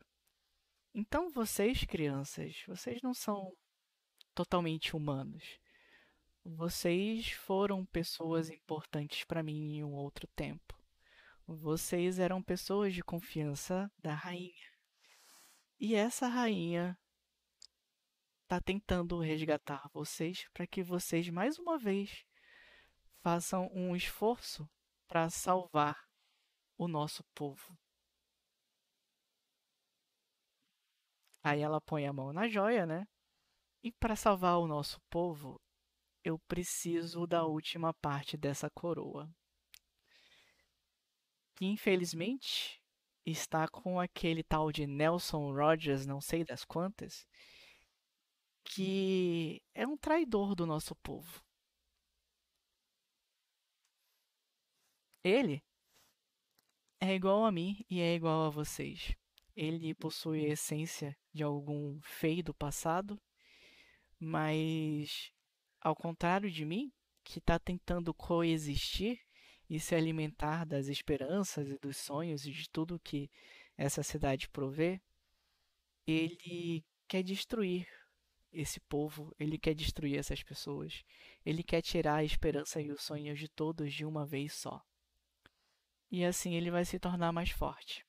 [0.93, 3.55] Então vocês, crianças, vocês não são
[4.33, 5.59] totalmente humanos.
[6.45, 10.82] Vocês foram pessoas importantes para mim em um outro tempo.
[11.45, 14.71] Vocês eram pessoas de confiança da rainha.
[15.79, 16.97] E essa rainha
[18.43, 22.23] está tentando resgatar vocês para que vocês, mais uma vez,
[23.21, 24.69] façam um esforço
[25.07, 25.97] para salvar
[26.77, 27.77] o nosso povo.
[31.43, 33.05] Aí ela põe a mão na joia, né?
[33.83, 35.59] E para salvar o nosso povo,
[36.23, 39.29] eu preciso da última parte dessa coroa.
[41.63, 42.83] Que infelizmente
[43.25, 47.25] está com aquele tal de Nelson Rogers, não sei das quantas,
[48.65, 51.41] que é um traidor do nosso povo.
[55.23, 55.63] Ele
[56.99, 59.15] é igual a mim e é igual a vocês.
[59.55, 63.17] Ele possui a essência de algum feio do passado,
[64.19, 65.31] mas
[65.79, 66.91] ao contrário de mim,
[67.23, 69.17] que está tentando coexistir
[69.73, 73.27] e se alimentar das esperanças e dos sonhos e de tudo que
[73.75, 75.01] essa cidade provê,
[76.05, 77.87] ele quer destruir
[78.51, 81.03] esse povo, ele quer destruir essas pessoas,
[81.43, 84.79] ele quer tirar a esperança e os sonhos de todos de uma vez só.
[86.11, 88.05] E assim ele vai se tornar mais forte.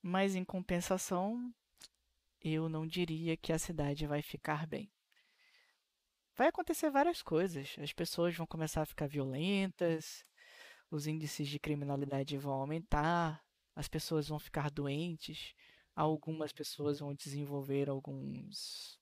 [0.00, 1.52] Mas em compensação,
[2.40, 4.88] eu não diria que a cidade vai ficar bem.
[6.36, 7.74] Vai acontecer várias coisas.
[7.80, 10.24] As pessoas vão começar a ficar violentas,
[10.90, 15.54] os índices de criminalidade vão aumentar, as pessoas vão ficar doentes,
[15.94, 19.00] algumas pessoas vão desenvolver alguns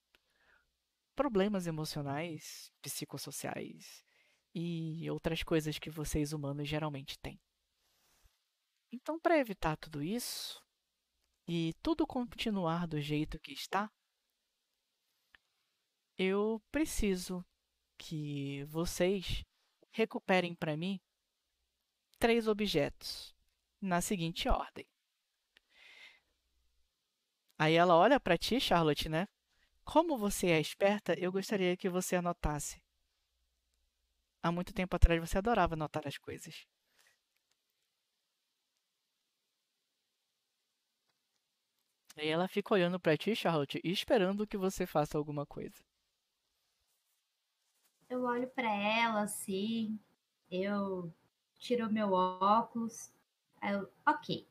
[1.15, 4.05] problemas emocionais, psicossociais
[4.55, 7.41] e outras coisas que vocês humanos geralmente têm.
[8.91, 10.63] Então, para evitar tudo isso
[11.49, 13.91] e tudo continuar do jeito que está,
[16.17, 17.45] eu preciso
[17.99, 19.45] que vocês
[19.91, 21.01] recuperem para mim
[22.25, 23.37] três objetos
[23.83, 24.87] na seguinte ordem.
[27.59, 29.29] Aí ela olha para ti, Charlotte, né?
[29.85, 32.83] Como você é esperta, eu gostaria que você anotasse.
[34.43, 36.67] Há muito tempo atrás você adorava anotar as coisas.
[42.17, 45.85] Aí ela fica olhando para ti, Charlotte, esperando que você faça alguma coisa.
[48.09, 50.01] Eu olho pra ela assim,
[50.51, 51.13] eu
[51.65, 53.11] tiro meu óculos,
[53.63, 54.47] eu, ok.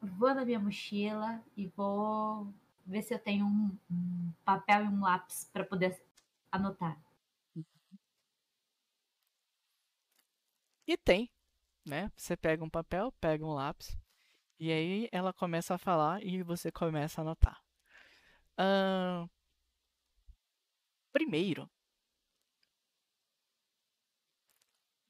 [0.00, 2.54] Vou na minha mochila e vou
[2.86, 6.00] ver se eu tenho um, um papel e um lápis pra poder
[6.52, 6.96] anotar.
[10.86, 11.28] E tem,
[11.84, 12.12] né?
[12.16, 13.98] Você pega um papel, pega um lápis,
[14.60, 17.60] e aí ela começa a falar e você começa a anotar.
[18.56, 19.26] Ahn,
[21.12, 21.68] primeiro,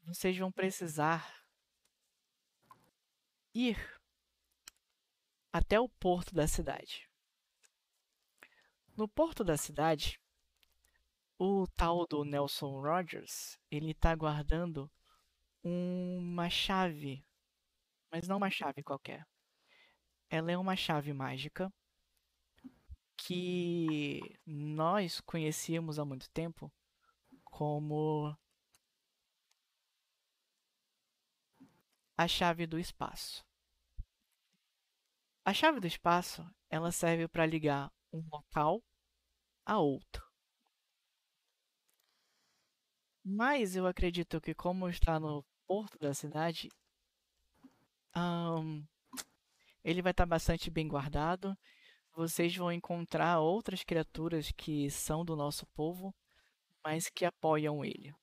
[0.07, 1.45] vocês vão precisar
[3.55, 3.79] ir
[5.53, 7.09] até o porto da cidade.
[8.97, 10.21] No porto da cidade,
[11.39, 14.91] o tal do Nelson Rogers, ele está guardando
[15.63, 17.25] uma chave,
[18.11, 19.27] mas não uma chave qualquer.
[20.29, 21.73] Ela é uma chave mágica
[23.17, 26.71] que nós conhecíamos há muito tempo
[27.45, 28.37] como
[32.17, 33.45] a chave do espaço.
[35.45, 38.83] A chave do espaço, ela serve para ligar um local
[39.67, 40.25] a outro.
[43.25, 46.69] Mas eu acredito que como está no porto da cidade,
[48.15, 48.85] ahn,
[49.83, 51.57] ele vai estar bastante bem guardado.
[52.15, 56.15] Vocês vão encontrar outras criaturas que são do nosso povo,
[56.83, 58.15] mas que apoiam ele.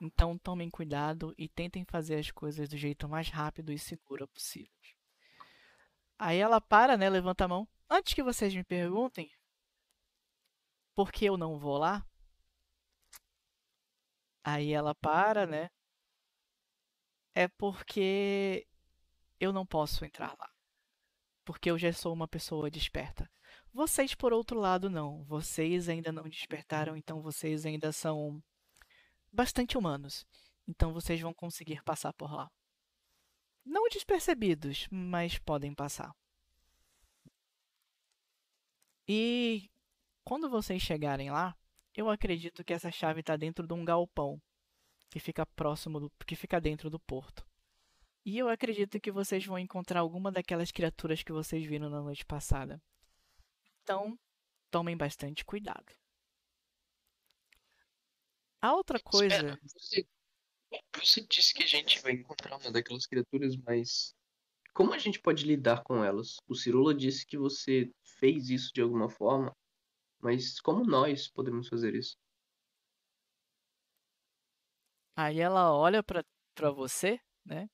[0.00, 4.70] Então tomem cuidado e tentem fazer as coisas do jeito mais rápido e seguro possível.
[6.18, 7.08] Aí ela para, né?
[7.08, 7.68] Levanta a mão.
[7.88, 9.30] Antes que vocês me perguntem
[10.94, 12.04] por que eu não vou lá,
[14.42, 15.70] aí ela para, né?
[17.34, 18.66] É porque
[19.38, 20.50] eu não posso entrar lá.
[21.44, 23.30] Porque eu já sou uma pessoa desperta.
[23.72, 25.22] Vocês, por outro lado, não.
[25.24, 28.42] Vocês ainda não despertaram, então vocês ainda são
[29.32, 30.26] bastante humanos.
[30.66, 32.50] Então vocês vão conseguir passar por lá.
[33.64, 36.14] Não despercebidos, mas podem passar.
[39.08, 39.70] E
[40.24, 41.56] quando vocês chegarem lá,
[41.94, 44.40] eu acredito que essa chave está dentro de um galpão
[45.08, 47.46] que fica próximo do, que fica dentro do porto.
[48.24, 52.24] E eu acredito que vocês vão encontrar alguma daquelas criaturas que vocês viram na noite
[52.26, 52.82] passada.
[53.82, 54.18] Então,
[54.68, 55.94] tomem bastante cuidado.
[58.66, 59.36] A outra coisa.
[59.36, 60.08] Espera, você,
[60.98, 64.12] você disse que a gente vai encontrar uma daquelas criaturas, mas
[64.74, 66.34] como a gente pode lidar com elas?
[66.48, 67.88] O Cirula disse que você
[68.18, 69.56] fez isso de alguma forma,
[70.20, 72.16] mas como nós podemos fazer isso?
[75.14, 77.70] Aí ela olha pra pra você, né?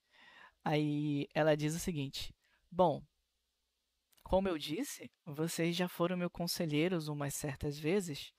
[0.63, 2.35] Aí ela diz o seguinte:
[2.71, 3.03] Bom,
[4.23, 8.35] como eu disse, vocês já foram meus conselheiros umas certas vezes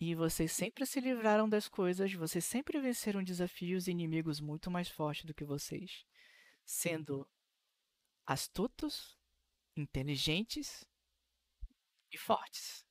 [0.00, 4.88] e vocês sempre se livraram das coisas, vocês sempre venceram desafios e inimigos muito mais
[4.88, 6.06] fortes do que vocês,
[6.64, 7.28] sendo
[8.24, 9.18] astutos,
[9.76, 10.84] inteligentes
[12.12, 12.86] e fortes.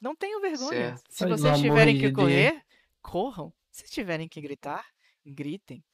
[0.00, 0.96] Não tenham vergonha.
[0.96, 1.12] Certo.
[1.12, 2.14] Se Pelo vocês amor tiverem que Deus.
[2.14, 2.66] correr,
[3.02, 3.52] corram.
[3.70, 4.86] Se tiverem que gritar,
[5.24, 5.84] gritem.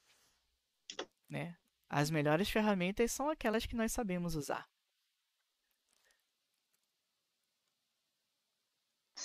[1.29, 1.57] Né?
[1.89, 4.67] As melhores ferramentas são aquelas que nós sabemos usar.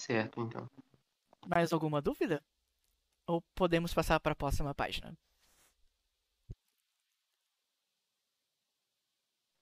[0.00, 0.68] Certo, então.
[1.46, 2.42] Mais alguma dúvida?
[3.26, 5.14] Ou podemos passar para a próxima página?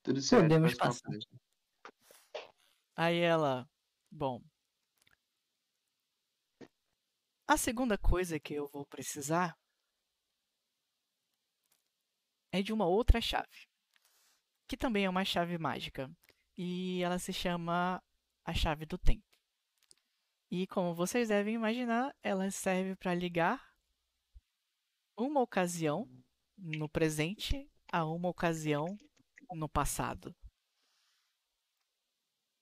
[0.01, 0.43] Tudo certo.
[0.45, 1.11] Podemos passar.
[2.95, 3.69] Aí ela.
[4.11, 4.41] Bom.
[7.47, 9.59] A segunda coisa que eu vou precisar
[12.53, 13.69] é de uma outra chave,
[14.69, 16.11] que também é uma chave mágica,
[16.57, 18.01] e ela se chama
[18.45, 19.28] a chave do tempo.
[20.51, 23.63] E como vocês devem imaginar, ela serve para ligar
[25.17, 26.09] uma ocasião
[26.57, 28.97] no presente a uma ocasião
[29.53, 30.35] no passado.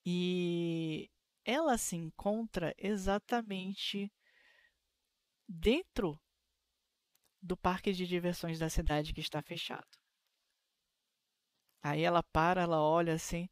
[0.05, 1.11] E
[1.45, 4.13] ela se encontra exatamente
[5.49, 6.21] dentro
[7.41, 9.87] do parque de diversões da cidade que está fechado.
[11.83, 13.49] Aí ela para, ela olha assim.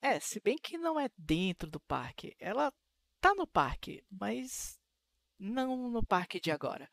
[0.00, 2.34] É, se bem que não é dentro do parque.
[2.38, 2.72] Ela
[3.22, 4.78] tá no parque, mas
[5.38, 6.90] não no parque de agora.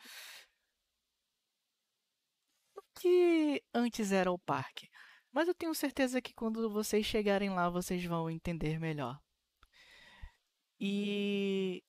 [2.75, 4.89] O que antes era o parque.
[5.31, 9.19] Mas eu tenho certeza que quando vocês chegarem lá, vocês vão entender melhor.
[10.79, 11.83] E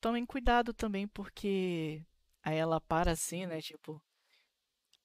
[0.00, 2.04] tomem cuidado também, porque
[2.42, 3.60] aí ela para assim, né?
[3.60, 4.02] Tipo,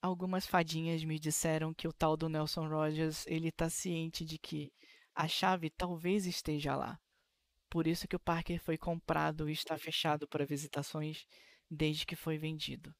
[0.01, 4.71] algumas fadinhas me disseram que o tal do Nelson Rogers, ele tá ciente de que
[5.15, 6.99] A chave talvez esteja lá.
[7.73, 11.25] Por isso que o parque foi comprado e está fechado para visitações
[11.67, 12.93] desde que foi vendido.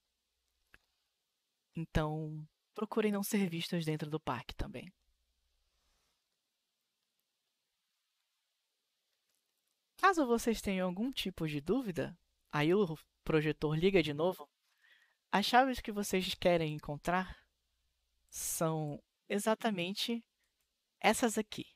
[1.75, 2.43] Então,
[2.73, 4.91] procurem não ser vistos dentro do parque também.
[9.97, 12.17] Caso vocês tenham algum tipo de dúvida,
[12.51, 14.49] aí o projetor liga de novo.
[15.31, 17.37] As chaves que vocês querem encontrar
[18.27, 18.99] são
[19.29, 20.25] exatamente
[20.99, 21.72] essas aqui.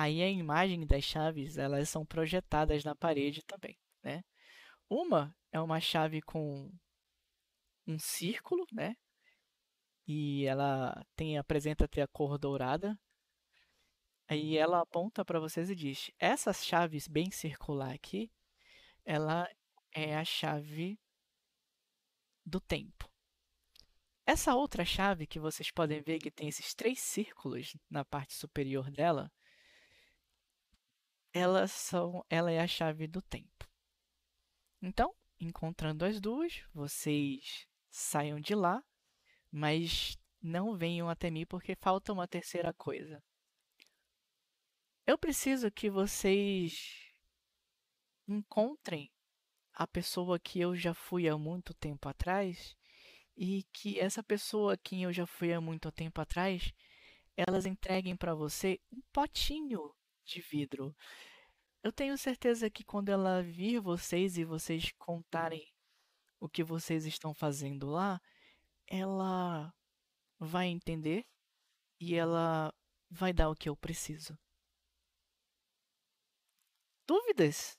[0.00, 4.22] Aí a imagem das chaves, elas são projetadas na parede também, né?
[4.88, 6.70] Uma é uma chave com
[7.84, 8.96] um círculo, né?
[10.06, 12.96] E ela tem apresenta ter a cor dourada.
[14.28, 18.30] Aí ela aponta para vocês e diz: essas chaves bem circular aqui,
[19.04, 19.50] ela
[19.92, 20.96] é a chave
[22.46, 23.10] do tempo.
[24.24, 28.92] Essa outra chave que vocês podem ver que tem esses três círculos na parte superior
[28.92, 29.28] dela,
[31.32, 33.68] elas são, ela é a chave do tempo.
[34.80, 38.82] Então, encontrando as duas, vocês saiam de lá,
[39.50, 43.22] mas não venham até mim porque falta uma terceira coisa.
[45.06, 47.12] Eu preciso que vocês
[48.26, 49.10] encontrem
[49.72, 52.76] a pessoa que eu já fui há muito tempo atrás
[53.36, 56.72] e que essa pessoa quem eu já fui há muito tempo atrás,
[57.36, 59.94] elas entreguem para você um potinho
[60.28, 60.94] de vidro.
[61.82, 65.66] Eu tenho certeza que quando ela vir vocês e vocês contarem
[66.40, 68.20] o que vocês estão fazendo lá,
[68.86, 69.72] ela
[70.38, 71.26] vai entender
[72.00, 72.72] e ela
[73.10, 74.38] vai dar o que eu preciso.
[77.06, 77.78] Dúvidas?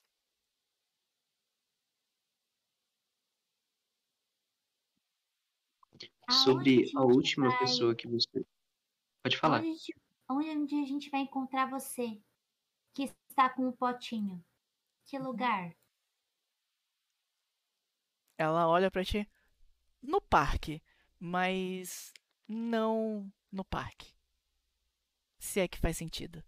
[6.43, 8.45] Sobre Aonde a gente última vai- pessoa que você.
[9.23, 9.61] Pode falar.
[10.29, 12.21] Onde, onde a gente vai encontrar você?
[13.29, 14.43] Está com o potinho.
[15.05, 15.75] Que lugar?
[18.37, 19.27] Ela olha pra ti
[20.01, 20.81] no parque,
[21.19, 22.13] mas
[22.47, 24.13] não no parque.
[25.37, 26.43] Se é que faz sentido.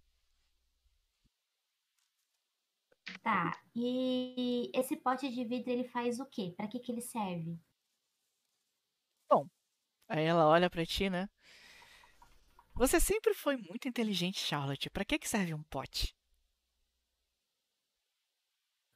[3.21, 3.61] Tá.
[3.75, 6.53] E esse pote de vidro ele faz o quê?
[6.55, 7.59] Pra que que ele serve?
[10.11, 11.29] Aí ela olha pra ti, né?
[12.73, 14.89] Você sempre foi muito inteligente, Charlotte.
[14.89, 16.13] Pra que que serve um pote?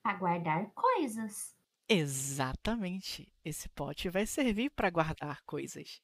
[0.05, 1.57] Pra guardar coisas.
[1.89, 3.27] Exatamente.
[3.43, 5.99] Esse pote vai servir pra guardar coisas.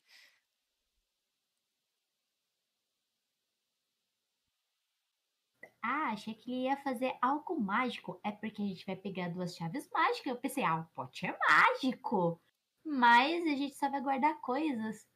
[5.84, 8.20] Ah, achei que ele ia fazer algo mágico.
[8.24, 10.26] É porque a gente vai pegar duas chaves mágicas.
[10.26, 12.42] Eu pensei, ah, o pote é mágico.
[12.84, 15.08] Mas a gente só vai guardar coisas.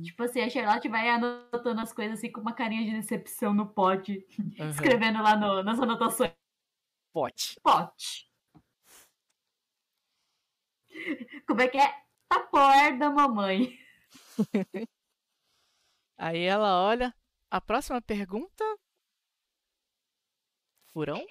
[0.00, 3.68] Tipo assim, a Charlotte vai anotando as coisas assim com uma carinha de decepção no
[3.68, 4.26] pote,
[4.58, 4.70] Aham.
[4.70, 6.32] escrevendo lá no- nas anotações.
[7.12, 7.60] Pote.
[7.62, 8.30] Pote.
[11.46, 12.02] Como é que é?
[12.28, 13.78] Tapor da mamãe.
[16.16, 17.14] Aí ela olha.
[17.50, 18.64] A próxima pergunta.
[20.92, 21.22] Furão?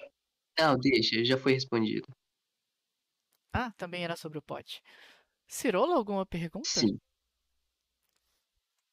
[0.58, 2.06] Não, deixa, já foi respondido.
[3.52, 4.80] Ah, também era sobre o pote.
[5.48, 6.68] Cirola, alguma pergunta?
[6.68, 6.98] Sim.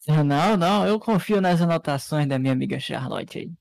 [0.08, 3.52] Não, não, eu confio nas anotações da minha amiga Charlotte aí.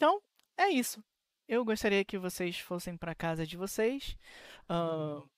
[0.00, 0.18] Então,
[0.56, 1.04] é isso.
[1.46, 4.16] Eu gostaria que vocês fossem para casa de vocês,
[4.66, 5.28] ahn,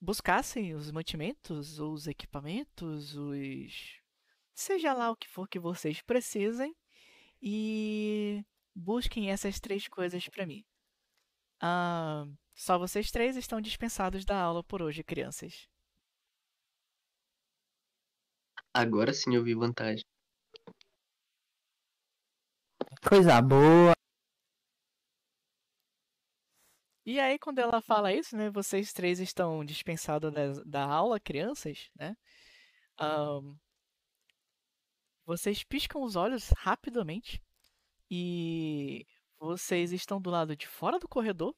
[0.00, 4.00] buscassem os mantimentos, os equipamentos, os.
[4.54, 6.72] seja lá o que for que vocês precisem,
[7.42, 8.44] e
[8.76, 10.64] busquem essas três coisas para mim.
[11.60, 15.68] Ah, só vocês três estão dispensados da aula por hoje, crianças.
[18.74, 20.04] Agora sim eu vi vantagem.
[23.08, 23.92] Coisa boa.
[27.04, 28.48] E aí, quando ela fala isso, né?
[28.50, 32.16] Vocês três estão dispensados da, da aula, crianças, né?
[32.98, 33.56] Ahn,
[35.26, 37.42] vocês piscam os olhos rapidamente
[38.10, 39.06] e
[39.38, 41.54] vocês estão do lado de fora do corredor.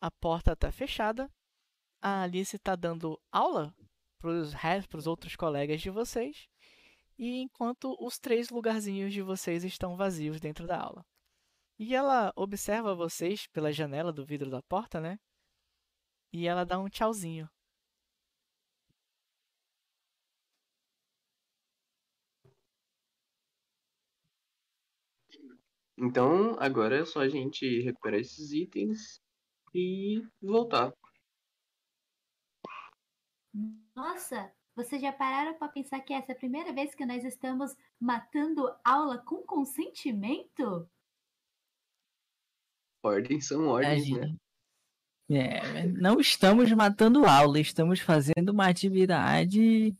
[0.00, 1.30] A porta está fechada.
[2.00, 3.74] A Alice está dando aula
[4.22, 6.48] para os outros colegas de vocês.
[7.18, 11.04] E enquanto os três lugarzinhos de vocês estão vazios dentro da aula.
[11.78, 15.18] E ela observa vocês pela janela do vidro da porta, né?
[16.32, 17.48] E ela dá um tchauzinho.
[25.98, 29.20] Então, agora é só a gente recuperar esses itens
[29.74, 30.92] e voltar.
[33.94, 37.76] Nossa, vocês já pararam para pensar que essa é a primeira vez que nós estamos
[38.00, 40.88] matando aula com consentimento?
[43.02, 44.16] Ordens são ordens, né?
[44.16, 44.42] Imagina.
[45.30, 49.96] É, não estamos matando aula, estamos fazendo uma atividade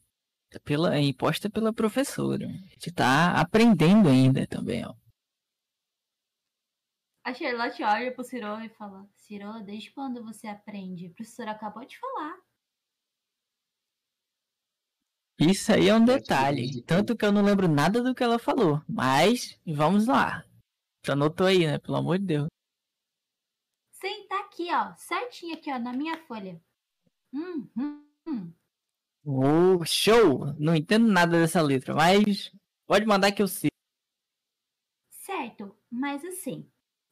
[0.65, 2.47] pela, imposta pela professora.
[2.47, 4.95] A gente tá aprendendo ainda também, ó.
[7.25, 11.07] A Charlotte olha pro Cirola e fala: Cirola, desde quando você aprende?
[11.07, 12.42] O professor acabou de falar.
[15.51, 16.71] Isso aí é um detalhe.
[16.71, 18.81] de Tanto que eu não lembro nada do que ela falou.
[18.89, 20.47] Mas vamos lá.
[21.05, 21.79] Já anotou aí, né?
[21.79, 22.47] Pelo amor de Deus.
[23.91, 24.95] Sim, tá aqui, ó.
[24.97, 26.63] Certinho aqui, ó, na minha folha.
[27.33, 28.53] Hum, hum, hum.
[29.25, 30.53] Oh, show!
[30.59, 32.53] Não entendo nada dessa letra, mas
[32.87, 33.71] pode mandar que eu sei.
[35.11, 36.69] Certo, mas assim,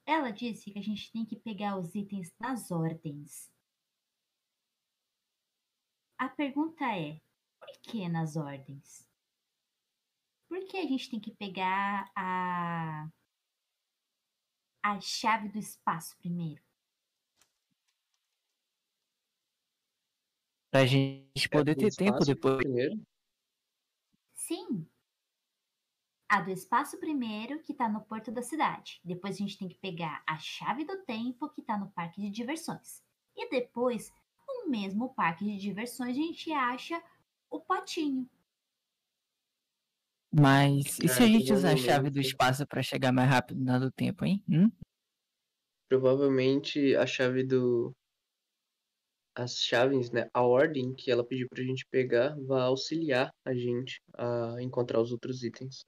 [0.06, 3.50] ela disse que a gente tem que pegar os itens nas ordens.
[6.18, 7.20] A pergunta é:
[7.70, 9.08] por que nas ordens?
[10.48, 13.08] Por que a gente tem que pegar a
[14.82, 16.62] a chave do espaço primeiro?
[20.70, 22.56] Pra gente poder ter tempo depois.
[22.56, 23.00] Primeiro.
[24.34, 24.88] Sim.
[26.28, 29.00] A do espaço primeiro, que tá no porto da cidade.
[29.04, 32.30] Depois a gente tem que pegar a chave do tempo, que tá no parque de
[32.30, 33.04] diversões.
[33.36, 34.12] E depois,
[34.46, 37.02] no mesmo parque de diversões, a gente acha
[37.50, 38.28] o potinho.
[40.32, 43.62] Mas e se É, a gente usar a chave do espaço pra chegar mais rápido
[43.64, 44.42] na do tempo, hein?
[44.48, 44.70] Hum?
[45.90, 47.92] Provavelmente a chave do.
[49.34, 50.28] As chaves, né?
[50.32, 55.10] A ordem que ela pediu pra gente pegar vai auxiliar a gente a encontrar os
[55.10, 55.82] outros itens.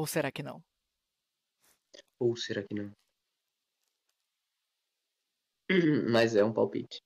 [0.00, 0.58] Ou será que não?
[2.24, 2.88] Ou será que não?
[6.12, 7.00] Mas é um palpite.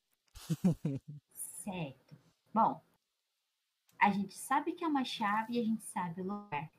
[1.35, 2.17] Certo.
[2.55, 2.81] Bom,
[4.01, 6.71] a gente sabe que é uma chave e a gente sabe o lugar.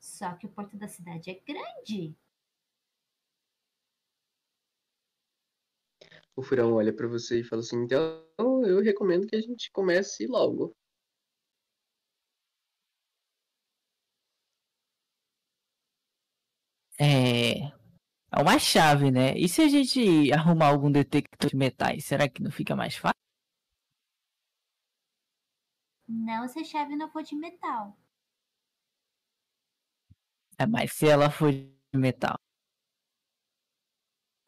[0.00, 2.16] Só que o porto da cidade é grande.
[6.34, 8.24] O Furão olha pra você e fala assim: então
[8.64, 10.74] eu recomendo que a gente comece logo.
[17.00, 17.77] É.
[18.30, 19.36] É uma chave, né?
[19.36, 23.18] E se a gente arrumar algum detector de metais, será que não fica mais fácil?
[26.06, 27.96] Não se a chave não for de metal.
[30.58, 32.36] É, mas se ela for de metal.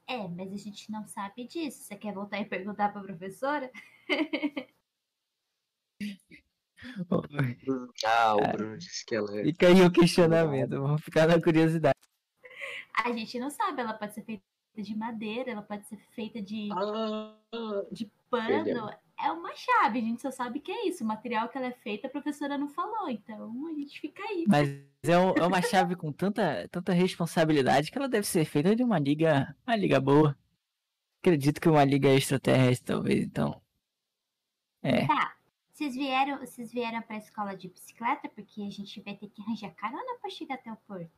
[0.06, 1.84] É, mas a gente não sabe disso.
[1.84, 3.70] Você quer voltar e perguntar pra professora?
[8.04, 8.52] Ah, o.
[8.52, 9.44] Bruno disse que ela é.
[9.44, 11.94] Fica aí o questionamento, vamos ficar na curiosidade.
[12.94, 13.80] A gente não sabe.
[13.80, 14.42] Ela pode ser feita
[14.76, 17.34] de madeira, ela pode ser feita de, Ah,
[17.90, 18.90] de pano.
[19.22, 21.04] É uma chave, a gente só sabe que é isso.
[21.04, 23.08] O material que ela é feita, a professora não falou.
[23.10, 24.44] Então a gente fica aí.
[24.48, 24.68] Mas
[25.02, 28.82] é, um- é uma chave com tanta, tanta responsabilidade que ela deve ser feita de
[28.82, 30.36] uma liga, uma liga boa.
[31.22, 33.60] Acredito que uma liga extraterrestre, talvez, então.
[34.82, 35.06] É.
[35.06, 35.36] Tá.
[35.70, 39.70] Vocês vieram, vocês vieram pra escola de bicicleta porque a gente vai ter que arranjar
[39.74, 41.10] carona pra chegar até o porto.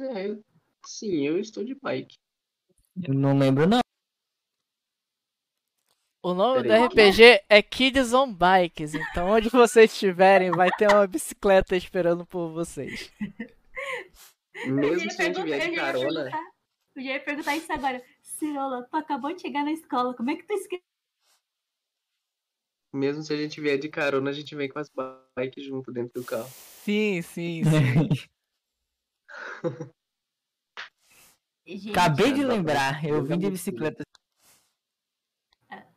[0.00, 0.38] É,
[0.86, 2.16] sim, eu estou de bike.
[3.02, 3.80] Eu não lembro, não.
[6.24, 6.72] O nome do.
[6.74, 12.50] RPG é Kids on Bikes, então onde vocês estiverem vai ter uma bicicleta esperando por
[12.50, 13.12] vocês.
[14.66, 16.30] Mesmo se a gente perguntar- vier de carona,
[16.96, 18.02] Eu já ia perguntar isso agora.
[18.22, 20.82] Cirola, tu acabou de chegar na escola, como é que tu esqueceu?
[22.92, 24.90] mesmo se a gente vier de carona, a gente vem com as
[25.36, 26.48] bikes junto dentro do carro.
[26.48, 27.64] Sim, sim, sim.
[31.66, 34.04] Gente, Acabei de lembrar, eu vim de bicicleta.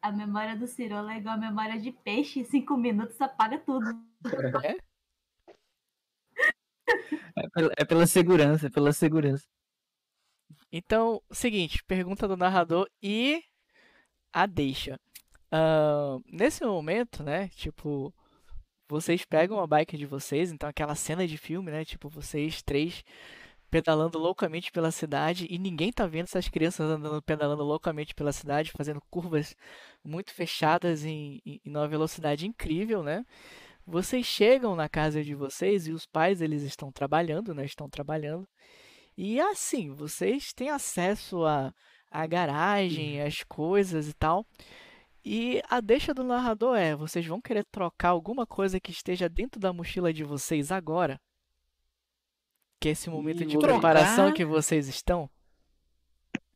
[0.02, 2.40] A memória do Cirola é igual a memória de peixe.
[2.40, 3.86] Em cinco minutos apaga tudo.
[7.36, 9.46] É pela, é pela segurança, é pela segurança.
[10.72, 13.44] Então, seguinte, pergunta do narrador e
[14.34, 15.00] a deixa.
[15.52, 18.14] Ahn, nesse momento, né, tipo,
[18.88, 23.04] vocês pegam a bike de vocês, então aquela cena de filme, né, tipo, vocês três
[23.70, 28.72] pedalando loucamente pela cidade e ninguém tá vendo essas crianças andando, pedalando loucamente pela cidade,
[28.72, 29.56] fazendo curvas
[30.04, 33.26] muito fechadas em, em, em uma velocidade incrível, né?
[33.86, 38.48] Vocês chegam na casa de vocês e os pais, eles estão trabalhando, né, estão trabalhando.
[39.18, 41.74] E assim, vocês têm acesso à,
[42.10, 44.46] à garagem, às coisas e tal.
[45.26, 49.60] E a deixa do narrador é: vocês vão querer trocar alguma coisa que esteja dentro
[49.60, 51.20] da mochila de vocês agora?
[52.80, 54.34] Que é esse momento Ih, de vou preparação trocar.
[54.34, 55.30] que vocês estão?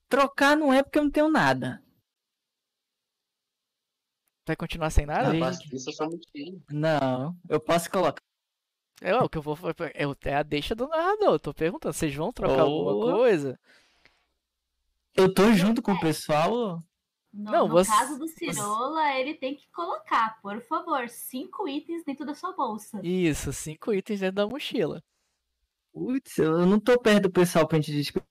[0.09, 1.83] trocar não é porque eu não tenho nada.
[4.45, 5.31] Vai continuar sem nada?
[5.31, 6.59] Aí- Abasteça sua mochila.
[6.69, 8.21] Não, eu posso colocar.
[9.01, 9.57] É o que eu vou.
[9.95, 11.39] É é a deixa do narrador.
[11.39, 13.01] Tô perguntando, vocês vão trocar alguma Oh.
[13.17, 13.59] coisa?
[15.15, 16.83] Eu tô junto com o pessoal.
[17.33, 22.03] No, Não, no você- caso do Cirola, ele tem que colocar, por favor, cinco itens
[22.05, 22.99] dentro da sua bolsa.
[23.03, 25.03] Isso, cinco itens dentro da mochila.
[25.93, 28.25] Putz, eu não tô perto do pessoal pra gente discutir.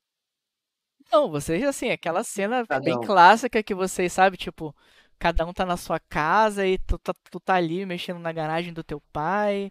[1.12, 4.74] Não, vocês, assim, aquela cena bem clássica que vocês, sabe, tipo,
[5.18, 8.72] cada um tá na sua casa e tu, tá- tu tá ali mexendo na garagem
[8.72, 9.70] do teu pai.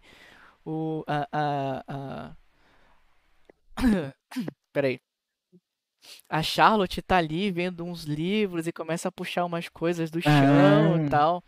[0.64, 1.04] O.
[1.06, 1.28] A.
[1.32, 2.36] a, a...
[4.72, 5.00] Peraí.
[6.28, 11.02] A Charlotte tá ali vendo uns livros e começa a puxar umas coisas do chão
[11.02, 11.10] e Ah.
[11.10, 11.44] tal.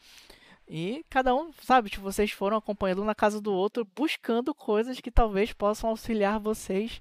[0.66, 4.99] E cada um, sabe, tipo, vocês foram acompanhando um na casa do outro, buscando coisas
[5.01, 7.01] que talvez possam auxiliar vocês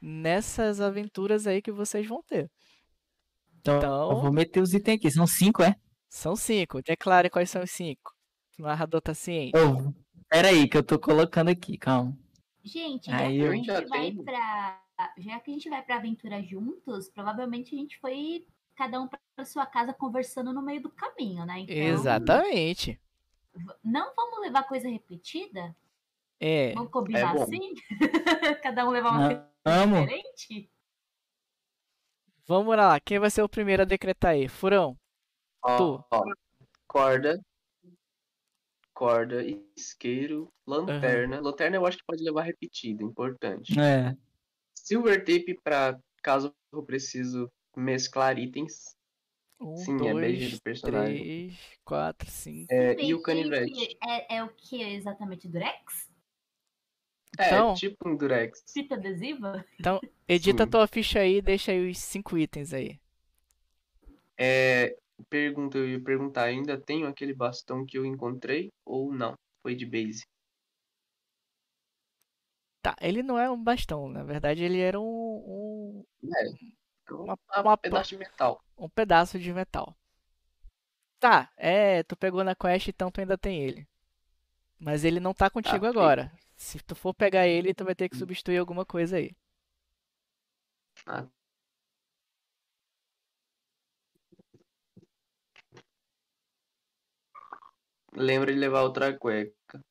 [0.00, 2.50] nessas aventuras aí que vocês vão ter.
[3.60, 5.10] Então, Então- eu vou meter os itens aqui.
[5.10, 5.74] São cinco, é?
[6.08, 6.82] São cinco.
[6.82, 8.12] Declare quais são os cinco.
[8.58, 9.52] O narrador tá ciente.
[9.56, 9.94] Eu...
[10.28, 12.16] Pera aí, que eu tô colocando aqui, calma.
[12.62, 14.22] Gente, já Aí que eu- a gente Já vai tenho.
[14.24, 14.80] pra.
[15.18, 18.46] Já que a gente vai pra aventura juntos, provavelmente a gente foi
[18.80, 21.58] cada um pra sua casa conversando no meio do caminho, né?
[21.60, 22.98] Então, Exatamente.
[23.84, 25.76] não vamos levar coisa repetida?
[26.40, 26.72] É.
[26.72, 27.42] Vamos combinar bom.
[27.42, 27.74] assim?
[28.62, 30.00] cada um levar uma coisa Amo.
[30.00, 30.70] diferente?
[32.46, 32.98] Vamos lá.
[32.98, 34.48] Quem vai ser o primeiro a decretar aí?
[34.48, 34.98] Furão.
[35.62, 36.04] Ó, Tu.
[36.10, 36.22] ó,
[36.88, 37.38] corda,
[38.94, 39.44] corda,
[39.76, 41.38] isqueiro, lanterna.
[41.38, 43.78] Lanterna eu acho que pode levar repetido, importante.
[43.78, 44.16] É.
[44.74, 48.96] Silver tape pra caso eu preciso mesclar itens.
[49.60, 51.18] Um, Sim, é BG dois, do personagem.
[51.22, 52.72] três, quatro, cinco.
[52.72, 53.70] É, e o canivete.
[53.72, 55.46] que É, é o que exatamente?
[55.48, 56.08] Durex?
[57.38, 58.62] É, Então- tipo um durex.
[58.72, 59.64] Fita adesiva?
[60.26, 60.70] Edita Sim.
[60.70, 62.98] tua ficha aí e deixa aí os cinco itens aí.
[64.38, 64.96] É,
[65.28, 69.34] pergunta, eu ia perguntar, ainda tenho aquele bastão que eu encontrei ou não?
[69.62, 70.24] Foi de base.
[72.82, 74.08] Tá, ele não é um bastão.
[74.08, 76.44] Na verdade, ele era um, um, É,
[77.10, 78.62] Uma- um uma pedaço de metal.
[78.78, 79.96] um pedaço de metal.
[81.18, 83.86] Tá, é, tu pegou na quest, então tu ainda tem ele.
[84.78, 85.88] Mas ele não tá contigo ok.
[85.88, 86.32] agora.
[86.56, 89.34] Se tu for pegar ele, tu vai ter que substituir alguma coisa aí.
[91.06, 91.26] Ah.
[98.14, 99.84] Lembra de levar outra cueca.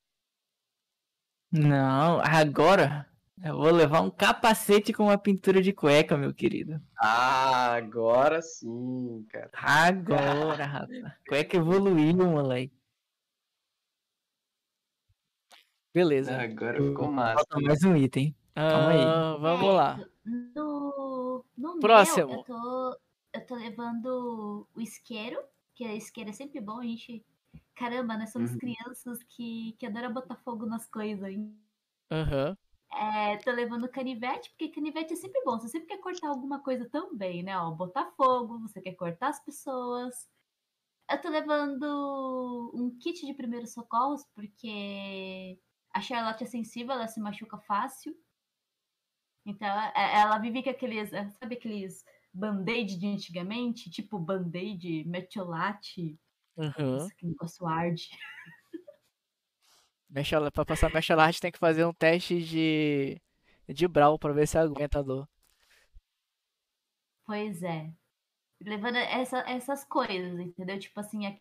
[1.52, 3.09] Não, agora
[3.44, 6.82] eu vou levar um capacete com uma pintura de cueca, meu querido.
[6.98, 9.50] Ah, agora sim, cara.
[9.54, 11.14] Agora, rapaz.
[11.28, 12.78] Cueca evoluiu, moleque.
[15.94, 16.40] Beleza.
[16.42, 17.34] Agora ficou massa.
[17.36, 18.36] Falta mais um item.
[18.54, 19.04] calma aí.
[19.06, 20.00] Ah, vamos lá.
[20.56, 22.32] No, no meu, Próximo.
[22.34, 23.00] eu tô,
[23.34, 25.40] eu tô levando o isqueiro,
[25.74, 27.26] que o isqueiro é sempre bom, a gente...
[27.76, 28.58] Caramba, nós somos Uhum.
[28.60, 31.58] crianças que, que adoram botar fogo nas coisas, hein?
[32.12, 32.58] Aham.
[32.92, 35.60] É, tô levando canivete, porque canivete é sempre bom.
[35.60, 37.58] Você sempre quer cortar alguma coisa também, né?
[37.58, 40.28] Ó, botar fogo, você quer cortar as pessoas.
[41.10, 45.60] Eu tô levando um kit de primeiros socorros, porque
[45.94, 48.16] a Charlotte é sensível, ela se machuca fácil.
[49.46, 52.04] Então, é- ela vive com aqueles, é, sabe aqueles
[52.34, 53.90] band-aid de antigamente?
[53.90, 56.20] Tipo band-aid, metiolate.
[56.58, 56.94] Aham.
[56.94, 58.10] Nossa, que negócio arde.
[60.10, 63.22] Mecha- Pra passar Mecha Art tem que fazer um teste de.
[63.68, 65.28] de Brawl pra ver se aguenta a dor.
[67.26, 67.94] Pois é.
[68.62, 70.80] Levando essa- essas coisas, entendeu?
[70.80, 71.38] Tipo assim, a-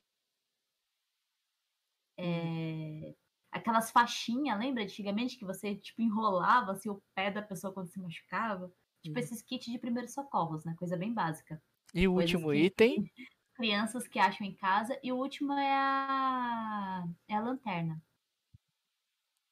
[2.18, 3.14] é,
[3.50, 7.98] aquelas faixinhas, lembra antigamente que você tipo enrolava assim, o pé da pessoa quando se
[8.00, 8.72] machucava?
[9.02, 9.20] Tipo Hum.
[9.22, 10.74] esses kits de primeiros socorros, né?
[10.78, 11.60] Coisa bem básica.
[11.94, 12.96] E o Coisas último que- item.
[13.54, 14.98] Crianças que acham em casa.
[15.02, 18.00] E o último é a, é a lanterna,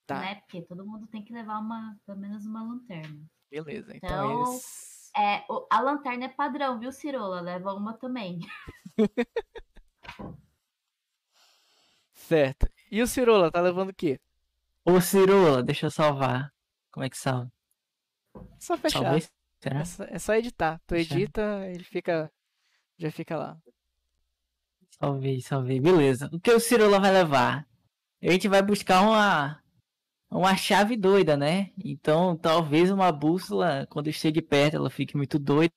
[0.07, 0.35] Tá, né?
[0.37, 3.21] Porque todo mundo tem que levar uma, pelo menos uma lanterna.
[3.51, 3.97] beleza.
[3.97, 5.11] Então Então, eles.
[5.17, 7.41] É, o- a lanterna é padrão, viu, Cirola?
[7.41, 8.39] Leva uma também.
[12.13, 12.69] Certo.
[12.91, 14.21] E o Cirola, tá levando o quê?
[14.85, 16.53] Ô, Cirola, deixa eu salvar.
[16.91, 17.51] Como é que salva?
[18.59, 19.03] Só fechar.
[19.03, 19.27] Salvei?
[19.61, 19.81] Será?
[19.81, 20.81] É só, é só editar.
[20.87, 21.15] Tu Fechar.
[21.17, 22.33] edita, ele fica.
[22.99, 23.59] Já fica lá.
[24.99, 25.81] Salvei, salvei.
[25.81, 26.29] Beleza.
[26.33, 27.67] O que o Cirola vai levar?
[28.23, 29.63] A gente vai buscar uma
[30.31, 31.71] uma chave doida, né?
[31.85, 35.73] Então, talvez uma bússola, quando chegue perto, ela fique muito doida.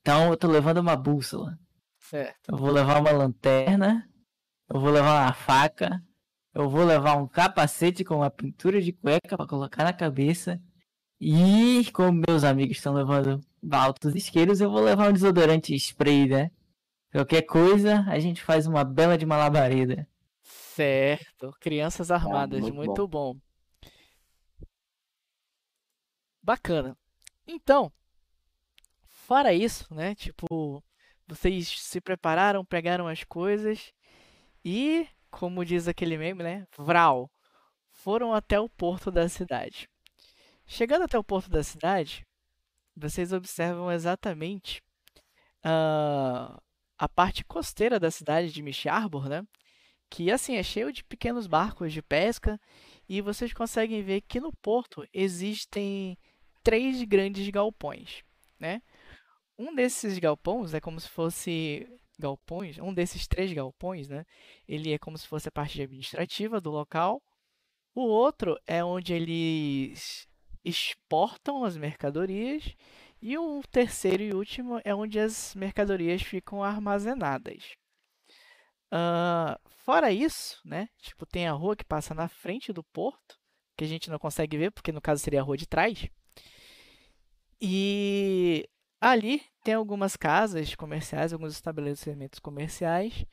[0.00, 1.58] Então, eu tô levando uma bússola.
[1.98, 2.50] Certo.
[2.50, 4.08] Eu vou levar uma lanterna.
[4.68, 6.02] Eu vou levar uma faca.
[6.54, 10.60] Eu vou levar um capacete com uma pintura de cueca pra colocar na cabeça.
[11.20, 13.40] E como meus amigos estão levando
[13.70, 16.50] altos isqueiros, eu vou levar um desodorante spray, né?
[17.12, 20.08] Qualquer coisa, a gente faz uma bela de malabareda.
[20.74, 21.52] Certo.
[21.60, 23.36] Crianças armadas, muito muito bom.
[26.42, 26.96] Bacana.
[27.46, 27.92] Então,
[29.06, 30.14] fora isso, né?
[30.14, 30.82] Tipo,
[31.26, 33.92] vocês se prepararam, pegaram as coisas
[34.64, 36.66] e, como diz aquele meme, né?
[36.76, 37.30] Vral.
[37.90, 39.88] Foram até o porto da cidade.
[40.66, 42.26] Chegando até o porto da cidade,
[42.96, 44.82] vocês observam exatamente
[45.62, 46.58] ah,
[46.98, 49.42] a parte costeira da cidade de Mish Harbor, né?
[50.12, 52.60] Que assim é cheio de pequenos barcos de pesca
[53.08, 56.18] e vocês conseguem ver que no porto existem
[56.62, 58.22] três grandes galpões,
[58.60, 58.82] né?
[59.58, 64.26] Um desses galpões é como se fosse galpões, um desses três galpões, né?
[64.68, 67.22] Ele é como se fosse a parte administrativa do local.
[67.94, 70.28] O outro é onde eles
[70.62, 72.76] exportam as mercadorias
[73.22, 77.80] e o terceiro e último é onde as mercadorias ficam armazenadas.
[78.94, 80.86] Ah, fora isso, né?
[80.98, 83.38] Tipo, tem a rua que passa na frente do porto,
[83.74, 86.06] que a gente não consegue ver, porque no caso seria a rua de trás.
[87.60, 88.68] E
[89.00, 93.24] ali tem algumas casas comerciais, alguns estabelecimentos comerciais,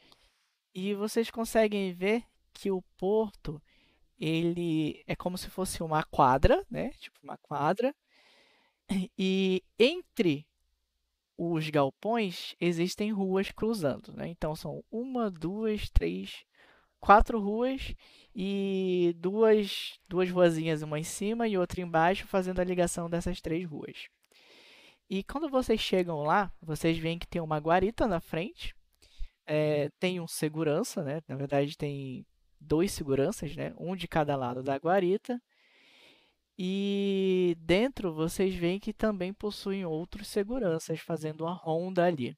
[0.74, 2.24] e vocês conseguem ver
[2.54, 3.62] que o porto
[4.18, 6.92] ele é como se fosse uma quadra, né?
[7.00, 7.94] Tipo uma quadra.
[9.18, 10.48] E entre
[11.42, 14.28] os galpões existem ruas cruzando, né?
[14.28, 16.44] Então são uma, duas, três,
[17.00, 17.96] quatro ruas
[18.36, 23.66] e duas duas ruazinhas, uma em cima e outra embaixo, fazendo a ligação dessas três
[23.66, 24.10] ruas.
[25.10, 28.76] E quando vocês chegam lá, vocês veem que tem uma guarita na frente,
[29.48, 31.22] é, tem um segurança, né?
[31.26, 32.26] Na verdade tem
[32.60, 33.74] dois seguranças, né?
[33.78, 35.42] Um de cada lado da guarita.
[36.62, 42.38] E dentro vocês veem que também possuem outros seguranças fazendo uma ronda ali.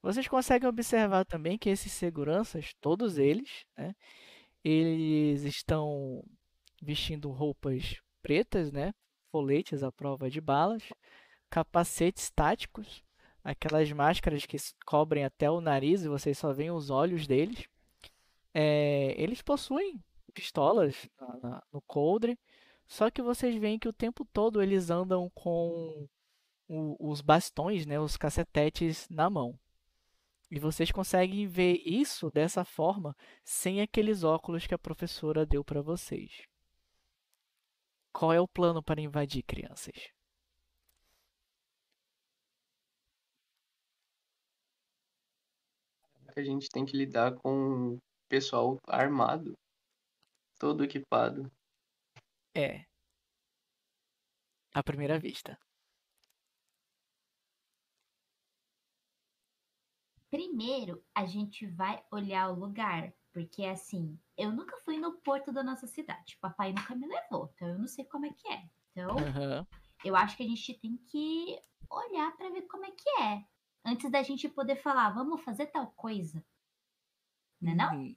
[0.00, 3.94] Vocês conseguem observar também que esses seguranças, todos eles, né,
[4.64, 6.24] eles estão
[6.80, 8.94] vestindo roupas pretas, né,
[9.30, 10.82] foletes à prova de balas,
[11.50, 13.02] capacetes táticos,
[13.44, 14.56] aquelas máscaras que
[14.86, 17.68] cobrem até o nariz e vocês só veem os olhos deles.
[18.54, 20.02] É, eles possuem
[20.32, 21.06] pistolas
[21.70, 22.38] no coldre,
[22.86, 26.08] só que vocês veem que o tempo todo eles andam com
[26.68, 29.58] o, os bastões, né, os cacetetes na mão.
[30.50, 35.82] E vocês conseguem ver isso dessa forma sem aqueles óculos que a professora deu para
[35.82, 36.46] vocês.
[38.12, 40.12] Qual é o plano para invadir, crianças?
[46.36, 47.98] A gente tem que lidar com
[48.28, 49.56] pessoal armado,
[50.58, 51.50] todo equipado.
[52.56, 52.86] É.
[54.72, 55.58] À primeira vista.
[60.30, 65.62] Primeiro, a gente vai olhar o lugar, porque assim, eu nunca fui no porto da
[65.62, 66.38] nossa cidade.
[66.40, 68.68] Papai nunca me levou, então eu não sei como é que é.
[68.90, 69.66] Então, Aham.
[70.02, 71.60] eu acho que a gente tem que
[71.90, 73.44] olhar para ver como é que é,
[73.84, 76.42] antes da gente poder falar, vamos fazer tal coisa.
[77.60, 78.16] Né não?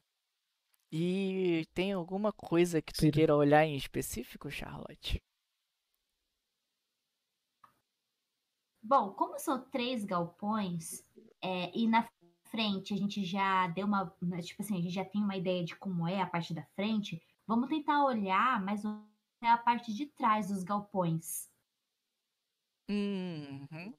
[0.92, 3.12] E tem alguma coisa que tu Sim.
[3.12, 5.22] queira olhar em específico, Charlotte?
[8.82, 11.04] Bom, como são três galpões,
[11.42, 12.08] é, e na
[12.50, 14.16] frente a gente já deu uma.
[14.22, 16.64] né, Tipo assim, a gente já tem uma ideia de como é a parte da
[16.76, 21.50] frente, vamos tentar olhar mais a parte de trás dos galpões.
[22.90, 23.94] Uhum.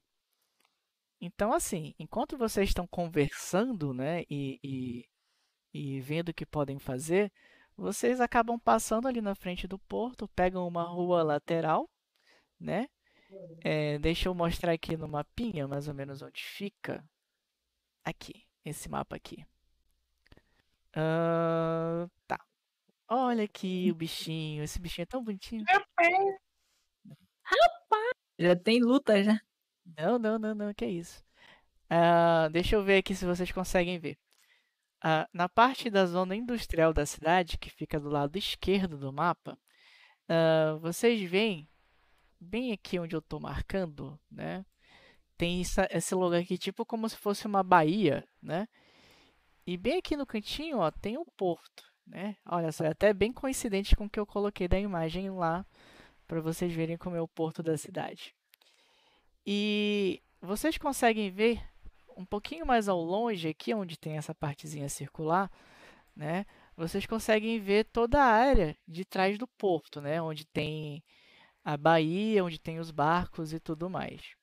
[1.20, 5.04] Então, assim, enquanto vocês estão conversando, né, e, e,
[5.72, 7.32] e vendo o que podem fazer,
[7.76, 11.88] vocês acabam passando ali na frente do porto, pegam uma rua lateral,
[12.58, 12.86] né?
[13.62, 17.04] É, deixa eu mostrar aqui no mapinha, mais ou menos onde fica.
[18.04, 19.46] Aqui, esse mapa aqui.
[20.94, 22.38] Ah, tá.
[23.08, 25.64] Olha aqui o bichinho, esse bichinho é tão bonitinho.
[28.38, 29.40] Já tem luta já.
[29.96, 31.24] Não, não, não, não, que é isso.
[31.88, 34.18] Ah, deixa eu ver aqui se vocês conseguem ver.
[35.02, 39.58] Ah, na parte da zona industrial da cidade, que fica do lado esquerdo do mapa,
[40.28, 41.68] ah, vocês veem,
[42.38, 44.64] bem aqui onde eu estou marcando, né?
[45.36, 48.68] Tem essa- esse lugar aqui, tipo como se fosse uma baía, né?
[49.66, 52.36] E bem aqui no cantinho, ó, tem um porto, né?
[52.46, 55.64] Olha só, é até bem coincidente com o que eu coloquei da imagem lá,
[56.26, 58.34] para vocês verem como é o porto da cidade.
[59.46, 61.62] E vocês conseguem ver
[62.20, 65.50] um pouquinho mais ao longe, aqui onde tem essa partezinha circular,
[66.14, 66.46] né?
[66.76, 70.20] Vocês conseguem ver toda a área de trás do porto, né?
[70.22, 71.02] Onde tem
[71.64, 74.34] a baía, onde tem os barcos e tudo mais.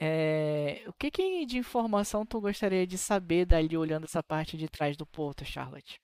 [0.00, 4.68] É, o que, que de informação tu gostaria de saber dali olhando essa parte de
[4.68, 6.00] trás do porto, Charlotte?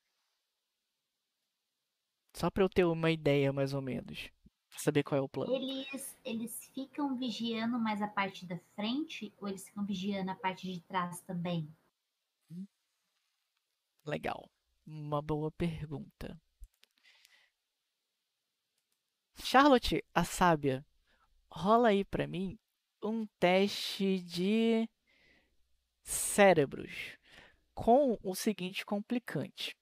[2.35, 4.31] Só para eu ter uma ideia, mais ou menos.
[4.81, 5.55] Saber qual é o plano.
[5.55, 10.73] Eles, eles ficam vigiando mais a parte da frente ou eles ficam vigiando a parte
[10.73, 11.71] de trás também?
[14.07, 14.51] Legal.
[14.87, 16.41] Uma boa pergunta.
[19.35, 20.83] Charlotte, a sábia,
[21.51, 22.59] rola aí pra mim
[23.03, 24.89] um teste de
[26.03, 27.19] cérebros
[27.75, 29.77] com o seguinte complicante.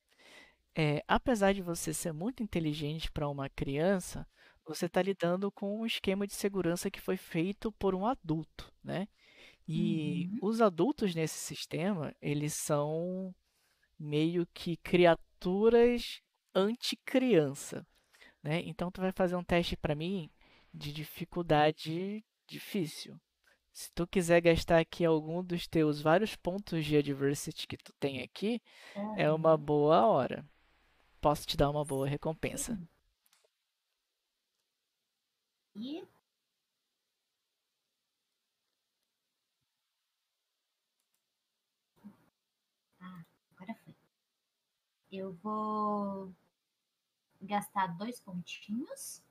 [0.74, 4.26] É, apesar de você ser muito inteligente para uma criança,
[4.68, 9.08] você está lidando com um esquema de segurança que foi feito por um adulto, né?
[9.68, 10.38] E Uhum.
[10.42, 13.34] os adultos nesse sistema, eles são
[13.98, 16.20] meio que criaturas
[16.54, 17.86] anti-criança,
[18.42, 18.62] né?
[18.64, 20.30] Então tu vai fazer um teste para mim
[20.72, 23.18] de dificuldade difícil.
[23.72, 28.22] Se tu quiser gastar aqui algum dos teus vários pontos de adversity que tu tem
[28.22, 28.60] aqui,
[29.16, 30.44] é uma boa hora.
[31.20, 32.78] Posso te dar uma boa recompensa.
[35.74, 36.02] E
[43.00, 43.24] Ah,
[43.56, 43.94] agora foi.
[45.10, 46.34] Eu vou
[47.40, 49.22] gastar dois pontinhos.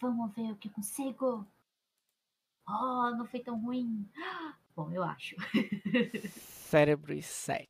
[0.00, 1.46] Vamos ver o que eu consigo.
[2.66, 4.08] Oh, não foi tão ruim.
[4.74, 5.36] Bom, eu acho.
[6.68, 7.68] Cérebros 7.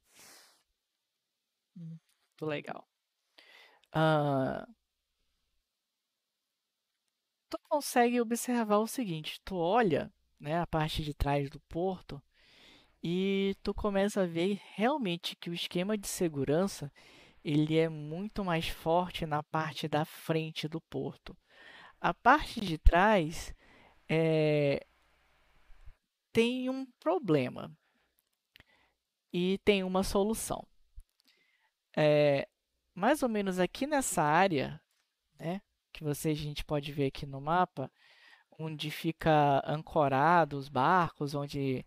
[1.76, 2.88] Muito legal.
[3.94, 4.66] Ah,
[7.48, 12.22] tu consegue observar o seguinte: tu olha, né, a parte de trás do porto
[13.02, 16.92] e tu começa a ver realmente que o esquema de segurança
[17.44, 21.36] ele é muito mais forte na parte da frente do porto.
[22.00, 23.54] A parte de trás
[24.08, 24.86] é,
[26.32, 27.70] tem um problema
[29.32, 30.66] e tem uma solução.
[31.96, 32.48] É,
[32.94, 34.80] mais ou menos aqui nessa área,
[35.38, 35.60] né,
[35.92, 37.90] que você, a gente pode ver aqui no mapa,
[38.58, 41.84] onde fica ancorado os barcos, onde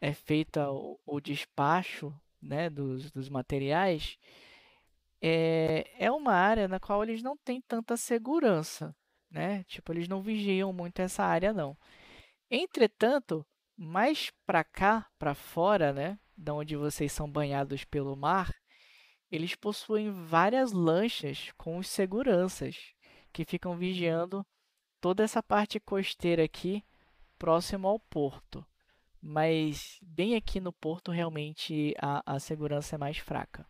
[0.00, 4.18] é feito o, o despacho, né, dos, dos materiais,
[5.20, 8.94] é, é uma área na qual eles não têm tanta segurança,
[9.30, 9.64] né?
[9.64, 11.76] Tipo, eles não vigiam muito essa área, não.
[12.50, 13.44] Entretanto,
[13.76, 18.54] mais para cá, para fora, né, da onde vocês são banhados pelo mar,
[19.30, 22.94] eles possuem várias lanchas com os seguranças
[23.32, 24.46] que ficam vigiando
[25.00, 26.84] toda essa parte costeira aqui,
[27.38, 28.66] próximo ao porto.
[29.22, 33.66] Mas bem aqui no porto, realmente a, a segurança é mais fraca.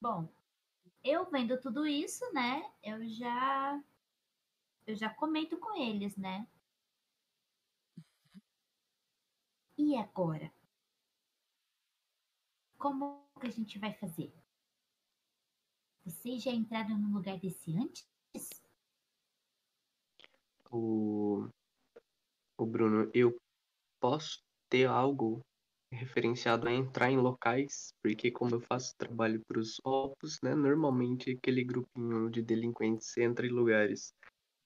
[0.00, 0.28] Bom,
[1.04, 2.62] eu vendo tudo isso, né?
[2.82, 3.82] Eu já
[4.86, 6.46] eu já comento com eles, né?
[9.76, 10.52] E agora?
[12.78, 14.32] Como que a gente vai fazer?
[16.04, 18.06] Vocês já entraram num lugar desse antes?
[20.70, 21.48] O,
[22.58, 23.36] o Bruno, eu
[24.00, 25.40] posso ter algo
[25.92, 31.30] referenciado a entrar em locais, porque como eu faço trabalho para os opos, né, normalmente
[31.30, 34.12] aquele grupinho de delinquentes entra em lugares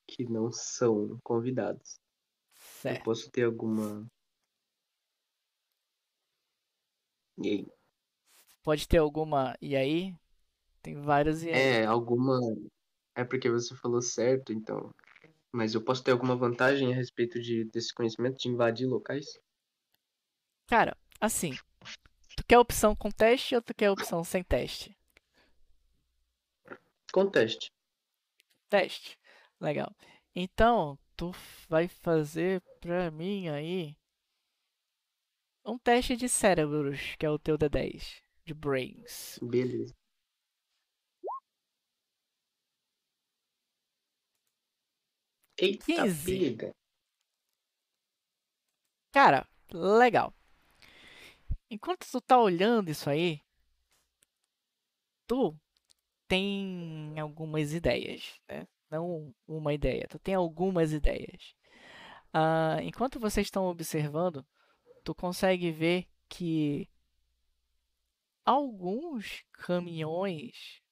[0.09, 1.98] que não são convidados.
[2.56, 3.05] Eu Certo.
[3.05, 4.06] posso ter alguma.
[7.40, 7.66] E aí?
[8.62, 9.56] Pode ter alguma.
[9.60, 10.15] E aí?
[10.82, 11.55] Tem vários e aí.
[11.55, 12.39] É, alguma.
[13.15, 14.93] É porque você falou certo, então.
[15.51, 19.27] Mas eu posso ter alguma vantagem a respeito de, desse conhecimento de invadir locais?
[20.66, 21.56] Cara, assim.
[22.36, 24.97] Tu quer opção com teste ou tu quer opção sem teste?
[27.12, 27.73] Conteste.
[28.69, 29.19] Teste.
[29.60, 29.94] Legal.
[30.35, 31.32] Então, tu
[31.69, 33.97] vai fazer pra mim aí
[35.69, 39.39] um teste de cérebros, que é o teu D10, de brains.
[39.43, 39.95] Beleza.
[45.61, 46.39] Eita, 15.
[46.39, 46.74] pega.
[49.12, 50.32] Cara, legal.
[51.70, 53.43] Enquanto tu tá olhando isso aí,
[55.27, 55.55] tu
[56.27, 58.66] tem algumas ideias, né?
[58.90, 61.55] Não uma ideia, tu tem algumas ideias.
[62.32, 64.47] Ah, enquanto vocês estão observando,
[64.99, 66.89] tu consegue ver que
[68.45, 70.83] alguns caminhões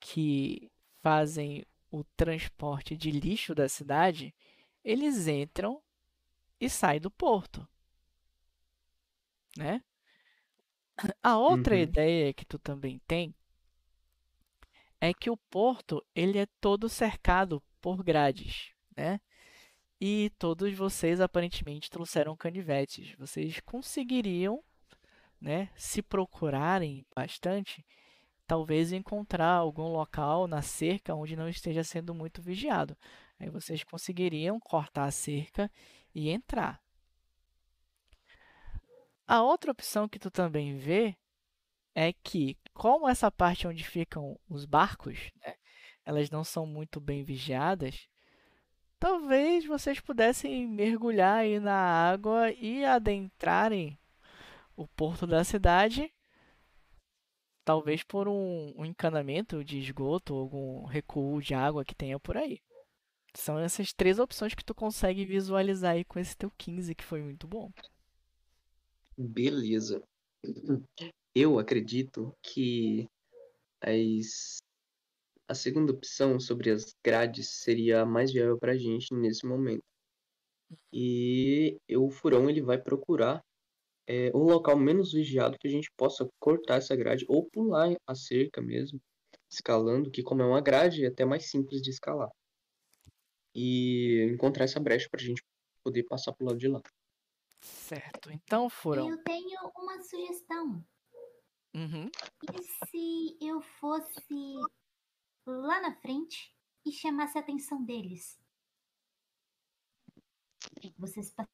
[0.00, 0.70] que
[1.02, 4.34] fazem o transporte de lixo da cidade,
[4.84, 5.82] eles entram
[6.60, 7.68] e saem do porto,
[9.56, 9.82] né?
[11.22, 11.78] A outra Uhum.
[11.78, 13.34] ideia que tu também tem
[15.00, 19.20] é que o porto ele é todo cercado por grades, né?
[20.00, 23.14] E todos vocês aparentemente trouxeram canivetes.
[23.18, 24.62] Vocês conseguiriam,
[25.40, 27.84] né, se procurarem bastante,
[28.46, 32.96] talvez encontrar algum local na cerca onde não esteja sendo muito vigiado.
[33.38, 35.70] Aí vocês conseguiriam cortar a cerca
[36.14, 36.80] e entrar.
[39.26, 41.16] A outra opção que tu também vê
[41.94, 45.54] é que, como essa parte onde ficam os barcos, né,
[46.04, 48.08] elas não são muito bem vigiadas,
[49.06, 53.96] talvez vocês pudessem mergulhar aí na água e adentrarem
[54.76, 56.12] o porto da cidade,
[57.64, 62.36] talvez por um, um encanamento de esgoto ou algum recuo de água que tenha por
[62.36, 62.60] aí.
[63.32, 67.22] São essas três opções que tu consegue visualizar aí com esse teu 15, que foi
[67.22, 67.70] muito bom.
[69.16, 70.02] Beleza.
[71.32, 73.08] Eu acredito que
[73.80, 74.58] as...
[75.48, 79.84] a segunda opção sobre as grades seria a mais viável pra gente nesse momento.
[80.92, 83.44] E o furão ele vai procurar
[84.06, 88.14] é, um local menos vigiado que a gente possa cortar essa grade ou pular a
[88.14, 89.00] cerca mesmo,
[89.50, 92.30] escalando, que como é uma grade é até mais simples de escalar.
[93.54, 95.42] E encontrar essa brecha pra gente
[95.82, 96.80] poder passar pro lado de lá.
[97.60, 98.30] Certo.
[98.30, 99.08] Então, Furão.
[99.08, 100.84] Eu tenho uma sugestão.
[101.74, 102.10] Uhum.
[102.52, 104.60] E se eu fosse
[105.46, 106.54] lá na frente
[106.84, 108.38] e chamasse a atenção deles?
[110.98, 111.50] Vocês passam.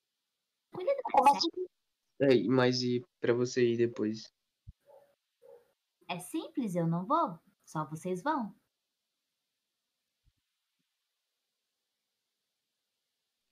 [2.20, 4.32] É, mas e pra você ir depois?
[6.08, 7.38] É simples, eu não vou.
[7.64, 8.54] Só vocês vão.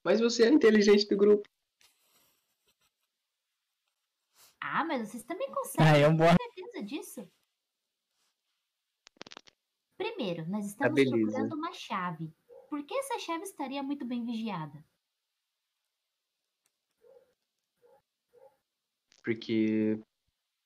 [0.03, 1.49] Mas você é inteligente do grupo.
[4.61, 5.87] Ah, mas vocês também conseguem.
[5.87, 6.25] Ah, é um bom.
[6.25, 7.33] Tenho certeza disso.
[10.01, 11.15] Primeiro, nós estamos beleza.
[11.15, 12.33] procurando uma chave.
[12.71, 14.83] Por que essa chave estaria muito bem vigiada?
[19.23, 20.01] Porque.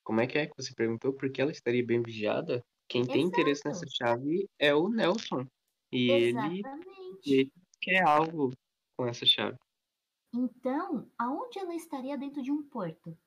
[0.05, 1.13] Como é que é que você perguntou?
[1.15, 2.65] Porque ela estaria bem vigiada?
[2.89, 3.81] Quem tem interesse Exato.
[3.81, 5.45] nessa chave é o Nelson.
[5.91, 7.33] E ele Exatamente.
[7.33, 8.53] ele quer algo
[8.97, 9.59] com essa chave.
[10.33, 13.19] Então, aonde ela estaria dentro de um porto?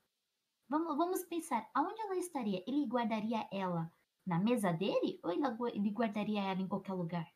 [0.70, 2.64] Vamos, vamos pensar, aonde ela estaria?
[2.66, 3.92] Ele guardaria ela
[4.28, 5.32] na mesa dele ou
[5.68, 7.26] ele guardaria ela em qualquer lugar?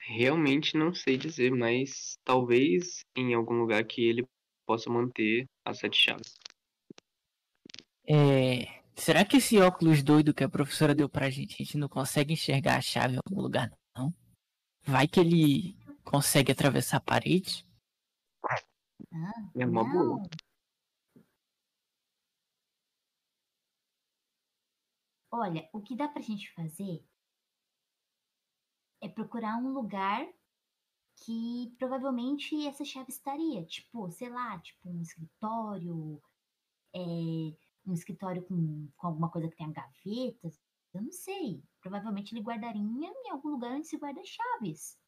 [0.00, 4.26] Realmente não sei dizer, mas talvez em algum lugar que ele
[4.66, 6.34] possa manter as sete chaves.
[8.06, 11.88] É, será que esse óculos doido que a professora deu pra gente, a gente não
[11.88, 14.14] consegue enxergar a chave em algum lugar, não?
[14.82, 17.66] Vai que ele consegue atravessar a parede?
[19.12, 20.04] Ah, É uma boa.
[20.18, 20.22] não.
[25.30, 27.04] Olha, o que dá pra gente fazer
[29.00, 30.26] é procurar um lugar
[31.16, 33.64] que provavelmente essa chave estaria.
[33.64, 36.22] Tipo, sei lá, tipo um escritório,
[36.94, 37.00] é,
[37.86, 40.60] um escritório com, com alguma coisa que tenha gavetas.
[40.94, 41.62] Eu não sei.
[41.80, 44.98] Provavelmente ele guardaria em algum lugar onde se guarda chaves.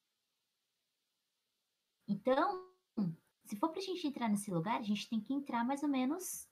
[2.06, 2.69] Então,
[3.51, 6.48] se for pra gente entrar nesse lugar, a gente tem que entrar mais ou menos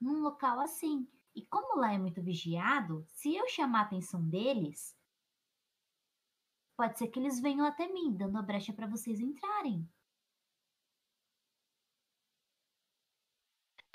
[0.00, 1.08] num local assim.
[1.34, 4.96] E como lá é muito vigiado, se eu chamar a atenção deles,
[6.76, 9.84] pode ser que eles venham até mim, dando a brecha pra vocês entrarem.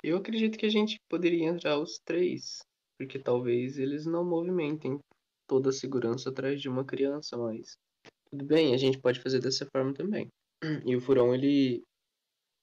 [0.02, 2.62] Eu acredito que a gente poderia entrar os três,
[2.98, 5.00] porque talvez eles não movimentem
[5.46, 7.78] toda a segurança atrás de uma criança, mas
[8.30, 10.30] tudo bem, a gente pode fazer dessa forma também.
[10.84, 11.82] E o Furão ele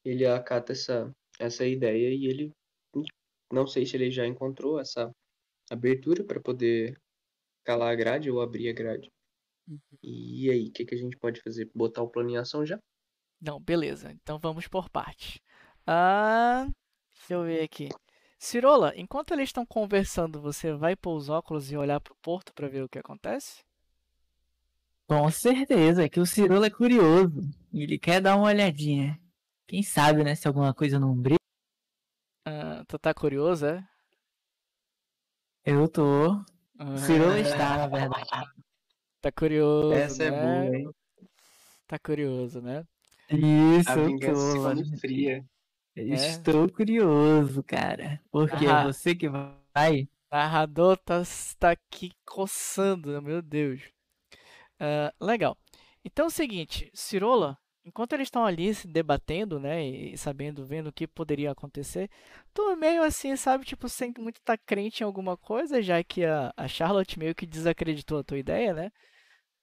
[0.05, 2.51] ele acata essa essa ideia e ele
[3.51, 5.11] não sei se ele já encontrou essa
[5.69, 6.97] abertura para poder
[7.63, 9.09] calar a grade ou abrir a grade.
[10.01, 11.69] E aí, o que que a gente pode fazer?
[11.73, 12.77] Botar o plano em ação já?
[13.39, 14.11] Não, beleza.
[14.11, 15.39] Então vamos por partes.
[15.85, 16.67] Ah,
[17.13, 17.89] deixa eu ver aqui.
[18.39, 22.67] Cirola, enquanto eles estão conversando, você vai pôr os óculos e olhar pro porto para
[22.67, 23.63] ver o que acontece?
[25.07, 27.41] Com certeza, é que o Cirola é curioso.
[27.73, 29.19] Ele quer dar uma olhadinha.
[29.67, 31.37] Quem sabe, né, se alguma coisa não brilha.
[32.45, 33.87] Ah, tu tá curioso, é?
[35.65, 36.33] Eu tô.
[36.33, 36.45] O
[36.79, 38.29] Ah, Cirola está, na verdade.
[39.21, 40.63] Tá curioso, Essa é né?
[40.63, 40.89] boa, hein?
[41.87, 42.85] Tá curioso, né?
[43.29, 44.97] Isso, A vingança tô.
[44.99, 45.45] fria.
[45.95, 48.21] Estou curioso, cara.
[48.31, 48.81] Porque Ah.
[48.81, 50.07] é você que vai.
[50.31, 51.21] Narrador tá,
[51.59, 53.81] tá aqui coçando, meu Deus.
[54.85, 55.57] Ah, legal.
[56.03, 60.87] Então é o seguinte, Cirola, enquanto eles estão ali se debatendo, né, e sabendo, vendo
[60.87, 62.09] o que poderia acontecer,
[62.53, 66.53] tu meio assim, sabe, tipo, sem muito estar crente em alguma coisa, já que a,
[66.57, 68.91] a Charlotte meio que desacreditou a tua ideia, né?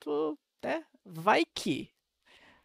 [0.01, 1.91] Tu, né, vai que.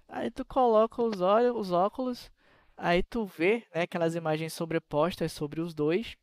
[0.07, 2.32] Aí tu coloca os, olhos, os óculos,
[2.77, 6.15] aí tu vê, né, aquelas imagens sobrepostas sobre os dois,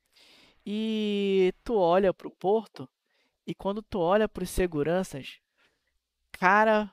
[0.66, 2.88] e tu olha pro porto,
[3.46, 5.41] e quando tu olha pros seguranças,
[6.42, 6.92] cara,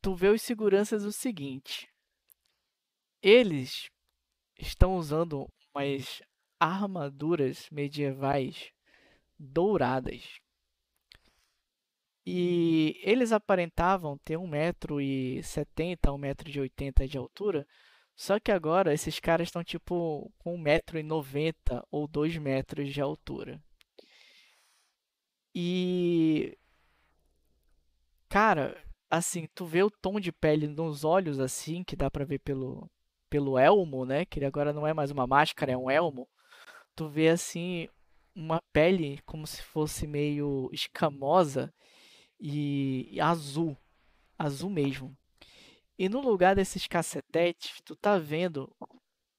[0.00, 1.92] tu vê os seguranças o seguinte.
[3.20, 3.90] Eles
[4.58, 6.22] estão usando umas
[6.58, 8.72] armaduras medievais
[9.38, 10.40] douradas.
[12.24, 17.66] E eles aparentavam ter 1,70m, 1,80m de altura.
[18.16, 23.62] Só que agora esses caras estão tipo com 1,90m ou 2 metros de altura.
[25.54, 26.56] E.
[28.28, 28.76] Cara,
[29.10, 32.90] assim, tu vê o tom de pele nos olhos, assim, que dá pra ver pelo,
[33.30, 34.24] pelo elmo, né?
[34.26, 36.28] Que ele agora não é mais uma máscara, é um elmo.
[36.94, 37.88] Tu vê, assim,
[38.34, 41.72] uma pele como se fosse meio escamosa
[42.40, 43.76] e, e azul.
[44.38, 45.16] Azul mesmo.
[45.98, 48.70] E no lugar desses cacetetes, tu tá vendo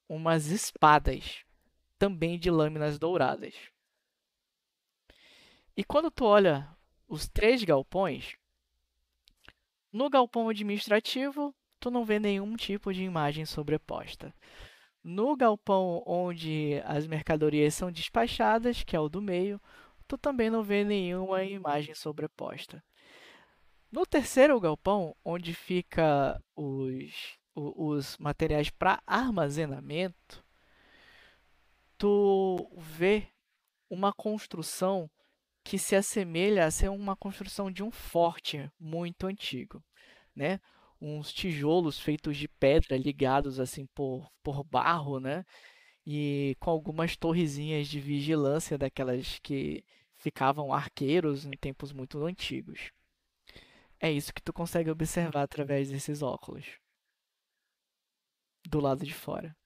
[0.08, 1.44] umas espadas,
[1.98, 3.54] também de lâminas douradas.
[5.76, 6.68] E quando tu olha
[7.08, 8.36] os três galpões,
[9.92, 14.34] no galpão administrativo, tu não vê nenhum tipo de imagem sobreposta.
[15.02, 19.60] No galpão onde as mercadorias são despachadas, que é o do meio,
[20.06, 22.82] tu também não vê nenhuma imagem sobreposta.
[23.90, 30.44] No terceiro galpão, onde fica os, os materiais para armazenamento,
[31.98, 33.26] tu vê
[33.88, 35.10] uma construção
[35.64, 39.82] que se assemelha a ser uma construção de um forte muito antigo,
[40.34, 40.60] né?
[41.00, 45.44] Uns tijolos feitos de pedra ligados assim por, por barro, né?
[46.06, 49.84] E com algumas torrezinhas de vigilância daquelas que
[50.18, 52.90] ficavam arqueiros em tempos muito antigos.
[54.00, 56.66] É isso que tu consegue observar através desses óculos.
[58.68, 59.56] Do lado de fora.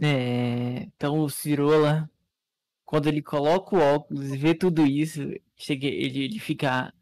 [0.00, 2.08] É, então o Cirola
[2.86, 5.20] quando ele coloca o óculos e vê tudo isso,
[5.56, 6.94] chega, ele, ele fica.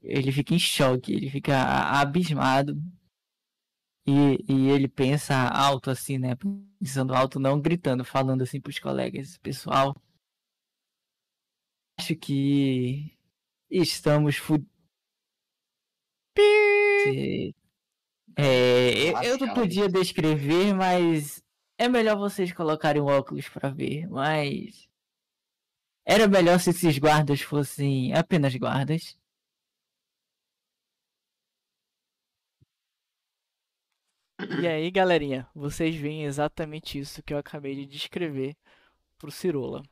[0.00, 1.54] Ele fica em choque, ele fica
[2.00, 2.80] abismado.
[4.06, 6.34] E, e ele pensa alto assim, né?
[6.80, 9.36] Pensando alto, não gritando, falando assim pros colegas.
[9.38, 9.94] Pessoal,
[12.00, 13.12] acho que
[13.70, 14.64] estamos fu...
[18.36, 21.42] É, eu, eu não podia descrever, mas
[21.76, 24.08] é melhor vocês colocarem o óculos para ver.
[24.08, 24.87] Mas
[26.08, 29.16] era melhor se esses guardas fossem apenas guardas.
[34.60, 38.56] E aí, galerinha, vocês veem exatamente isso que eu acabei de descrever
[39.18, 39.82] pro Cirola,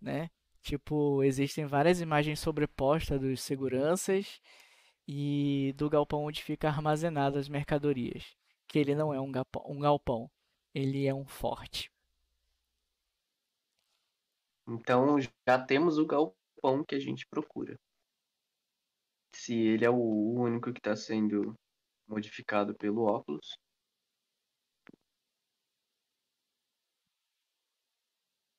[0.00, 0.30] né?
[0.62, 4.40] Tipo, existem várias imagens sobrepostas dos seguranças
[5.08, 8.36] e do galpão onde fica armazenado as mercadorias.
[8.68, 10.30] Que ele não é um galpão, um galpão
[10.74, 11.90] ele é um forte.
[14.66, 17.76] Então já temos o galpão que a gente procura.
[19.34, 21.54] Se ele é o único que está sendo
[22.06, 23.56] modificado pelo óculos.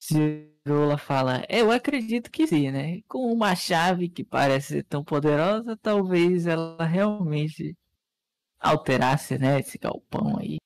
[0.02, 3.02] Cirola fala, eu acredito que sim, né?
[3.08, 7.74] Com uma chave que parece ser tão poderosa, talvez ela realmente
[8.60, 10.58] alterasse, né, esse galpão aí.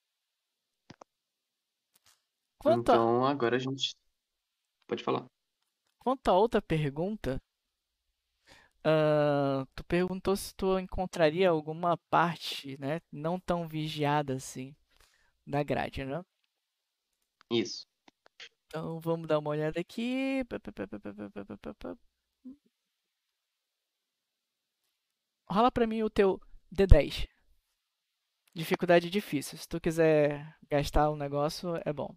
[2.60, 3.96] Quanto então agora a gente
[4.88, 5.26] pode falar.
[6.00, 7.42] Quanto a outra pergunta,
[8.80, 14.76] uh, tu perguntou se tu encontraria alguma parte, né, não tão vigiada assim,
[15.46, 16.24] da grade, né?
[17.52, 17.86] Isso.
[18.68, 20.44] Então vamos dar uma olhada aqui.
[25.50, 26.40] Rola pra mim o teu
[26.74, 27.28] D10.
[28.54, 29.58] Dificuldade difícil.
[29.58, 32.16] Se tu quiser gastar um negócio, é bom.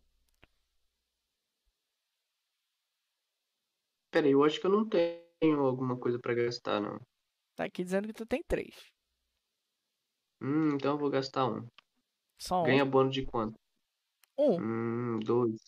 [4.11, 6.99] Peraí, eu acho que eu não tenho alguma coisa pra gastar, não.
[7.57, 8.75] Tá aqui dizendo que tu tem três.
[10.41, 11.67] Hum, então eu vou gastar um.
[12.39, 12.67] Só um.
[12.67, 13.59] Ganha bônus de quanto?
[14.39, 14.57] Um.
[14.59, 15.61] Hum, dois.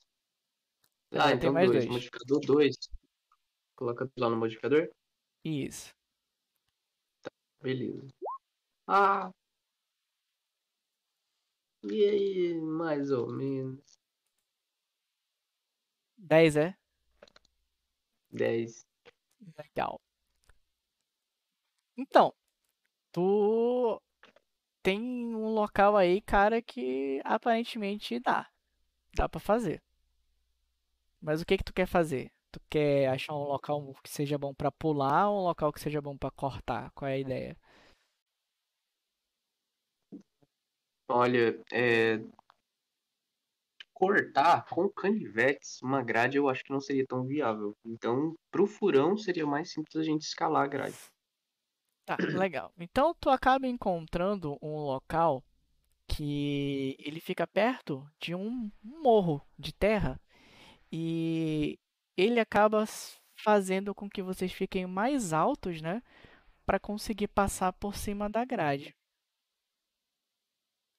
[1.13, 1.71] Ah, Ah, então dois.
[1.71, 1.87] dois.
[1.87, 2.77] Modificador dois.
[3.77, 4.89] Coloca lá no modificador.
[5.45, 5.93] Isso.
[7.63, 8.07] Beleza.
[8.89, 9.33] Ah!
[11.85, 14.01] E aí, mais ou menos.
[16.19, 16.75] Dez é?
[18.33, 18.87] 10.
[19.59, 20.01] Legal.
[21.97, 22.35] Então,
[23.13, 24.01] Tu
[24.83, 28.49] tem um local aí, cara, que aparentemente dá.
[29.15, 29.83] Dá pra fazer.
[31.21, 32.33] Mas o que que tu quer fazer?
[32.51, 36.01] Tu quer achar um local que seja bom pra pular ou um local que seja
[36.01, 36.91] bom pra cortar?
[36.93, 37.57] Qual é a ideia?
[41.09, 42.19] Olha, é,
[44.03, 47.73] cortar com canivetes uma grade eu acho que não seria tão viável.
[47.87, 50.97] Então, pro furão seria mais simples a gente escalar a grade.
[52.05, 52.73] Tá, legal.
[52.77, 55.45] Então tu acaba encontrando um local
[56.09, 60.21] que ele fica perto de um morro de terra
[60.91, 61.79] e
[62.17, 62.85] ele acaba
[63.37, 66.03] fazendo com que vocês fiquem mais altos, né,
[66.67, 68.95] Pra conseguir passar por cima da grade,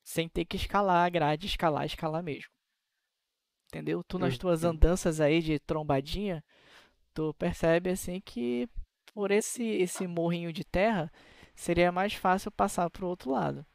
[0.04, 2.50] sem ter que escalar a grade, escalar, escalar mesmo.
[3.74, 4.04] Entendeu?
[4.04, 6.44] Tu nas tuas andanças aí de trombadinha,
[7.12, 8.70] tu percebe assim que
[9.16, 11.12] por esse esse morrinho de terra
[11.56, 13.66] seria mais fácil passar pro outro lado,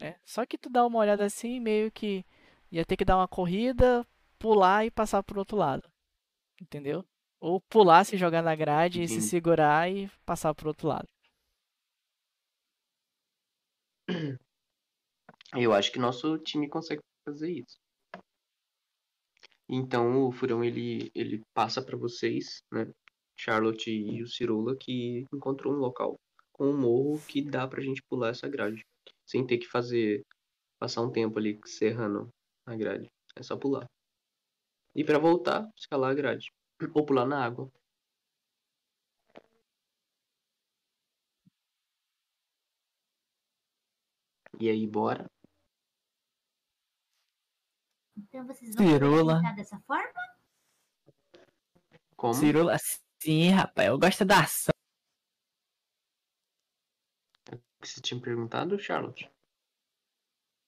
[0.00, 0.16] né?
[0.24, 2.24] Só que tu dá uma olhada assim, meio que
[2.70, 4.06] ia ter que dar uma corrida,
[4.38, 5.86] pular e passar pro outro lado,
[6.60, 7.04] entendeu?
[7.38, 11.08] Ou pular, se jogar na grade e se segurar e passar pro outro lado.
[15.54, 17.81] Eu acho que nosso time consegue fazer isso.
[19.74, 22.92] Então o furão ele, ele passa pra vocês, né?
[23.34, 26.20] Charlotte e o Cirola, que encontrou um local
[26.52, 28.84] com um morro que dá pra gente pular essa grade.
[29.26, 30.22] Sem ter que fazer.
[30.78, 32.28] Passar um tempo ali serrando
[32.66, 33.08] a grade.
[33.34, 33.86] É só pular.
[34.94, 36.50] E pra voltar, escalar a grade.
[36.94, 37.70] Ou pular na água.
[44.60, 45.26] E aí, bora?
[48.32, 50.38] Então vocês vão brincar dessa forma?
[52.16, 52.32] Como?
[52.32, 52.78] Cirola,
[53.20, 54.72] sim, rapaz, eu gosto da ação.
[57.78, 59.30] que você tinha perguntado, Charlotte?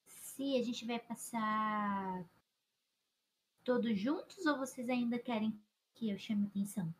[0.05, 2.28] Se a gente vai passar
[3.65, 5.59] todos juntos ou vocês ainda querem
[5.95, 6.95] que eu chame atenção?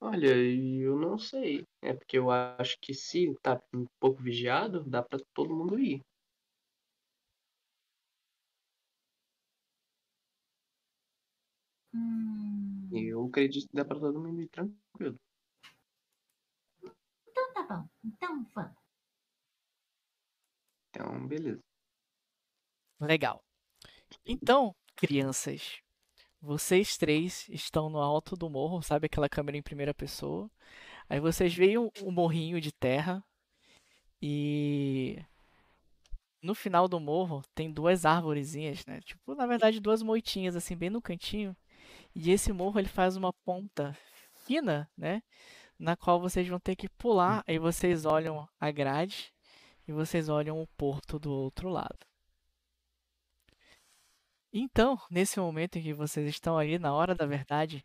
[0.00, 1.64] Olha, eu não sei.
[1.82, 6.00] É porque eu acho que se tá um pouco vigiado, dá pra todo mundo ir.
[11.98, 15.18] Hum, Eu acredito que dá pra todo mundo ir tranquilo.
[17.30, 17.88] então tá bom.
[18.04, 18.76] Então vamos.
[20.90, 21.62] Então, beleza.
[23.00, 23.42] Legal.
[24.26, 25.78] Então, crianças,
[26.40, 30.50] vocês três estão no alto do morro, sabe aquela câmera em primeira pessoa?
[31.08, 33.24] Aí vocês veem o o morrinho de terra
[34.22, 35.18] e
[36.42, 39.00] no final do morro tem duas árvorezinhas, né?
[39.00, 41.56] Tipo, na verdade, duas moitinhas assim bem no cantinho.
[42.14, 43.96] E esse morro ele faz uma ponta
[44.46, 45.22] fina, né?
[45.78, 47.44] Na qual vocês vão ter que pular.
[47.46, 49.32] Aí vocês olham a grade
[49.86, 52.06] e vocês olham o porto do outro lado.
[54.52, 57.84] Então, nesse momento em que vocês estão ali na hora da verdade,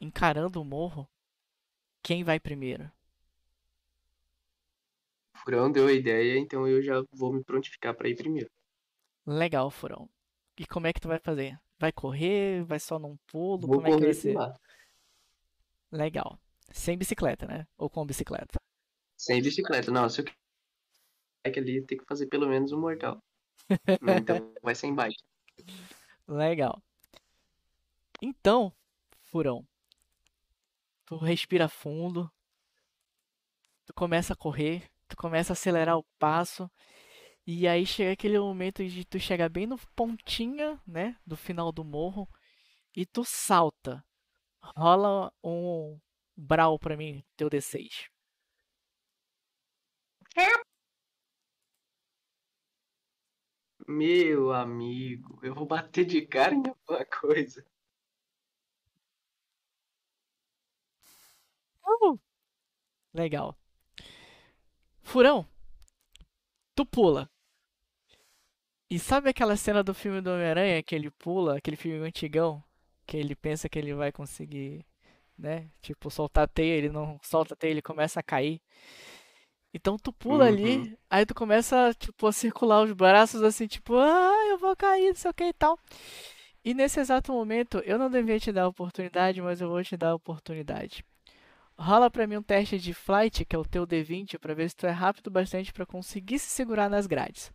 [0.00, 1.08] encarando o morro,
[2.02, 2.90] quem vai primeiro?
[5.34, 8.50] O Furão deu a ideia, então eu já vou me prontificar pra ir primeiro.
[9.24, 10.08] Legal, Furão.
[10.58, 11.58] E como é que tu vai fazer?
[11.80, 12.62] Vai correr?
[12.64, 13.66] Vai só num pulo?
[13.66, 14.34] Vou Como é que vai ser?
[14.34, 14.54] lá.
[15.90, 16.38] Legal.
[16.70, 17.66] Sem bicicleta, né?
[17.78, 18.60] Ou com bicicleta?
[19.16, 19.90] Sem bicicleta.
[19.90, 20.24] Não, se eu
[21.44, 23.18] bike ali, tem que fazer pelo menos um mortal.
[24.20, 25.16] Então vai sem bike.
[26.28, 26.82] Legal.
[28.20, 28.72] Então,
[29.24, 29.66] Furão,
[31.06, 32.30] tu respira fundo,
[33.86, 36.70] tu começa a correr, tu começa a acelerar o passo,
[37.52, 41.82] e aí chega aquele momento de tu chegar bem no pontinha, né, do final do
[41.84, 42.28] morro,
[42.96, 44.04] e tu salta.
[44.76, 45.98] Rola um
[46.36, 48.08] brawl pra mim, teu D6.
[53.86, 57.64] Meu amigo, eu vou bater de cara em alguma coisa.
[61.84, 62.18] Uh!
[63.12, 63.56] Legal.
[65.02, 65.46] Furão,
[66.74, 67.28] tu pula.
[68.90, 72.62] E sabe aquela cena do filme do Homem-Aranha que ele pula, aquele filme antigão,
[73.06, 74.84] que ele pensa que ele vai conseguir,
[75.38, 75.70] né?
[75.80, 78.60] Tipo, soltar a teia, ele não solta a teia, ele começa a cair.
[79.72, 80.48] Então tu pula Uhum.
[80.48, 85.08] ali, aí tu começa, tipo, a circular os braços assim, tipo, ah, eu vou cair,
[85.08, 85.78] não sei o que e tal.
[86.64, 89.96] E nesse exato momento, eu não devia te dar a oportunidade, mas eu vou te
[89.96, 91.04] dar a oportunidade.
[91.78, 94.76] Rola pra mim um teste de flight, que é o teu D20, pra ver se
[94.76, 97.52] tu é rápido bastante pra conseguir se segurar nas grades.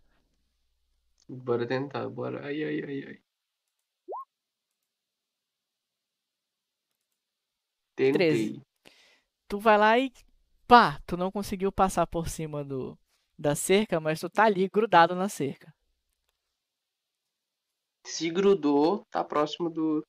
[1.28, 2.46] Bora tentar, bora.
[2.46, 3.22] Ai, ai, ai, ai.
[7.96, 8.62] Tentei.
[9.48, 10.12] Tu vai lá e
[10.68, 12.98] Pá, tu não conseguiu passar por cima do,
[13.38, 15.72] da cerca, mas tu tá ali grudado na cerca.
[18.04, 20.04] Se grudou, tá próximo do.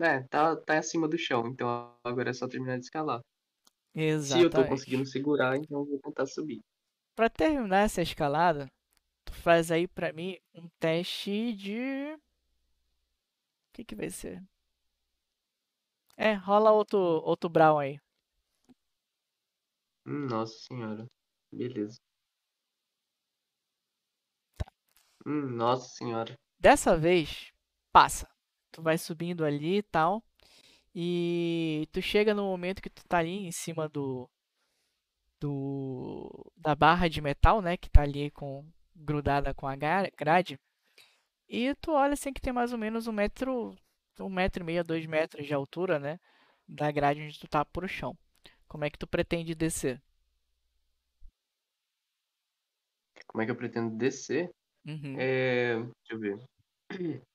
[0.00, 1.48] É, tá, tá acima do chão.
[1.48, 3.20] Então agora é só terminar de escalar.
[3.20, 4.70] Se eu tô Exatamente.
[4.70, 6.60] conseguindo segurar, então eu vou tentar subir.
[7.16, 8.68] Pra terminar essa escalada,
[9.28, 12.14] tu faz aí pra mim um teste de.
[12.14, 12.20] O
[13.74, 14.42] que que vai ser?
[16.16, 18.00] É, rola outro, outro Brown aí.
[20.04, 21.06] Nossa senhora.
[21.52, 22.00] Beleza.
[25.26, 26.38] Hum, nossa senhora.
[26.58, 27.52] Dessa vez,
[27.92, 28.28] passa.
[28.72, 30.22] Tu vai subindo ali e tal.
[30.94, 34.28] E tu chega no momento que tu tá ali em cima do,
[35.38, 38.66] do da barra de metal, né, que tá ali com
[38.98, 40.58] grudada com a gra- grade.
[41.48, 43.76] E tu olha assim que tem mais ou menos um metro,
[44.20, 46.18] um metro e meio, dois metros de altura, né,
[46.68, 48.16] da grade onde tu tá pro chão.
[48.68, 50.02] Como é que tu pretende descer?
[53.26, 54.50] Como é que eu pretendo descer?
[54.86, 55.16] Uhum.
[55.20, 55.76] É.
[55.76, 56.34] Deixa eu ver.
[56.36, 56.46] O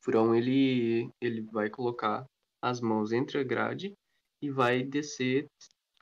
[0.00, 2.24] furão ele, ele vai colocar
[2.62, 3.92] as mãos entre a grade
[4.42, 5.46] e vai descer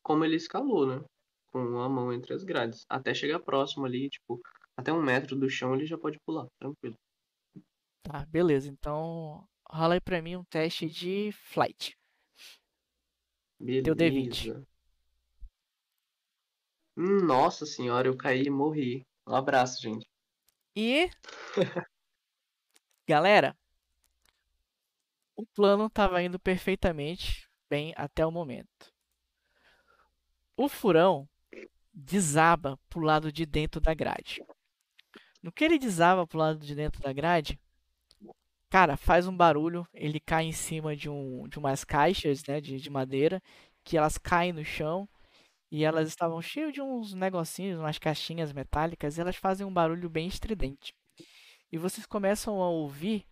[0.02, 1.04] como ele escalou, né?
[1.52, 2.84] Com a mão entre as grades.
[2.88, 4.40] Até chegar próximo ali, tipo,
[4.76, 6.96] até um metro do chão ele já pode pular, tranquilo.
[8.02, 8.68] Tá, beleza.
[8.68, 11.96] Então, rola aí pra mim um teste de flight.
[13.60, 14.44] Deu D20.
[14.44, 14.66] Beleza.
[16.96, 19.06] Hum, Nossa senhora, eu caí e morri.
[19.26, 20.06] Um abraço, gente.
[20.74, 21.10] E
[23.06, 23.56] galera,
[25.36, 28.90] o plano estava indo perfeitamente bem até o momento.
[30.56, 31.28] O furão
[31.93, 34.43] desaba pro lado de dentro da grade.
[35.43, 37.59] No que ele desaba pro lado de dentro da grade,
[38.70, 42.81] cara, faz um barulho, ele cai em cima de, um, de umas caixas, né, de,
[42.81, 43.43] de madeira,
[43.85, 45.09] que elas caem no chão
[45.70, 50.09] e elas estavam cheias de uns negocinhos, umas caixinhas metálicas, e elas fazem um barulho
[50.09, 50.94] bem estridente.
[51.73, 53.27] E vocês começam a ouvir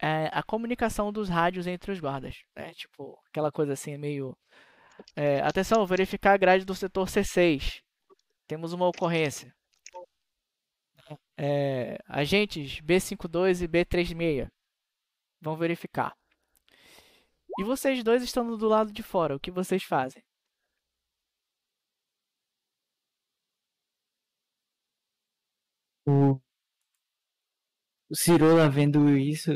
[0.00, 2.72] é, a comunicação dos rádios entre os guardas, né?
[2.74, 4.36] Tipo, aquela coisa assim, meio.
[5.16, 7.82] É, atenção, verificar a grade do setor C6.
[8.46, 9.54] Temos uma ocorrência.
[11.36, 14.48] É, agentes B52 e B36
[15.40, 16.16] vão verificar.
[17.58, 20.22] E vocês dois estão do lado de fora, o que vocês fazem?
[26.06, 26.40] O,
[28.10, 29.50] o Cirola vendo isso,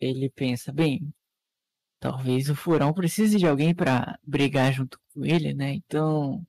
[0.00, 1.12] ele pensa, bem,
[2.02, 5.74] talvez o Furão precise de alguém pra brigar junto com ele, né?
[5.74, 6.46] Então, o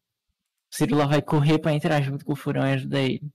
[0.71, 3.31] Cirola vai correr pra entrar junto com o Furão e ajudar ele.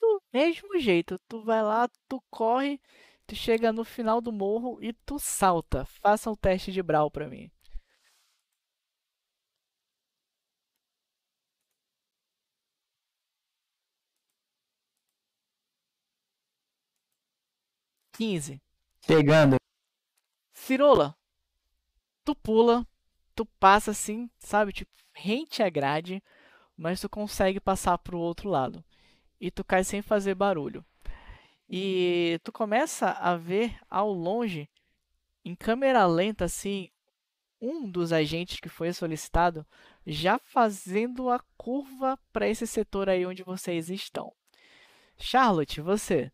[0.00, 2.80] do mesmo jeito, tu vai lá, tu corre,
[3.26, 5.84] tu chega no final do morro e tu salta.
[5.86, 7.50] Faça um teste de brawl pra mim.
[18.12, 18.60] Quinze.
[19.06, 19.59] Pegando,
[20.62, 21.16] Cirola,
[22.22, 22.86] tu pula,
[23.34, 26.22] tu passa assim, sabe, tipo, rente à grade,
[26.76, 28.84] mas tu consegue passar pro outro lado.
[29.40, 30.84] E tu cai sem fazer barulho.
[31.68, 34.68] E tu começa a ver ao longe,
[35.44, 36.90] em câmera lenta, assim,
[37.60, 39.66] um dos agentes que foi solicitado
[40.06, 44.32] já fazendo a curva para esse setor aí onde vocês estão.
[45.16, 46.30] Charlotte, você.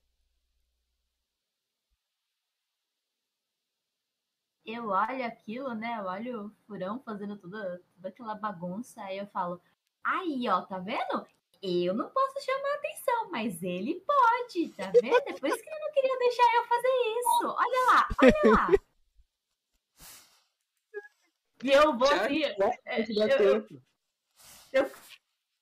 [4.66, 5.96] Eu olho aquilo, né?
[5.98, 9.00] Eu olho o furão fazendo toda, toda aquela bagunça.
[9.02, 9.60] Aí eu falo:
[10.02, 11.26] Aí, ó, tá vendo?
[11.62, 15.16] Eu não posso chamar atenção, mas ele pode, tá vendo?
[15.26, 17.46] É por isso que ele não queria deixar eu fazer isso.
[17.46, 18.68] Olha lá, olha lá.
[21.64, 23.66] E eu vou assim, é, eu,
[24.72, 24.90] eu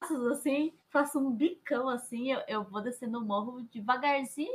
[0.00, 4.50] faço assim, faço um bicão assim, eu, eu vou descendo o morro devagarzinho,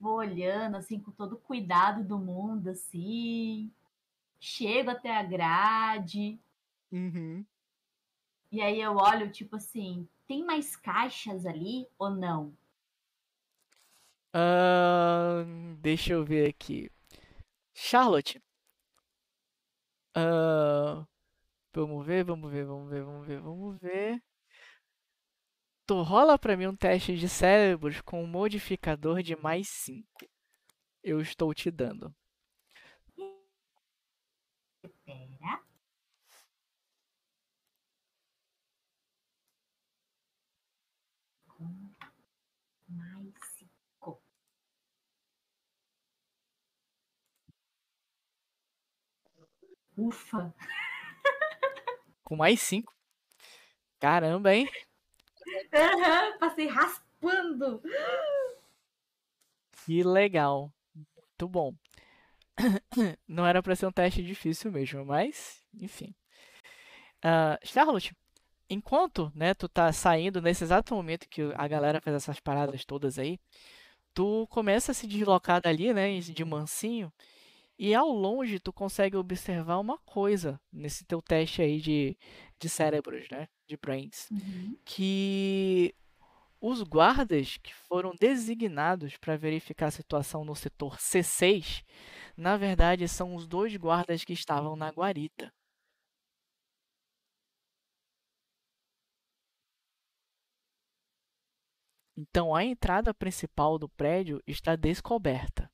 [0.00, 3.70] vou olhando assim com todo o cuidado do mundo assim.
[4.40, 6.40] Chego até a grade
[6.92, 7.46] Uhum.
[8.50, 12.52] e aí eu olho tipo assim, tem mais caixas ali ou não?
[14.32, 16.88] Ahn, deixa eu ver aqui.
[17.74, 18.42] Charlotte.
[20.14, 21.06] Ahn,
[21.74, 24.22] vamos ver, vamos ver, vamos ver, vamos ver, vamos ver.
[25.86, 30.04] Tu rola pra mim um teste de cérebros com um modificador de mais 5.
[31.00, 32.12] Eu estou te dando.
[35.04, 35.62] Pera.
[41.46, 41.94] Com
[42.88, 44.20] mais cinco.
[49.96, 50.52] Ufa.
[52.24, 52.92] Com mais 5.
[54.00, 54.66] Caramba, hein?
[56.38, 57.82] Passei raspando.
[59.84, 60.72] Que legal.
[60.94, 61.74] Muito bom.
[63.28, 66.14] Não era pra ser um teste difícil mesmo, mas, enfim.
[67.24, 68.16] Uh, Charlotte,
[68.68, 73.18] enquanto, né, tu tá saindo nesse exato momento que a galera fez essas paradas todas
[73.18, 73.38] aí,
[74.14, 77.12] tu começa a se deslocar dali, né, de mansinho,
[77.78, 82.16] e ao longe tu consegue observar uma coisa nesse teu teste aí de,
[82.60, 84.76] de cérebros, né, de brains, Uhum.
[84.84, 85.94] que
[86.60, 91.84] os guardas que foram designados para verificar a situação no setor C6,
[92.36, 95.52] na verdade são os dois guardas que estavam na guarita.
[102.16, 105.70] Então a entrada principal do prédio está descoberta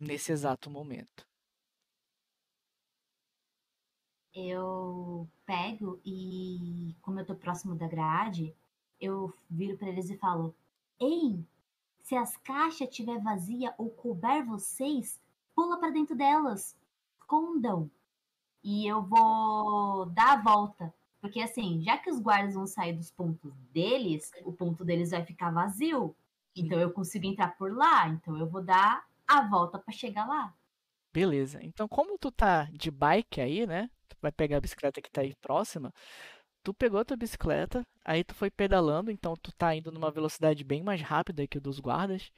[0.00, 1.28] nesse exato momento.
[4.34, 8.54] Eu pego e, como eu tô próximo da grade,
[9.00, 10.54] eu viro pra eles e falo:
[10.98, 11.44] Ei,
[12.02, 15.20] se as caixas estiver vazia ou couber vocês,
[15.54, 16.76] pula pra dentro delas,
[17.20, 17.90] escondam.
[18.62, 20.94] E eu vou dar a volta.
[21.20, 25.24] Porque assim, já que os guardas vão sair dos pontos deles, o ponto deles vai
[25.24, 26.14] ficar vazio.
[26.56, 28.08] Então eu consigo entrar por lá.
[28.08, 30.52] Então eu vou dar a volta pra chegar lá.
[31.12, 31.60] Beleza.
[31.62, 33.88] Então, como tu tá de bike aí, né?
[34.08, 35.92] Tu vai pegar a bicicleta que tá aí próxima.
[36.62, 40.62] Tu pegou a tua bicicleta, aí tu foi pedalando, então tu tá indo numa velocidade
[40.64, 42.30] bem mais rápida que o dos guardas.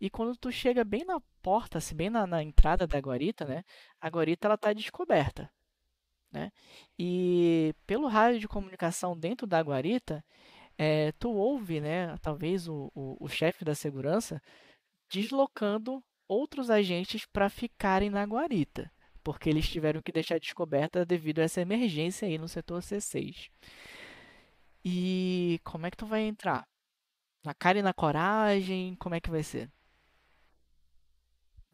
[0.00, 3.64] E quando tu chega bem na porta, assim, bem na, na entrada da guarita, né?
[4.00, 5.50] A guarita ela tá descoberta,
[6.32, 6.50] né?
[6.98, 10.24] E pelo rádio de comunicação dentro da guarita,
[10.78, 12.16] eh, tu ouve, né?
[12.18, 14.40] Talvez o, o, o chefe da segurança
[15.10, 18.92] deslocando outros agentes para ficarem na guarita,
[19.24, 23.50] porque eles tiveram que deixar descoberta devido a essa emergência aí no setor C6.
[24.84, 26.66] E como é que tu vai entrar?
[27.44, 28.96] Na cara e na coragem?
[28.96, 29.70] Como é que vai ser?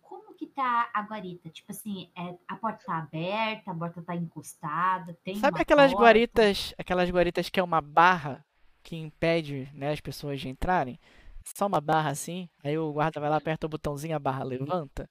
[0.00, 1.50] Como que tá a guarita?
[1.50, 5.94] Tipo assim, é, a porta tá aberta, a porta tá encostada, tem Sabe aquelas porta?
[5.94, 8.44] guaritas, aquelas guaritas que é uma barra
[8.82, 10.98] que impede, né, as pessoas de entrarem?
[11.44, 15.08] Só uma barra assim, aí o guarda vai lá, aperta o botãozinho, a barra levanta.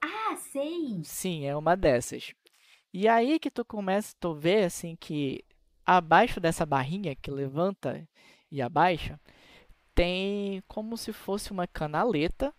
[0.00, 1.00] Ah, sei!
[1.04, 2.34] Sim, é uma dessas.
[2.92, 5.44] E aí que tu começa, tu vê assim que
[5.86, 8.06] abaixo dessa barrinha que levanta
[8.50, 9.18] e abaixa,
[9.94, 12.52] tem como se fosse uma canaleta,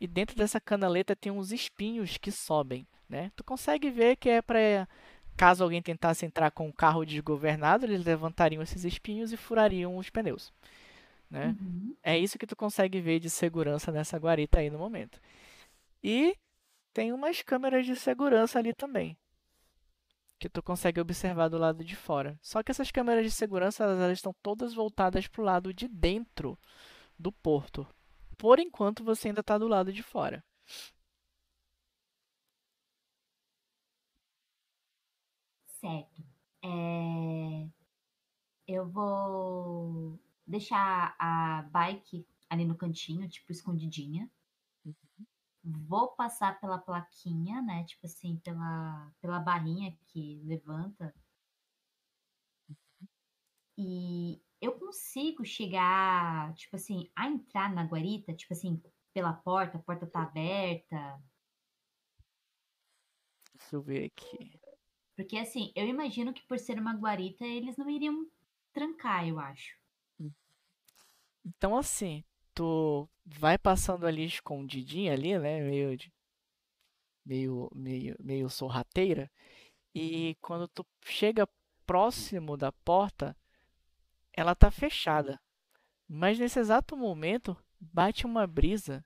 [0.00, 3.30] e dentro dessa canaleta tem uns espinhos que sobem, né?
[3.36, 4.88] Tu consegue ver que é para
[5.36, 10.10] caso alguém tentasse entrar com um carro desgovernado, eles levantariam esses espinhos e furariam os
[10.10, 10.52] pneus,
[11.30, 11.56] né?
[11.60, 11.96] Uhum.
[12.02, 15.20] É isso que tu consegue ver de segurança nessa guarita aí no momento.
[16.02, 16.36] E
[16.92, 19.16] tem umas câmeras de segurança ali também.
[20.38, 22.38] Que tu consegue observar do lado de fora.
[22.42, 25.88] Só que essas câmeras de segurança, elas, elas estão todas voltadas para o lado de
[25.88, 26.58] dentro
[27.18, 27.86] do porto.
[28.36, 30.44] Por enquanto, você ainda está do lado de fora.
[35.80, 36.22] Certo.
[36.62, 37.68] É,
[38.68, 40.18] Eu vou
[40.48, 44.30] deixar a bike ali no cantinho, tipo, escondidinha.
[45.62, 47.84] Vou passar pela plaquinha, né?
[47.84, 51.14] Tipo assim, pela, pela barrinha que levanta.
[53.76, 59.82] E eu consigo chegar, tipo assim, a entrar na guarita, tipo assim, pela porta, a
[59.82, 61.22] porta tá aberta.
[63.54, 64.58] Deixa eu ver aqui.
[65.14, 68.26] Porque assim, eu imagino que por ser uma guarita, eles não iriam
[68.72, 69.76] trancar, eu acho.
[71.48, 72.22] Então, assim,
[72.54, 75.60] tu vai passando ali escondidinha ali, né?
[75.62, 76.12] Meio, de-
[77.24, 79.30] meio, meio, meio sorrateira.
[79.94, 81.48] E quando tu chega
[81.86, 83.36] próximo da porta,
[84.32, 85.40] ela tá fechada.
[86.08, 89.04] Mas nesse exato momento, bate uma brisa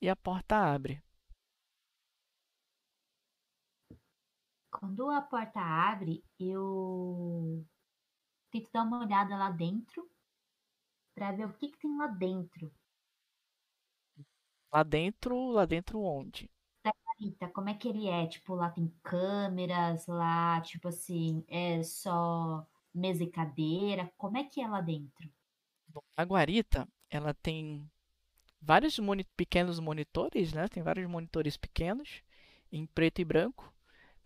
[0.00, 1.02] e a porta abre.
[4.70, 7.64] Quando a porta abre, eu
[8.50, 10.08] tento dar uma olhada lá dentro
[11.20, 12.72] pra ver o que, que tem lá dentro.
[14.72, 16.50] Lá dentro, lá dentro onde?
[17.20, 18.26] Eita, como é que ele é?
[18.26, 24.12] Tipo, lá tem câmeras, lá, tipo assim, é só mesa e cadeira.
[24.16, 25.28] Como é que é lá dentro?
[25.88, 27.90] Bom, a guarita, ela tem
[28.62, 30.68] vários moni- pequenos monitores, né?
[30.68, 32.22] Tem vários monitores pequenos,
[32.72, 33.72] em preto e branco,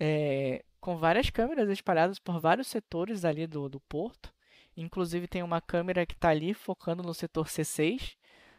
[0.00, 4.33] é, com várias câmeras espalhadas por vários setores ali do, do porto.
[4.76, 8.16] Inclusive tem uma câmera que está ali focando no setor C6,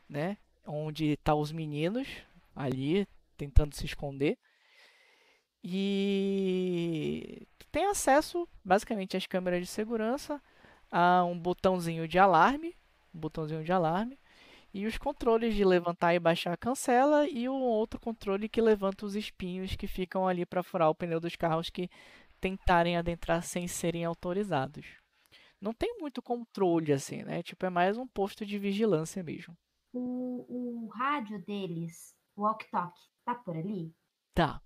[0.08, 0.38] né?
[0.66, 2.08] Onde tá os meninos
[2.56, 4.38] ali tentando se esconder.
[5.64, 10.42] E tem acesso basicamente às câmeras de segurança,
[10.92, 12.76] a um botãozinho de alarme,
[13.14, 14.18] um botãozinho de alarme,
[14.74, 19.06] e os controles de levantar e baixar a cancela e um outro controle que levanta
[19.06, 21.90] os espinhos que ficam ali para furar o pneu dos carros que
[22.40, 24.86] tentarem adentrar sem serem autorizados.
[25.60, 27.44] Não tem muito controle assim, né?
[27.44, 29.58] Tipo, é mais um posto de vigilância mesmo.
[29.92, 30.46] O,
[30.86, 33.92] o rádio deles, o walk-talk, tá por ali?
[34.34, 34.62] Tá.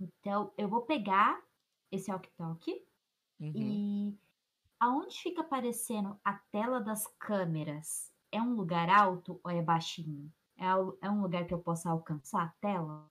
[0.00, 1.42] Então, eu vou pegar
[1.90, 2.86] esse walk-talk
[3.40, 3.54] Uhum.
[3.54, 4.18] e
[4.80, 8.12] aonde fica aparecendo a tela das câmeras?
[8.32, 10.32] É um lugar alto ou é baixinho?
[10.58, 10.66] É,
[11.06, 13.10] é um lugar que eu possa alcançar a tela?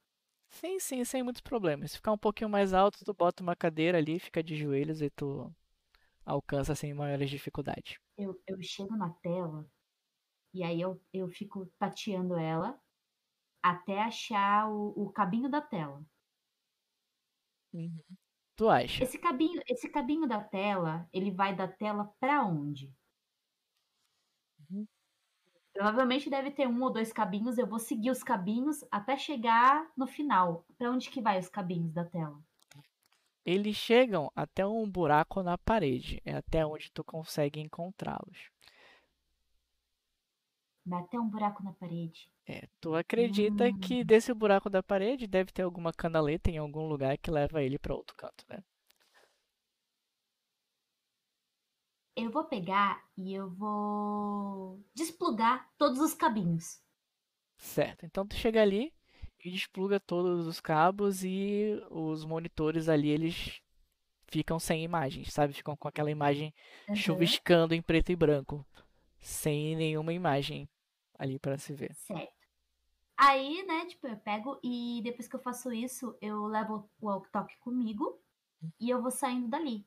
[0.55, 1.91] Sim, sim, sem muitos problemas.
[1.91, 5.09] Se ficar um pouquinho mais alto, tu bota uma cadeira ali, fica de joelhos e
[5.09, 5.53] tu
[6.25, 7.97] alcança sem maiores dificuldades.
[8.17, 9.65] Eu, eu chego na tela
[10.53, 12.79] e aí eu, eu fico tateando ela
[13.61, 16.01] até achar o, o cabinho da tela.
[18.55, 19.03] Tu acha?
[19.03, 22.93] Esse cabinho, esse cabinho da tela, ele vai da tela para onde?
[25.75, 27.57] Provavelmente deve ter um ou dois cabinhos.
[27.57, 30.65] Eu vou seguir os cabinhos até chegar no final.
[30.77, 32.41] Para onde que vai os cabinhos da tela?
[33.45, 36.21] Eles chegam até um buraco na parede.
[36.25, 38.49] É até onde tu consegue encontrá-los.
[40.85, 42.29] Vai até um buraco na parede.
[42.47, 43.79] É, tu acredita Hum.
[43.79, 47.77] que desse buraco da parede deve ter alguma canaleta em algum lugar que leva ele
[47.79, 48.63] para outro canto, né?
[52.15, 56.81] Eu vou pegar e eu vou desplugar todos os cabinhos.
[57.57, 58.05] Certo.
[58.05, 58.93] Então tu chega ali
[59.43, 63.61] e despluga todos os cabos e os monitores ali eles
[64.27, 65.53] ficam sem imagens, sabe?
[65.53, 66.53] Ficam com aquela imagem
[66.89, 66.95] Aham.
[66.95, 68.65] chuviscando em preto e branco,
[69.19, 70.69] sem nenhuma imagem
[71.17, 71.93] ali para se ver.
[71.93, 72.33] Certo.
[73.17, 77.57] Aí, né, tipo, eu pego e depois que eu faço isso, eu levo o walk-talk
[77.59, 78.21] comigo
[78.79, 79.85] e eu vou saindo dali.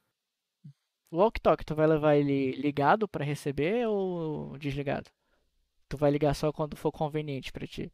[1.10, 5.10] O walkie-talkie, tu vai levar ele ligado para receber ou desligado?
[5.88, 7.90] Tu vai ligar só quando for conveniente para ti.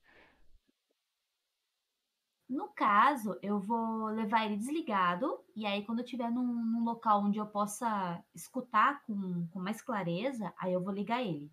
[2.49, 7.23] No caso, eu vou levar ele desligado, e aí quando eu estiver num, num local
[7.23, 11.51] onde eu possa escutar com, com mais clareza, aí eu vou ligar ele.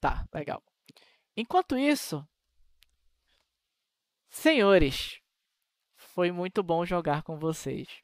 [0.00, 0.62] Tá, legal.
[1.36, 2.26] Enquanto isso,
[4.28, 5.20] senhores,
[5.96, 8.02] foi muito bom jogar com vocês.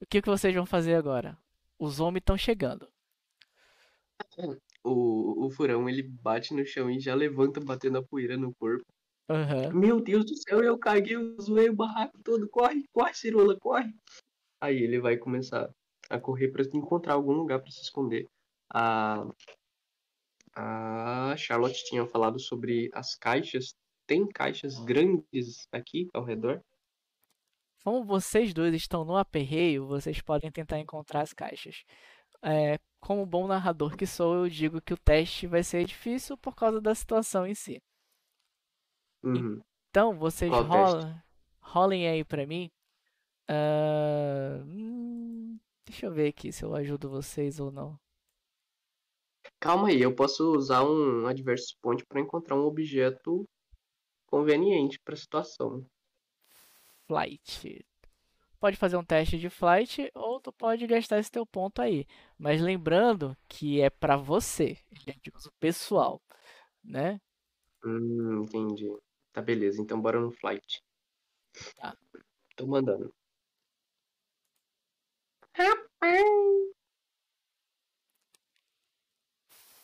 [0.00, 1.38] O que que vocês vão fazer agora?
[1.82, 2.88] Os homens estão chegando.
[4.84, 8.84] O, o furão, ele bate no chão e já levanta batendo a poeira no corpo.
[9.28, 9.72] Aham.
[9.72, 12.48] Meu Deus do céu, eu caguei, eu zoei o barraco todo.
[12.48, 13.92] Corre, corre, Cirola, corre.
[14.60, 15.74] Aí ele vai começar
[16.08, 18.28] a correr pra encontrar algum lugar pra se esconder.
[18.72, 19.26] A,
[20.54, 23.74] a Charlotte tinha falado sobre as caixas.
[24.06, 26.62] Tem caixas grandes aqui ao redor?
[27.84, 31.84] Como vocês dois estão no aperreio, vocês podem tentar encontrar as caixas.
[32.42, 36.54] É, como bom narrador que sou, eu digo que o teste vai ser difícil por
[36.54, 37.82] causa da situação em si.
[39.22, 39.60] Uhum.
[39.90, 41.22] Então, vocês Qual rolam,
[41.60, 42.70] rolem aí pra mim.
[44.66, 47.98] Hum, deixa eu ver aqui se eu ajudo vocês ou não.
[49.60, 53.44] Calma aí, eu posso usar um Adverse Point pra encontrar um objeto
[54.26, 55.84] conveniente pra situação.
[57.12, 57.84] Flight.
[58.58, 62.06] Pode fazer um teste de flight ou tu pode gastar esse teu ponto aí.
[62.38, 66.22] Mas lembrando que é pra você, ele é de uso pessoal,
[66.82, 67.20] né?
[67.84, 68.88] Hum, entendi.
[69.30, 69.82] Tá, beleza.
[69.82, 70.82] Então bora no flight.
[71.76, 71.94] Tá.
[72.56, 73.12] Tô mandando.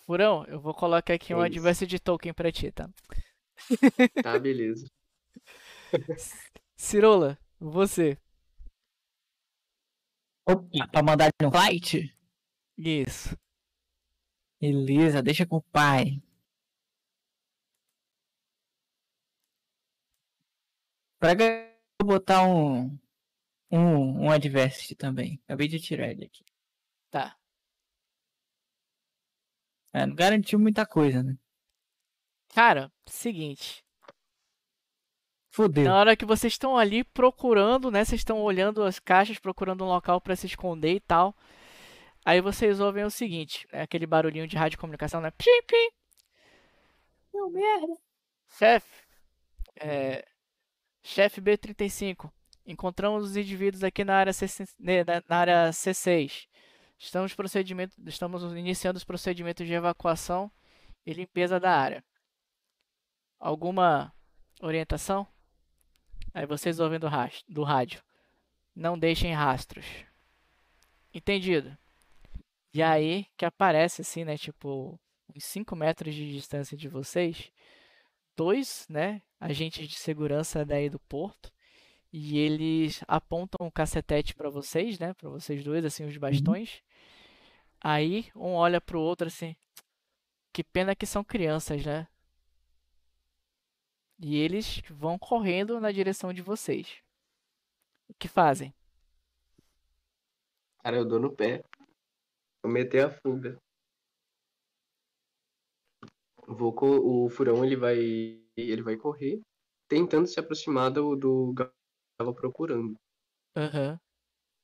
[0.07, 1.59] Furão, eu vou colocar aqui um É isso.
[1.59, 2.89] Adversity Token pra ti, tá?
[4.23, 4.87] Tá, beleza.
[6.79, 8.17] Cirola, você.
[10.49, 12.17] Opa, pra mandar no flight?
[12.77, 13.37] Isso.
[14.61, 16.23] Beleza, deixa com o pai.
[21.19, 22.99] Pra eu botar um.
[23.71, 25.41] Um, um adversity também.
[25.45, 26.45] Acabei de tirar ele aqui.
[27.11, 27.37] Tá.
[29.93, 31.37] É, não garantiu muita coisa, né?
[32.49, 33.85] Cara, seguinte.
[35.59, 35.85] Fodeu.
[35.85, 38.05] Na hora que vocês estão ali procurando, né?
[38.05, 41.35] Vocês estão olhando as caixas, procurando um local pra se esconder e tal.
[42.25, 43.83] Aí vocês ouvem o seguinte, né?
[43.83, 45.33] Aquele barulhinho de rádio comunicação, né?
[45.33, 45.91] Pim, pim.
[47.35, 47.97] Meu merda.
[48.57, 48.87] Chefe.
[49.81, 50.25] É...
[51.03, 52.31] Chefe B35.
[52.65, 54.47] Encontramos os indivíduos aqui na área, C,
[54.79, 56.47] né, na- na área C6.
[56.99, 60.51] Estamos, procedimento, estamos iniciando os procedimentos de evacuação
[61.07, 62.05] e limpeza da área.
[63.41, 64.13] Alguma
[64.61, 65.27] orientação?
[66.33, 67.09] Aí vocês ouvem do,
[67.49, 68.03] do rádio.
[68.75, 69.87] Não deixem rastros.
[71.13, 71.77] Entendido?
[72.73, 74.37] E aí que aparece assim, né?
[74.37, 74.99] Tipo,
[75.35, 77.51] uns 5 metros de distância de vocês,
[78.37, 79.23] dois, né?
[79.41, 81.53] Agentes de segurança daí do porto.
[82.13, 85.13] E eles apontam o cacetete pra vocês, né?
[85.15, 86.83] Pra vocês dois, assim, os bastões.
[87.81, 89.55] Aí um olha pro outro assim.
[90.53, 92.07] Que pena que são crianças, né?
[94.21, 97.03] E eles vão correndo na direção de vocês.
[98.09, 98.73] O que fazem?
[100.83, 101.63] Cara, eu dou no pé.
[102.63, 103.59] Vou meter a fuga.
[106.47, 107.99] Vou O furão ele vai.
[108.57, 109.41] Ele vai correr,
[109.89, 112.97] tentando se aproximar do, do Galo procurando.
[113.57, 114.01] Aham.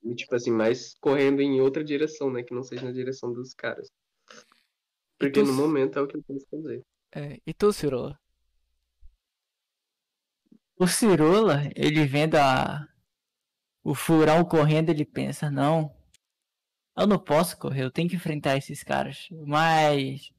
[0.02, 2.42] E, tipo assim, mas correndo em outra direção, né?
[2.42, 3.88] Que não seja na direção dos caras.
[5.18, 6.82] Porque tu no momento é o que eu posso fazer.
[7.12, 8.18] É, E tu, Cirola?
[10.76, 12.86] O Cirola, ele vendo a...
[13.82, 15.94] o furão correndo, ele pensa, não,
[16.96, 19.28] eu não posso correr, eu tenho que enfrentar esses caras.
[19.46, 20.32] Mas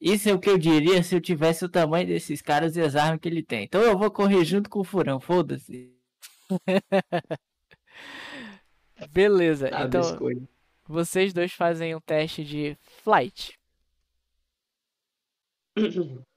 [0.00, 2.96] isso é o que eu diria se eu tivesse o tamanho desses caras e as
[2.96, 3.64] armas que ele tem.
[3.64, 5.92] Então eu vou correr junto com o furão, foda-se.
[9.10, 10.48] Beleza, Tá, então biscoito.
[10.86, 13.58] vocês dois fazem um teste de flight.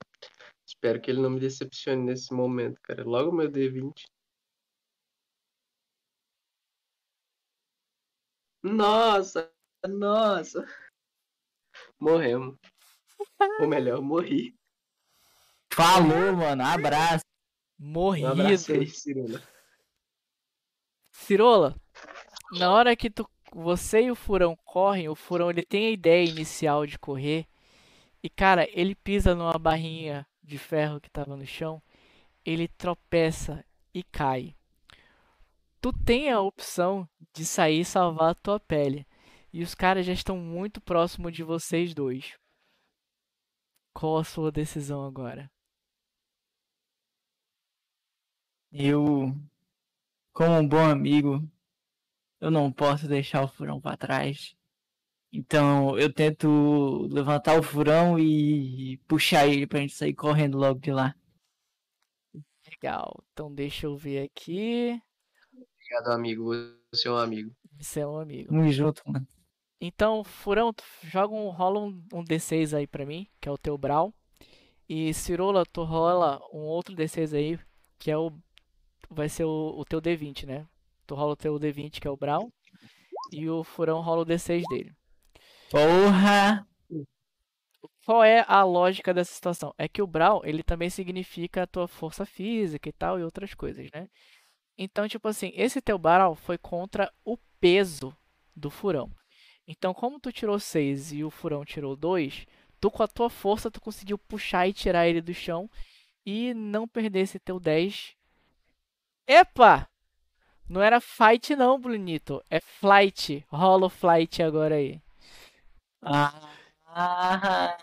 [0.79, 3.03] Espero que ele não me decepcione nesse momento, cara.
[3.03, 4.05] Logo meu D20.
[8.63, 9.51] Nossa,
[9.85, 10.65] nossa.
[11.99, 12.57] Morremos.
[13.59, 14.55] Ou melhor, morri.
[15.73, 17.25] Falou, mano, abraço.
[17.77, 18.27] Um Morrido.
[18.27, 19.43] abraço aí, Cirila.
[21.11, 21.75] Cirola,
[22.53, 26.25] na hora que tu, você e o furão correm, o furão ele tem a ideia
[26.25, 27.45] inicial de correr
[28.23, 31.81] e cara, ele pisa numa barrinha de ferro que tava no chão,
[32.43, 33.63] ele tropeça
[33.93, 34.55] e cai.
[35.79, 39.07] Tu tem a opção de sair e salvar a tua pele
[39.53, 42.37] e os caras já estão muito próximo de vocês dois.
[43.93, 45.49] Qual a sua decisão agora?
[48.71, 49.33] Eu,
[50.31, 51.41] como um bom amigo,
[52.39, 54.55] eu não posso deixar o furão pra trás.
[55.31, 60.91] Então eu tento levantar o furão e puxar ele pra gente sair correndo logo de
[60.91, 61.15] lá.
[62.67, 63.23] Legal.
[63.31, 64.99] Então deixa eu ver aqui.
[65.53, 66.51] Obrigado, amigo.
[66.91, 67.55] Você é um amigo.
[67.79, 68.49] Você é um amigo.
[68.49, 69.27] Tamo junto, mano.
[69.81, 70.73] Então, Furão,
[71.03, 74.13] joga um, rola um, um D6 aí pra mim, que é o teu Brawl.
[74.89, 77.59] E Cirola, tu rola um outro D6 aí,
[77.97, 78.31] que é o.
[79.09, 80.67] Vai ser o, o teu D20, né?
[81.05, 82.51] Tu rola o teu D20, que é o Brawl.
[83.31, 84.93] E o Furão rola o D6 dele.
[85.69, 86.67] Porra!
[88.05, 89.73] Qual é a lógica dessa situação?
[89.77, 93.53] É que o Brawl, ele também significa a tua força física e tal, e outras
[93.53, 94.09] coisas, né?
[94.75, 98.15] Então, tipo assim, esse teu Brawl foi contra o peso
[98.55, 99.11] do Furão.
[99.67, 102.47] Então, como tu tirou 6 e o Furão tirou 2,
[102.81, 105.69] tu com a tua força tu conseguiu puxar e tirar ele do chão
[106.25, 108.15] e não perder esse teu 10.
[109.27, 109.87] Epa!
[110.67, 112.43] Não era fight não, Brunito.
[112.49, 113.45] É flight.
[113.49, 114.99] Rola o flight agora aí.
[116.01, 117.77] Ah,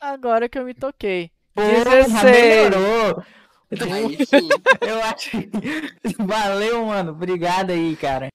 [0.00, 1.30] Agora que eu me toquei.
[1.54, 2.22] porra, 16.
[2.24, 3.24] melhorou!
[4.26, 4.48] Sim.
[4.80, 5.48] Eu acho que...
[6.18, 7.12] Valeu, mano.
[7.12, 8.28] Obrigado aí, cara.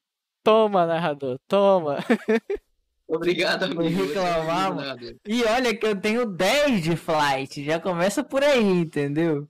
[0.43, 1.97] Toma, narrador, toma.
[3.07, 3.84] Obrigado, amigo.
[3.84, 5.19] Um reclamar, mano.
[5.26, 7.64] E olha que eu tenho 10 de flight.
[7.64, 9.49] Já começa por aí, entendeu?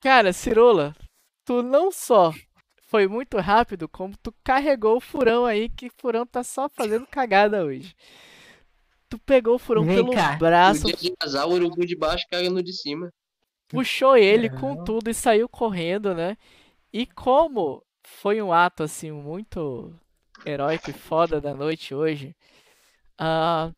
[0.00, 0.94] Cara, Cirola,
[1.44, 2.32] tu não só
[2.86, 7.06] foi muito rápido, como tu carregou o furão aí, que o furão tá só fazendo
[7.06, 7.94] cagada hoje.
[9.08, 10.36] Tu pegou o furão Vem pelo cá.
[10.36, 10.86] braço,
[11.20, 13.12] azar, o urubu de baixo caiu no de cima.
[13.68, 16.36] puxou ele com tudo e saiu correndo, né?
[16.92, 19.92] E como foi um ato assim muito
[20.44, 22.34] heróico e foda da noite hoje,
[23.18, 23.72] ah,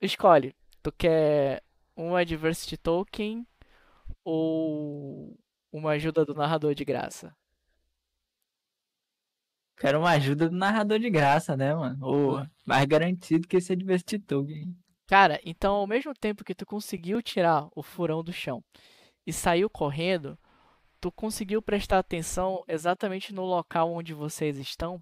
[0.00, 0.54] escolhe.
[0.82, 1.62] Tu quer
[1.96, 3.46] um Adversity Token
[4.24, 5.36] ou
[5.72, 7.34] uma ajuda do narrador de graça?
[9.80, 11.98] Quero uma ajuda do narrador de graça, né, mano?
[12.04, 14.76] Ô, mais garantido que esse Adversity Token.
[15.06, 18.62] Cara, então ao mesmo tempo que tu conseguiu tirar o furão do chão
[19.26, 20.38] e saiu correndo,
[21.00, 25.00] tu conseguiu prestar atenção exatamente no local onde vocês estão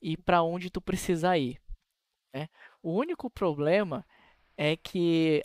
[0.00, 1.58] e para onde tu precisa ir.
[2.32, 2.48] né?
[2.82, 4.04] O único problema
[4.56, 5.42] é que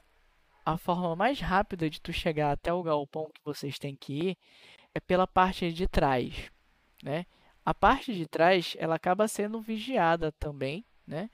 [0.65, 4.37] a forma mais rápida de tu chegar até o galpão que vocês têm que ir
[4.93, 6.51] é pela parte de trás,
[7.03, 7.25] né?
[7.65, 11.29] A parte de trás, ela acaba sendo vigiada também, né?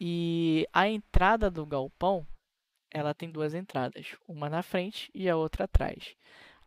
[0.00, 2.26] E a entrada do galpão
[2.90, 6.14] ela tem duas entradas, uma na frente e a outra atrás.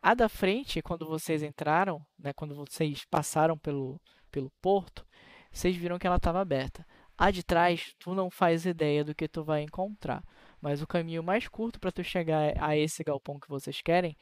[0.00, 4.00] A da frente, quando vocês entraram, né, quando vocês passaram pelo,
[4.30, 5.04] pelo porto,
[5.50, 6.86] vocês viram que ela estava aberta.
[7.18, 10.24] A de trás, tu não faz ideia do que tu vai encontrar,
[10.60, 14.16] mas o caminho mais curto para tu chegar a esse galpão que vocês querem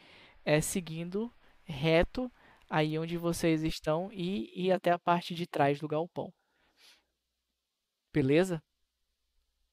[0.44, 1.32] é seguindo
[1.64, 2.32] reto
[2.68, 6.32] aí onde vocês estão e ir até a parte de trás do galpão.
[8.12, 8.62] Beleza?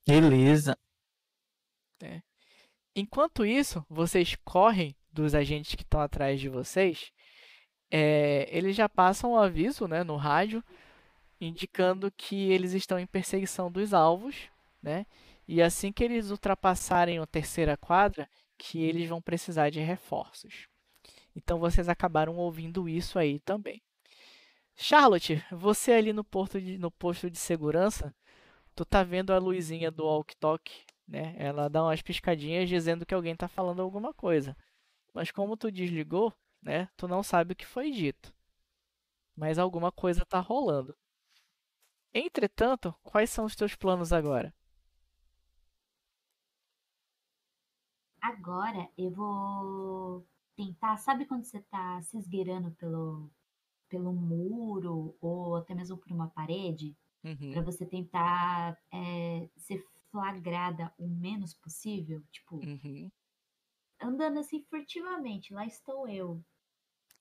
[0.08, 0.78] Beleza.
[2.96, 7.12] Enquanto isso, vocês correm dos agentes que estão atrás de vocês.
[7.92, 10.64] é, eles já passam o aviso né, no rádio,
[11.40, 14.50] indicando que eles estão em perseguição dos alvos,
[14.82, 15.06] né?
[15.48, 18.28] E assim que eles ultrapassarem a terceira quadra,
[18.58, 20.68] que eles vão precisar de reforços.
[21.36, 23.82] Então vocês acabaram ouvindo isso aí também.
[24.76, 26.26] Charlotte, você ali no,
[26.62, 28.16] de- no posto de segurança,
[28.76, 31.36] tu tá vendo a luzinha do walkie-talkie, né?
[31.40, 34.56] Ela dá umas piscadinhas dizendo que alguém tá falando alguma coisa.
[35.14, 36.90] Mas como tu desligou, né?
[36.98, 38.34] Tu não sabe o que foi dito.
[39.34, 40.94] Mas alguma coisa tá rolando.
[42.16, 44.52] Entretanto, quais são os teus planos agora?
[48.22, 50.98] Agora eu vou tentar.
[50.98, 53.32] Sabe quando você tá se esgueirando pelo,
[53.90, 56.98] pelo muro ou até mesmo por uma parede?
[57.24, 62.24] Uhum, Pra você tentar é, ser flagrada o menos possível?
[62.32, 63.12] Tipo, uhum,
[64.02, 65.54] andando assim furtivamente.
[65.54, 66.42] Lá estou eu,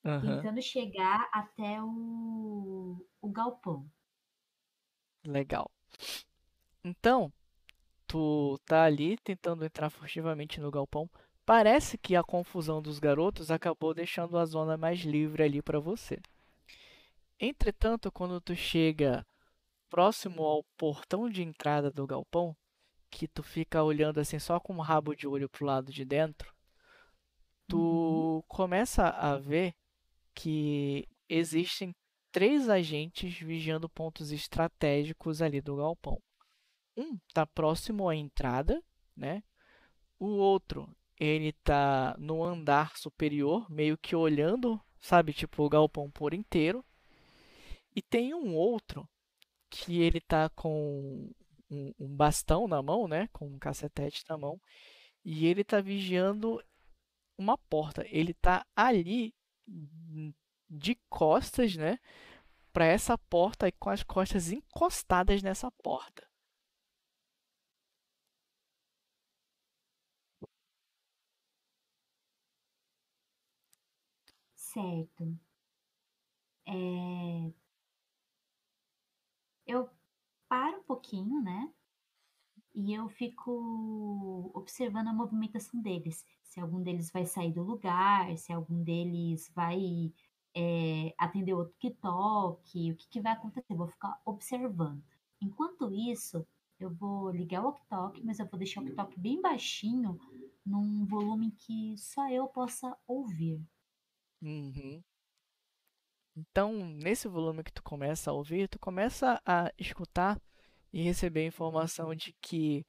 [0.05, 0.47] aham.
[0.47, 3.89] tentando chegar até o, o galpão.
[5.27, 5.71] Legal.
[6.85, 7.33] Então,
[8.07, 11.11] tu tá ali tentando entrar furtivamente no galpão.
[11.47, 16.19] Parece que a confusão dos garotos acabou deixando a zona mais livre ali para você.
[17.39, 19.27] Entretanto, quando tu chega
[19.91, 22.57] próximo ao portão de entrada do galpão,
[23.11, 26.53] que tu fica olhando assim só com o rabo de olho pro lado de dentro,
[27.69, 29.75] tu começa a ver
[30.35, 31.95] que existem
[32.33, 36.21] três agentes vigiando pontos estratégicos ali do galpão.
[36.97, 38.83] Um está próximo à entrada,
[39.17, 39.43] né?
[40.19, 40.89] O outro,
[41.19, 46.85] ele tá no andar superior, meio que olhando, sabe, tipo o galpão por inteiro.
[47.95, 49.09] E tem um outro
[49.71, 51.31] que ele tá com
[51.71, 53.29] um, um bastão na mão, né?
[53.33, 54.61] Com um cacetete na mão.
[55.25, 56.63] E ele tá vigiando
[57.39, 58.05] uma porta.
[58.09, 59.35] Ele tá ali
[59.69, 60.33] hum,
[60.69, 61.99] de costas, né?
[62.73, 66.27] Para essa porta e com as costas encostadas nessa porta.
[74.75, 75.39] Certo.
[76.67, 77.53] É...
[79.67, 79.89] Eu
[80.49, 81.73] paro um pouquinho, né?
[82.75, 86.25] E eu fico observando a movimentação deles.
[86.43, 90.13] Se algum deles vai sair do lugar, se algum deles vai
[90.55, 93.73] é, atender outro que toque, o que, que vai acontecer.
[93.73, 95.03] Eu vou ficar observando.
[95.41, 96.47] Enquanto isso,
[96.81, 100.19] eu vou ligar o walkie-talkie, mas eu vou deixar o walkie-talkie bem baixinho,
[100.67, 103.63] num volume que só eu possa ouvir.
[104.45, 105.03] Uhum.
[106.37, 110.41] Então, nesse volume que tu começa a ouvir, tu começa a escutar
[110.93, 112.85] e receber informação de que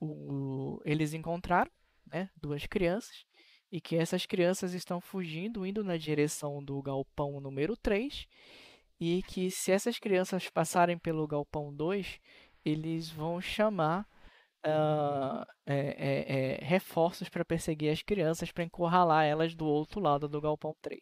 [0.00, 1.70] o- eles encontraram,
[2.06, 3.24] né, duas crianças
[3.72, 8.26] e que essas crianças estão fugindo, indo na direção do galpão número 3
[9.00, 12.20] e que se essas crianças passarem pelo galpão 2,
[12.64, 14.06] eles vão chamar
[14.64, 20.40] ah, é, é, reforços para perseguir as crianças, para encurralar elas do outro lado do
[20.40, 21.00] galpão 3.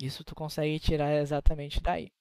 [0.00, 2.12] Isso tu consegue tirar exatamente daí.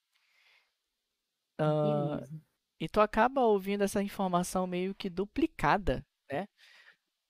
[1.58, 2.42] Beleza.
[2.80, 6.48] e tu acaba ouvindo essa informação meio que duplicada, né?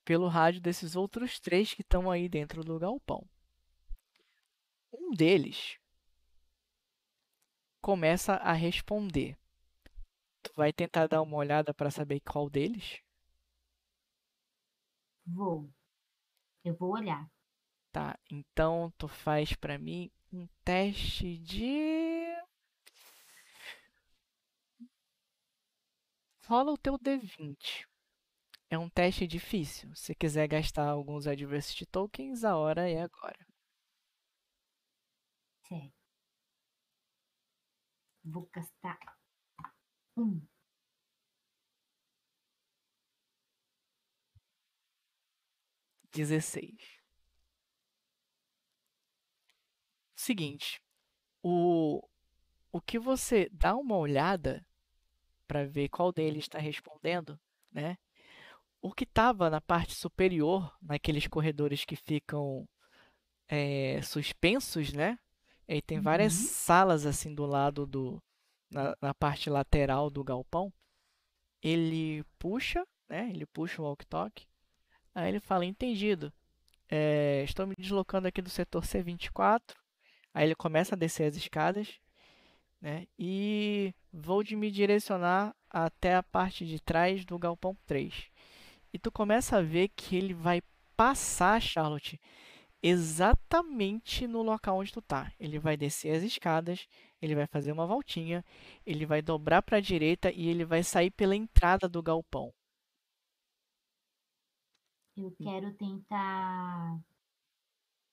[0.04, 3.28] Pelo rádio desses outros três que estão aí dentro do galpão.
[4.92, 5.78] Um deles
[7.80, 9.36] começa a responder.
[10.42, 13.00] Tu vai tentar dar uma olhada para saber qual deles?
[15.26, 15.70] Vou.
[16.64, 17.28] Eu vou olhar.
[17.92, 22.32] Tá, então tu faz pra mim um teste de.
[26.46, 27.86] Rola o teu D20.
[28.70, 29.94] É um teste difícil.
[29.94, 33.46] Se quiser gastar alguns Adversity Tokens, a hora é agora.
[35.68, 35.92] Certo.
[38.24, 38.98] Vou gastar
[40.16, 40.40] um.
[46.12, 47.00] dezesseis.
[50.14, 50.80] Seguinte,
[51.42, 52.06] o,
[52.70, 54.64] o que você dá uma olhada
[55.48, 57.38] para ver qual deles está respondendo,
[57.72, 57.96] né?
[58.80, 62.68] o que estava na parte superior, naqueles corredores que ficam
[63.48, 65.18] é, suspensos, né?
[65.68, 66.46] E tem várias Uhum.
[66.48, 68.22] salas assim do lado do
[68.72, 70.72] na, na parte lateral do galpão.
[71.62, 73.30] Ele puxa, né?
[73.30, 74.46] Ele puxa o walkie-talkie.
[75.14, 76.32] Aí ele fala: Entendido.
[76.90, 79.74] É, estou me deslocando aqui do setor C24.
[80.34, 81.98] Aí ele começa a descer as escadas,
[82.80, 83.06] né?
[83.18, 88.30] E vou de me direcionar até a parte de trás do galpão 3.
[88.92, 90.62] E tu começa a ver que ele vai
[90.96, 92.20] passar, Charlotte,
[92.82, 95.32] exatamente no local onde tu tá.
[95.40, 96.86] Ele vai descer as escadas,
[97.22, 98.44] ele vai fazer uma voltinha,
[98.84, 102.52] ele vai dobrar para a direita e ele vai sair pela entrada do galpão.
[105.16, 107.00] Eu quero tentar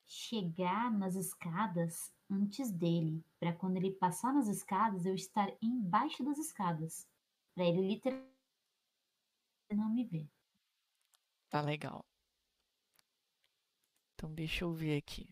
[0.05, 6.37] chegar nas escadas antes dele, para quando ele passar nas escadas eu estar embaixo das
[6.37, 7.07] escadas,
[7.55, 8.29] para ele literalmente
[9.71, 10.29] não me ver.
[11.49, 12.05] Tá legal.
[14.13, 15.27] Então deixa eu ver aqui.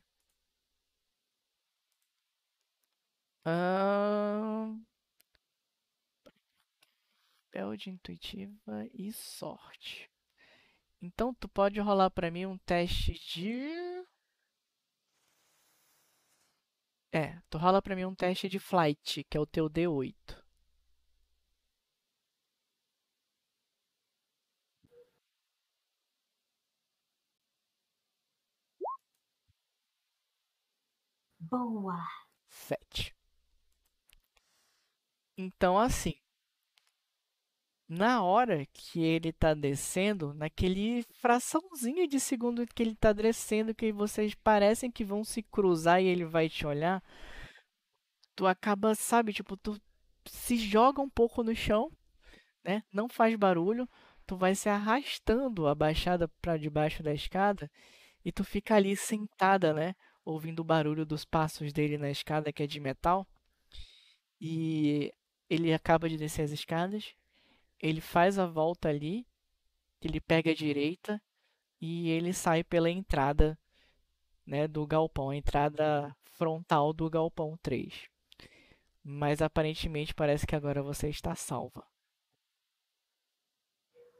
[3.47, 4.85] Ahn,
[7.49, 10.11] Papel de intuitiva e sorte.
[11.01, 14.05] Então tu pode rolar pra mim um teste de.
[17.11, 20.37] É, tu rola pra mim um teste de flight, que é o teu D8.
[31.39, 31.97] Boa!
[32.49, 33.16] 7.
[35.37, 36.15] Então, assim,
[37.87, 43.91] na hora que ele tá descendo, naquele fraçãozinho de segundo que ele tá descendo, que
[43.91, 47.01] vocês parecem que vão se cruzar e ele vai te olhar,
[48.35, 49.79] tu acaba, sabe, tipo, tu
[50.25, 51.91] se joga um pouco no chão,
[52.63, 52.83] né?
[52.91, 53.87] Não faz barulho,
[54.25, 57.71] tu vai se arrastando abaixada para debaixo da escada
[58.25, 59.95] e tu fica ali sentada, né?
[60.25, 63.25] Ouvindo o barulho dos passos dele na escada que é de metal.
[64.41, 65.11] E
[65.49, 67.15] ele acaba de descer as escadas,
[67.79, 69.25] ele faz a volta ali,
[70.01, 71.21] ele pega a direita
[71.79, 73.57] e ele sai pela entrada,
[74.45, 78.09] né, do galpão, a entrada frontal do galpão 3.
[79.03, 81.85] Mas aparentemente parece que agora você está salva.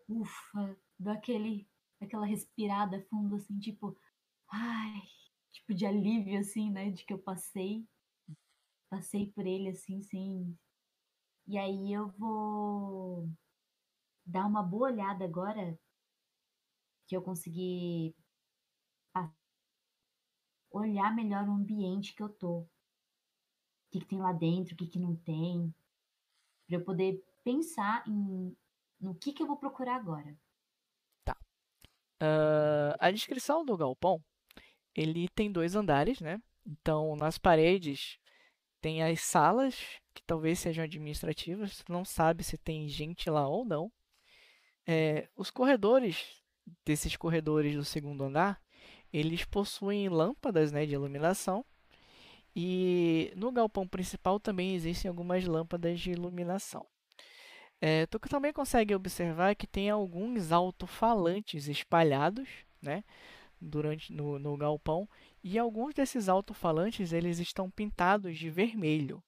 [0.08, 1.68] Ufa, dá aquele,
[2.00, 3.98] aquela respirada fundo, assim, tipo,
[4.50, 5.02] ai,
[5.52, 7.86] tipo de alívio, assim, né, de que eu passei,
[8.90, 10.58] passei por ele, assim, sem...
[11.48, 13.30] E aí eu vou
[14.26, 15.80] dar uma boa olhada agora
[17.08, 18.14] que eu consegui
[20.70, 22.60] olhar melhor o ambiente que eu tô.
[22.60, 22.70] O
[23.92, 25.74] que, que tem lá dentro, o que, que não tem.
[26.68, 28.56] Pra eu poder pensar em
[29.00, 30.36] no que, que eu vou procurar agora.
[32.20, 34.24] Ah, a descrição do galpão,
[34.96, 36.42] ele tem dois andares, né?
[36.66, 38.18] Então, nas paredes
[38.82, 43.92] tem as salas, que talvez sejam administrativas, não sabe se tem gente lá ou não.
[44.86, 46.42] É, os corredores,
[46.86, 48.62] desses corredores do segundo andar,
[49.12, 51.66] eles possuem lâmpadas, né, de iluminação.
[52.56, 56.86] E no galpão principal também existem algumas lâmpadas de iluminação.
[57.80, 62.50] É, tu também consegue observar que tem alguns alto-falantes espalhados,
[62.82, 63.04] né,
[63.62, 65.08] durante no, no galpão,
[65.44, 69.24] e alguns desses alto-falantes eles estão pintados de vermelho,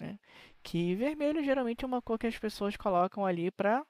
[0.00, 0.18] né?
[0.62, 3.84] Que vermelho geralmente é uma cor que as pessoas colocam ali para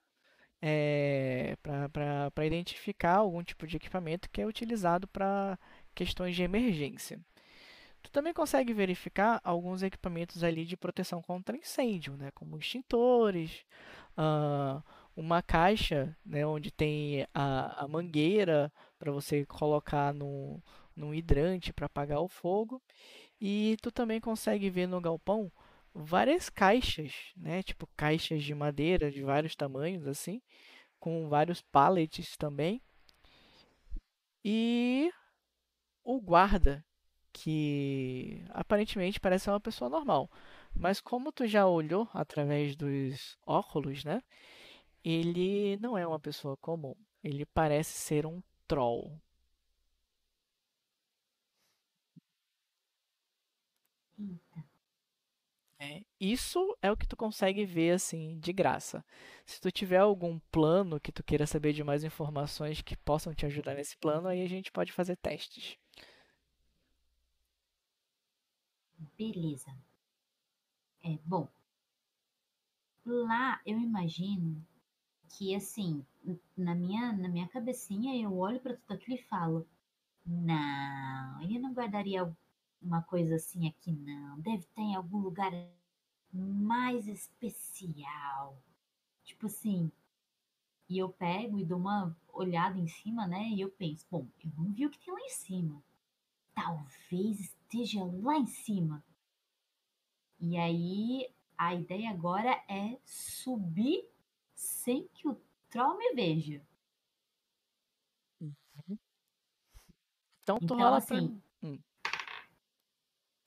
[0.62, 5.58] é, para identificar algum tipo de equipamento que é utilizado para
[5.94, 7.18] questões de emergência.
[8.02, 12.30] Tu também consegue verificar alguns equipamentos ali de proteção contra incêndio, né?
[12.34, 13.64] Como extintores,
[14.16, 14.82] ah,
[15.16, 16.46] uma caixa, né?
[16.46, 20.62] Onde tem a, a mangueira para você colocar no,
[20.96, 22.82] no hidrante para apagar o fogo.
[23.40, 25.50] E tu também consegue ver no galpão
[25.94, 27.62] várias caixas, né?
[27.62, 30.40] Tipo caixas de madeira de vários tamanhos, assim,
[31.00, 32.82] com vários pallets também.
[34.44, 35.10] E
[36.04, 36.84] o guarda,
[37.32, 40.30] que aparentemente parece uma pessoa normal.
[40.74, 44.22] Mas como tu já olhou através dos óculos, né?
[45.04, 46.96] Ele não é uma pessoa comum.
[47.24, 49.20] Ele parece ser um troll.
[54.18, 54.60] Eita.
[55.78, 59.04] É, isso é o que tu consegue ver assim de graça.
[59.46, 63.46] Se tu tiver algum plano que tu queira saber de mais informações que possam te
[63.46, 65.78] ajudar nesse plano, aí a gente pode fazer testes.
[69.16, 69.74] Beleza.
[71.02, 71.48] É, bom.
[73.04, 74.64] Lá eu imagino
[75.30, 76.04] que assim,
[76.56, 79.66] na minha, na minha cabecinha eu olho para tudo aquilo e falo:
[80.26, 82.30] não, ele não guardaria
[82.82, 84.38] uma coisa assim aqui, não.
[84.40, 85.52] Deve ter em algum lugar
[86.32, 88.56] mais especial.
[89.24, 89.90] Tipo assim.
[90.88, 93.48] E eu pego e dou uma olhada em cima, né?
[93.50, 95.82] E eu penso: bom, eu não vi o que tem lá em cima.
[96.54, 99.04] Talvez esteja lá em cima.
[100.40, 104.08] E aí a ideia agora é subir
[104.54, 106.62] sem que o troll me veja.
[110.42, 111.68] Então tu Então, rola assim, pra...
[111.68, 111.78] Hum.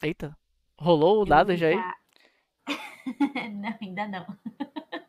[0.01, 0.37] Eita.
[0.77, 2.02] Rolou o dado já aí?
[3.53, 4.25] não, ainda não.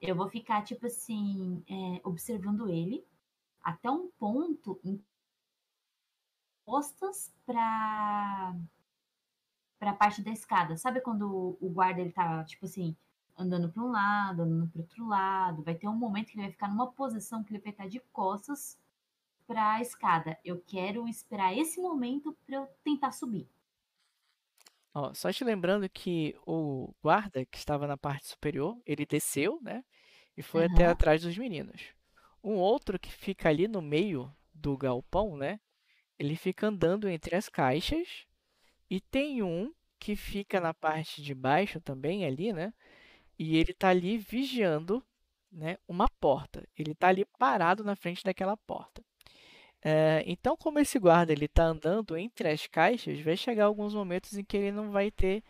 [0.00, 3.06] eu vou ficar, tipo assim, é, observando ele
[3.62, 5.02] até um ponto em
[6.64, 8.54] costas pra,
[9.78, 10.76] pra parte da escada.
[10.76, 12.96] Sabe quando o guarda ele tá, tipo assim,
[13.36, 15.62] andando pra um lado, andando pro outro lado?
[15.62, 18.00] Vai ter um momento que ele vai ficar numa posição que ele vai estar de
[18.12, 18.78] costas
[19.46, 20.38] pra escada.
[20.44, 23.48] Eu quero esperar esse momento pra eu tentar subir.
[24.94, 29.84] Ó, só te lembrando que o guarda que estava na parte superior, ele desceu, né?
[30.36, 30.92] E foi até Aham.
[30.92, 31.82] atrás dos meninos.
[32.42, 35.58] Um outro que fica ali no meio do galpão, né?
[36.18, 38.24] Ele fica andando entre as caixas.
[38.90, 42.72] E tem um que fica na parte de baixo também ali, né?
[43.38, 45.04] E ele tá ali vigiando,
[45.50, 46.68] né, uma porta.
[46.78, 49.04] Ele tá ali parado na frente daquela porta.
[49.84, 54.36] É, então, como esse guarda ele está andando entre as caixas, vai chegar alguns momentos
[54.36, 55.44] em que ele não vai ter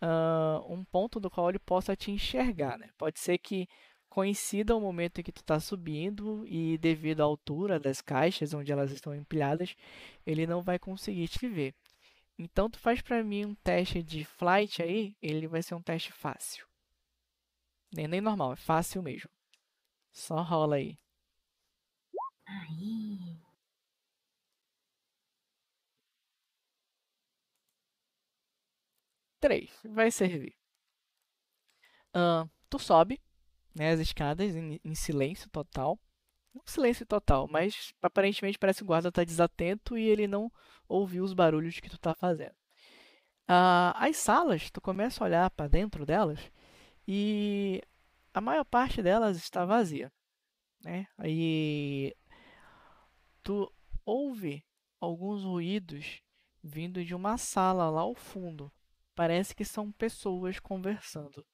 [0.00, 2.90] ah, um ponto do qual ele possa te enxergar, né?
[2.98, 3.66] Pode ser que
[4.10, 8.72] coincida o momento em que tu está subindo e devido à altura das caixas onde
[8.72, 9.74] elas estão empilhadas,
[10.26, 11.74] ele não vai conseguir te ver.
[12.38, 16.12] Então, tu faz para mim um teste de flight aí, ele vai ser um teste
[16.12, 16.66] fácil.
[17.92, 19.30] Nem, nem normal, é fácil mesmo.
[20.12, 20.98] Só rola aí.
[22.46, 23.49] Aí.
[29.40, 30.54] Três, vai servir.
[32.12, 33.20] Ah, tu sobe
[33.74, 35.98] né, as escadas em, em silêncio total.
[36.54, 40.50] Não silêncio total, mas aparentemente parece que o guarda está desatento e ele não
[40.88, 42.54] ouviu os barulhos que tu tá fazendo.
[43.46, 46.40] Ah, as salas, tu começa a olhar para dentro delas
[47.06, 47.82] e
[48.34, 50.12] a maior parte delas está vazia,
[50.84, 51.06] né?
[51.18, 52.14] Aí
[53.42, 53.72] tu
[54.04, 54.64] ouve
[55.00, 56.22] alguns ruídos
[56.62, 58.72] vindo de uma sala lá ao fundo.
[59.20, 61.46] Parece que são pessoas conversando.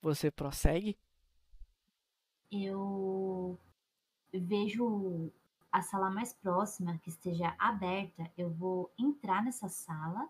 [0.00, 0.98] Você prossegue?
[2.50, 3.58] Eu
[4.32, 5.30] vejo
[5.70, 8.32] a sala mais próxima que esteja aberta.
[8.34, 10.26] Eu vou entrar nessa sala.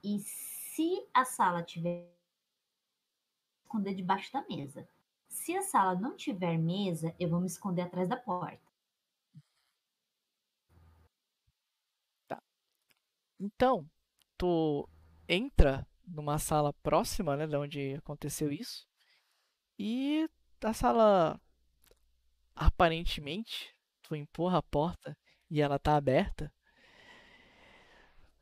[0.00, 2.08] E se a sala tiver
[3.64, 4.88] esconder debaixo da mesa.
[5.28, 8.65] Se a sala não tiver mesa, eu vou me esconder atrás da porta.
[13.38, 13.88] Então,
[14.38, 14.88] tu
[15.28, 18.86] entra numa sala próxima, né, de onde aconteceu isso.
[19.78, 20.28] E
[20.62, 21.40] a sala
[22.54, 25.16] aparentemente tu empurra a porta
[25.50, 26.52] e ela tá aberta.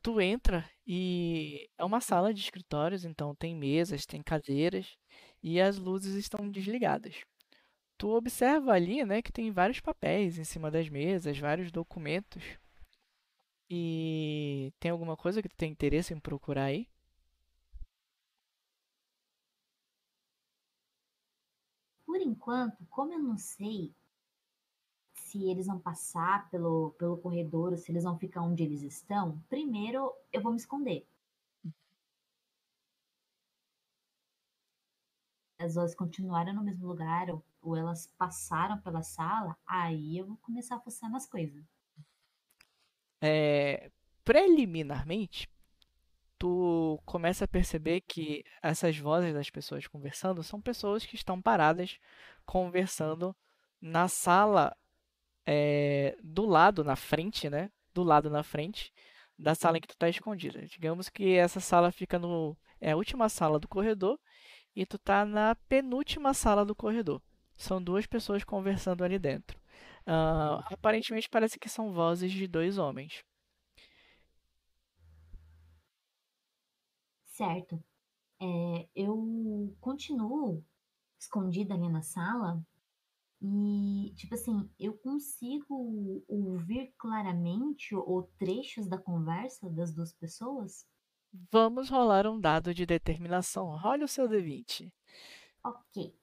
[0.01, 4.95] Tu entra e é uma sala de escritórios, então tem mesas, tem cadeiras
[5.41, 7.23] e as luzes estão desligadas.
[7.97, 12.43] Tu observa ali, né, que tem vários papéis em cima das mesas, vários documentos.
[13.69, 16.87] E tem alguma coisa que tu tem interesse em procurar aí?
[22.03, 23.93] Por enquanto, como eu não sei
[25.13, 29.37] se eles vão passar pelo, pelo corredor ou se eles vão ficar onde eles estão,
[29.49, 31.05] primeiro eu vou me esconder.
[35.59, 40.37] As elas continuaram no mesmo lugar ou, ou elas passaram pela sala, aí eu vou
[40.37, 41.74] começar a fuçar nas coisas.
[43.27, 43.89] É,
[44.23, 45.49] preliminarmente,
[46.37, 51.97] tu começa a perceber que essas vozes das pessoas conversando são pessoas que estão paradas
[52.45, 53.35] conversando
[53.81, 54.77] na sala
[55.43, 57.71] é, do lado, na frente, né?
[57.95, 58.93] Do lado na frente
[59.39, 60.63] da sala em que tu tá escondida.
[60.67, 64.19] Digamos que essa sala fica no é a última sala do corredor
[64.75, 67.19] e tu tá na penúltima sala do corredor.
[67.57, 69.59] São duas pessoas conversando ali dentro.
[70.05, 73.23] Ah, aparentemente parece que são vozes de dois homens.
[77.25, 77.83] Certo.
[78.41, 80.63] É, eu continuo
[81.19, 82.63] escondida ali na sala
[83.41, 90.87] e, tipo assim, eu consigo ouvir claramente ou trechos da conversa das duas pessoas?
[91.51, 93.75] Vamos rolar um dado de determinação.
[93.77, 94.91] Role o seu D20.
[95.63, 96.15] Ok.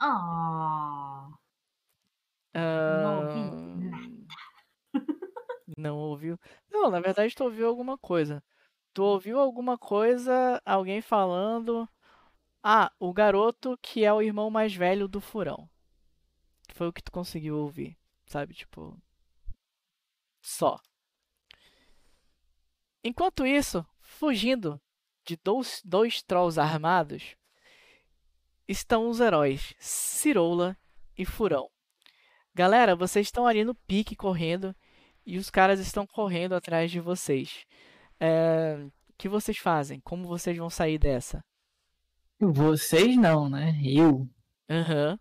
[0.00, 1.30] Ah,
[2.54, 4.20] não ouvi nada.
[5.78, 6.38] Não ouviu?
[6.68, 8.42] Não, na verdade tu ouviu alguma coisa.
[8.92, 11.88] Tu ouviu alguma coisa, alguém falando.
[12.62, 15.68] Ah, o garoto que é o irmão mais velho do furão.
[16.74, 17.96] Foi o que tu conseguiu ouvir,
[18.26, 18.54] sabe?
[18.54, 19.00] Tipo.
[20.42, 20.80] Só.
[23.02, 24.80] Enquanto isso, fugindo
[25.24, 27.36] de dois, dois trolls armados,
[28.70, 30.76] estão os heróis Cirola
[31.18, 31.68] e Furão.
[32.54, 34.74] Galera, vocês estão ali no pique correndo
[35.26, 37.64] e os caras estão correndo atrás de vocês.
[38.20, 38.76] É,
[39.08, 40.00] O que vocês fazem?
[40.00, 41.44] Como vocês vão sair dessa?
[42.38, 43.72] Vocês não, né?
[43.84, 44.28] Eu.
[44.68, 45.18] Aham.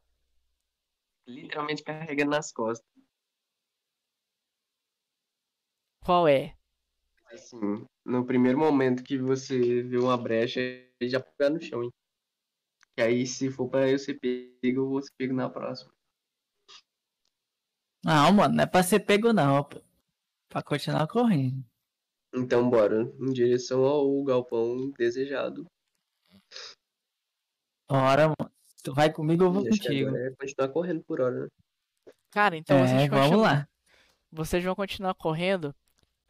[1.28, 2.88] Literalmente carregando nas costas.
[6.02, 6.56] Qual é?
[7.32, 11.92] Assim, no primeiro momento que você vê uma brecha, ele já pega no chão, hein?
[13.00, 15.90] E aí, se for pra eu ser pego, eu vou ser pego na próxima.
[18.04, 19.82] Não, mano, não é pra ser pego não, pô.
[20.50, 21.64] Pra continuar correndo.
[22.36, 23.04] Então, bora.
[23.18, 25.66] Em direção ao galpão desejado.
[27.90, 28.52] Bora, mano.
[28.84, 30.10] Tu vai comigo, eu vou acho que contigo.
[30.10, 31.48] agora é continuar correndo por hora, né?
[32.32, 33.70] Cara, então É, vocês vamos continuam, lá.
[34.30, 35.74] vocês vão continuar correndo,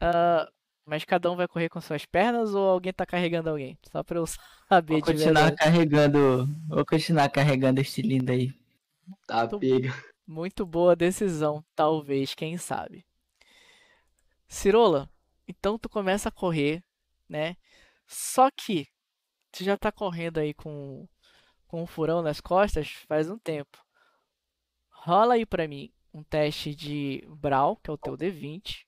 [0.00, 0.48] ah,
[0.84, 3.78] mas cada um vai correr com suas pernas ou alguém tá carregando alguém?
[3.90, 4.24] Só pra eu
[4.68, 5.56] saber Vou de continuar verdade.
[5.56, 6.46] carregando.
[6.68, 8.52] Vou continuar carregando este lindo aí.
[9.26, 9.92] Tá, Tô- pega.
[10.26, 13.04] Muito boa decisão, talvez, quem sabe.
[14.48, 15.08] Cirola,
[15.46, 16.82] então tu começa a correr,
[17.28, 17.56] né?
[18.06, 18.86] Só que
[19.52, 21.08] tu já tá correndo aí com,
[21.66, 23.78] com um furão nas costas faz um tempo.
[24.90, 28.84] Rola aí pra mim um teste de Brawl, que é o teu D20,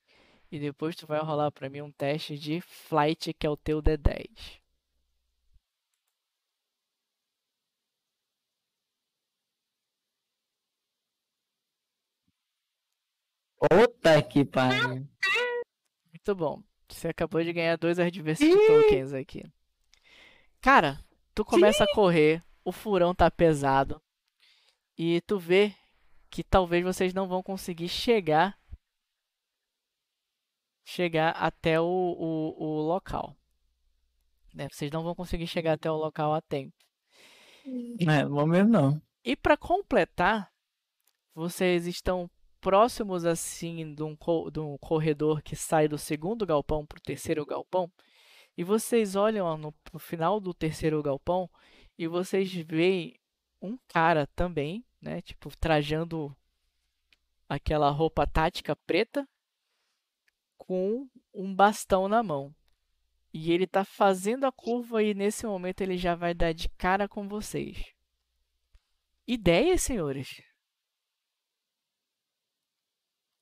[0.52, 3.82] e depois tu vai rolar pra mim um teste de Flight, que é o teu
[3.82, 4.60] D10.
[13.58, 15.08] Puta que pariu.
[16.10, 16.62] Muito bom.
[16.86, 19.50] Você acabou de ganhar dois Adversity Tokens aqui.
[20.60, 21.02] Cara,
[21.34, 24.02] tu começa a correr, o furão tá pesado.
[24.98, 25.74] E tu vê
[26.28, 28.60] que talvez vocês não vão conseguir chegar
[30.84, 33.36] chegar até o, o, o local.
[34.54, 34.68] Né?
[34.70, 36.74] Vocês não vão conseguir chegar até o local a tempo.
[38.00, 39.02] É, não vou mesmo não.
[39.24, 40.52] E para completar,
[41.34, 42.28] vocês estão
[42.60, 47.02] próximos assim de um, co- de um corredor que sai do segundo galpão para o
[47.02, 47.90] terceiro galpão.
[48.56, 51.48] E vocês olham no, no final do terceiro galpão
[51.96, 53.18] e vocês veem
[53.60, 55.22] um cara também, né?
[55.22, 56.36] Tipo, trajando
[57.48, 59.26] aquela roupa tática preta
[60.66, 62.54] com um bastão na mão.
[63.34, 67.08] E ele tá fazendo a curva e nesse momento ele já vai dar de cara
[67.08, 67.92] com vocês.
[69.26, 70.40] Ideias, senhores?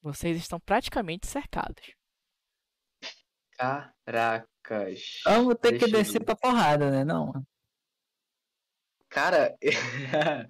[0.01, 1.95] Vocês estão praticamente cercados.
[3.59, 5.21] Caracas.
[5.27, 7.05] Vamos ter que Deixa eu descer pra porrada, né?
[7.05, 7.33] Não.
[9.11, 10.47] Cara, é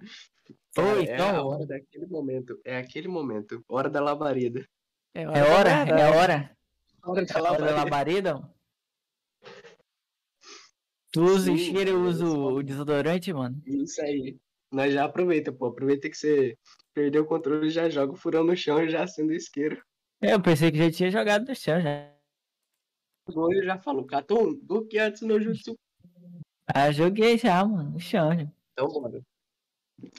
[0.77, 1.47] a então.
[1.47, 2.61] hora daquele momento.
[2.63, 3.61] É aquele momento.
[3.67, 4.65] Hora da labareda.
[5.13, 5.99] É É hora da hora?
[5.99, 6.57] É hora?
[7.03, 7.75] Hora da da labareda.
[7.75, 8.33] labareda?
[8.35, 8.53] mano?
[11.11, 13.61] Tu usa o cheiro, eu uso o desodorante, mano.
[13.65, 14.37] Isso aí.
[14.71, 15.65] Nós já aproveita, pô.
[15.65, 16.57] Aproveita que você
[16.93, 19.81] perdeu o controle, já joga o furão no chão e já acende o isqueiro.
[20.21, 22.09] É, Eu pensei que já tinha jogado no chão já.
[23.27, 25.77] Ele já falou, Katon, do que antes no jutsu.
[26.73, 28.33] Ah, joguei já, mano, no chão.
[28.33, 28.47] já.
[28.73, 29.21] Então, bora.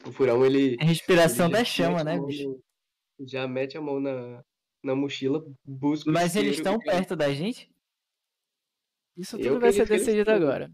[0.06, 0.76] O furão, ele.
[0.80, 2.60] A respiração ele da chama, né, bicho?
[3.20, 4.44] Já mete a mão na,
[4.82, 7.70] na mochila, busca o Mas eles estão e- perto da gente?
[9.16, 10.70] Isso Eu tudo vai ser decidido agora.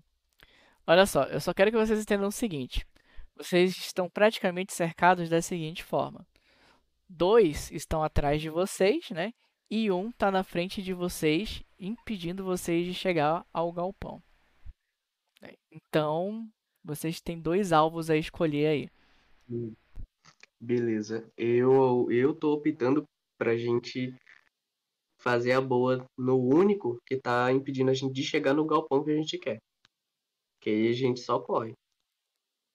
[0.87, 2.87] Olha só, eu só quero que vocês entendam o seguinte:
[3.37, 6.27] vocês estão praticamente cercados da seguinte forma:
[7.09, 9.33] dois estão atrás de vocês, né?
[9.71, 14.23] E um está na frente de vocês, impedindo vocês de chegar ao galpão.
[15.43, 15.53] né?
[15.71, 16.49] Então,
[16.83, 18.91] vocês têm dois alvos a escolher aí.
[20.61, 21.31] Beleza.
[21.37, 23.05] Eu, eu tô optando
[23.39, 24.15] pra gente
[25.21, 29.11] fazer a boa no único que tá impedindo a gente de chegar no galpão que
[29.11, 29.59] a gente quer.
[30.61, 31.73] Que aí a gente só corre.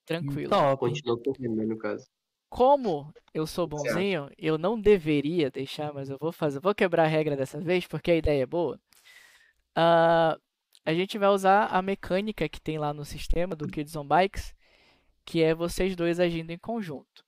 [0.06, 0.50] Tranquilo.
[0.50, 0.80] Top.
[0.80, 2.04] Continua correndo, né, no caso.
[2.50, 6.60] Como eu sou bonzinho, eu não deveria deixar, mas eu vou fazer.
[6.60, 8.78] Vou quebrar a regra dessa vez, porque a ideia é boa.
[9.74, 10.38] Ah,
[10.84, 14.54] a gente vai usar a mecânica que tem lá no sistema do Kids on Bikes,
[15.24, 17.24] que é vocês dois agindo em conjunto.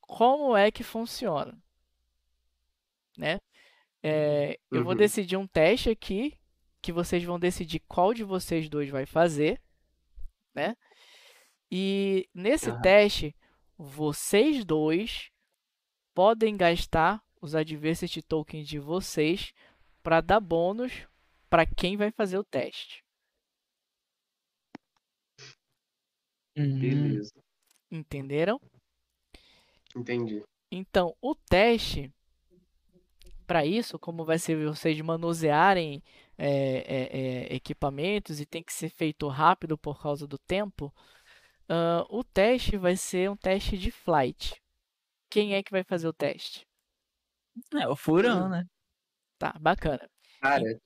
[0.00, 1.56] Como é que funciona?
[3.20, 3.38] Né?
[4.02, 4.98] É, eu vou Uhum.
[4.98, 6.38] decidir um teste aqui,
[6.80, 9.60] que vocês vão decidir qual de vocês dois vai fazer,
[10.54, 10.74] né?
[11.70, 12.80] E nesse Aham.
[12.80, 13.36] teste,
[13.76, 15.30] vocês dois
[16.14, 19.52] podem gastar os Adversity Tokens de vocês
[20.02, 21.06] para dar bônus
[21.50, 23.04] para quem vai fazer o teste.
[26.56, 26.78] Uhum.
[26.78, 27.34] Beleza.
[27.90, 28.58] Entenderam?
[29.94, 30.42] Entendi.
[30.70, 32.10] Então, o teste,
[33.50, 36.00] para isso, como vai ser vocês manusearem
[36.38, 40.94] é, é, é, equipamentos e tem que ser feito rápido por causa do tempo,
[41.68, 44.62] ah, o teste vai ser um teste de flight.
[45.28, 46.64] Quem é que vai fazer o teste?
[47.74, 48.64] É o furão, né?
[49.36, 50.08] Tá, bacana.
[50.40, 50.80] Cara,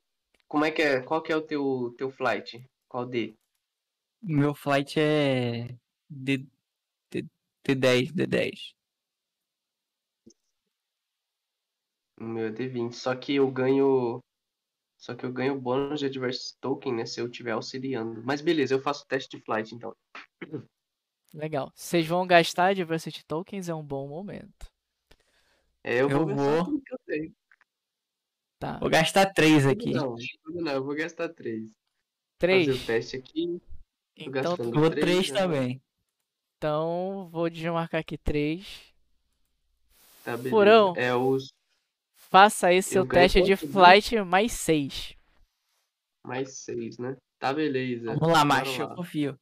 [0.49, 1.02] como é que é?
[1.02, 2.67] Qual que é o teu, teu flight?
[2.89, 3.36] Qual D?
[4.23, 5.68] Meu flight é
[6.09, 6.47] D,
[7.10, 7.26] D,
[7.62, 8.75] D10, D10.
[12.18, 12.93] O meu é D20.
[12.93, 14.20] Só que eu ganho.
[14.97, 17.07] Só que eu ganho bônus de adverse token, né?
[17.07, 18.23] Se eu estiver auxiliando.
[18.25, 19.94] Mas beleza, eu faço o teste de flight então.
[21.34, 21.73] Legal.
[21.75, 24.70] Vocês vão gastar Diversity Tokens, é um bom momento.
[25.83, 26.81] É, eu, Eu vou vou.
[26.91, 27.34] eu tenho.
[28.59, 28.78] Tá.
[28.78, 29.91] Vou gastar três aqui.
[29.93, 30.15] Não,
[30.47, 31.70] não, eu vou gastar três.
[32.39, 32.67] Três.
[32.67, 33.60] Fazer o teste aqui.
[34.17, 35.39] Então, tu- Vou três, três né?
[35.41, 35.83] também.
[36.57, 38.94] então vou desmarcar aqui três.
[40.23, 40.51] Tá, beleza.
[40.51, 40.94] Furão.
[40.97, 41.52] É os
[42.34, 45.14] Faça aí seu teste de flight mais seis.
[46.26, 47.16] mais seis, né?
[47.38, 48.16] Tá, beleza.
[48.16, 48.96] Vamos lá, macho, eu lá.
[48.96, 49.38] confio.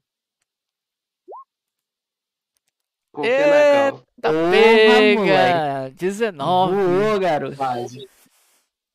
[3.11, 4.07] Confia Cal.
[4.21, 5.91] Tá Porra, pega!
[5.95, 6.75] 19.
[6.75, 7.57] Voou, garoto.
[7.57, 8.07] Quase.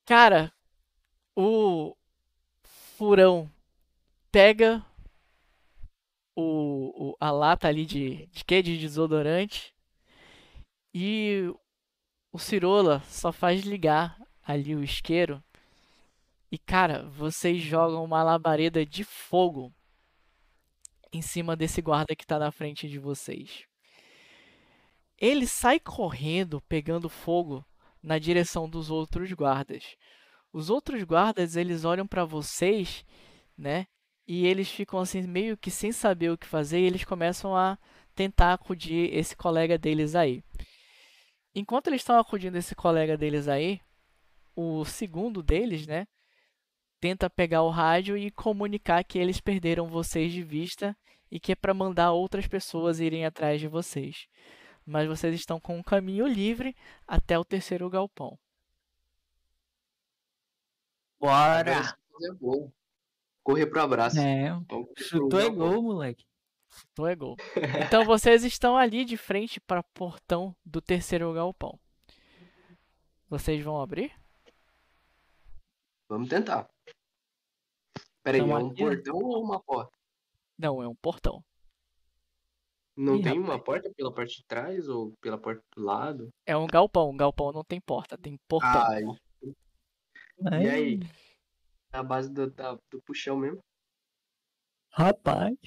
[0.06, 0.54] Cara,
[1.36, 1.96] o
[3.00, 3.50] furão
[4.32, 4.86] pega
[6.36, 8.62] o, o- a lata ali de, de?
[8.62, 9.74] De desodorante
[10.94, 11.52] e
[12.38, 15.44] o Cirola só faz ligar ali o isqueiro
[16.52, 19.74] e, cara, vocês jogam uma labareda de fogo
[21.12, 23.66] em cima desse guarda que tá na frente de vocês.
[25.18, 27.66] Ele sai correndo, pegando fogo
[28.04, 29.96] na direção dos outros guardas.
[30.54, 33.04] Os outros guardas, eles olham para vocês,
[33.58, 33.88] né?
[34.28, 37.80] E eles ficam assim meio que sem saber o que fazer, e eles começam a
[38.14, 40.44] tentar acudir esse colega deles aí.
[41.60, 43.82] Enquanto eles estão acudindo esse colega deles aí,
[44.56, 46.08] o segundo deles, né,
[47.00, 50.96] tenta pegar o rádio e comunicar que eles perderam vocês de vista
[51.32, 54.28] e que é para mandar outras pessoas irem atrás de vocês.
[54.86, 56.76] Mas vocês estão com um caminho livre
[57.08, 58.38] até o terceiro galpão.
[61.20, 61.72] Bora!
[61.72, 62.70] é.
[63.42, 64.20] Correr pro abraço.
[64.20, 64.56] É,
[64.96, 66.24] chutou é gol, moleque.
[66.92, 67.36] Então é gol.
[67.86, 71.80] Então vocês estão ali de frente para o portão do terceiro galpão.
[73.30, 74.12] Vocês vão abrir?
[76.10, 76.68] Vamos tentar.
[78.24, 79.98] Peraí, Tamo é um aqui, portão ou uma porta?
[80.58, 81.44] Não, é um portão.
[82.96, 86.30] Não Ih, tem uma porta pela parte de trás ou pela porta do lado?
[86.46, 87.10] É um galpão.
[87.12, 88.72] Um galpão não tem porta, tem portão.
[88.82, 91.00] Ai, e aí?
[91.92, 93.60] A base do, da- do puxão mesmo.
[94.92, 95.58] Rapaz,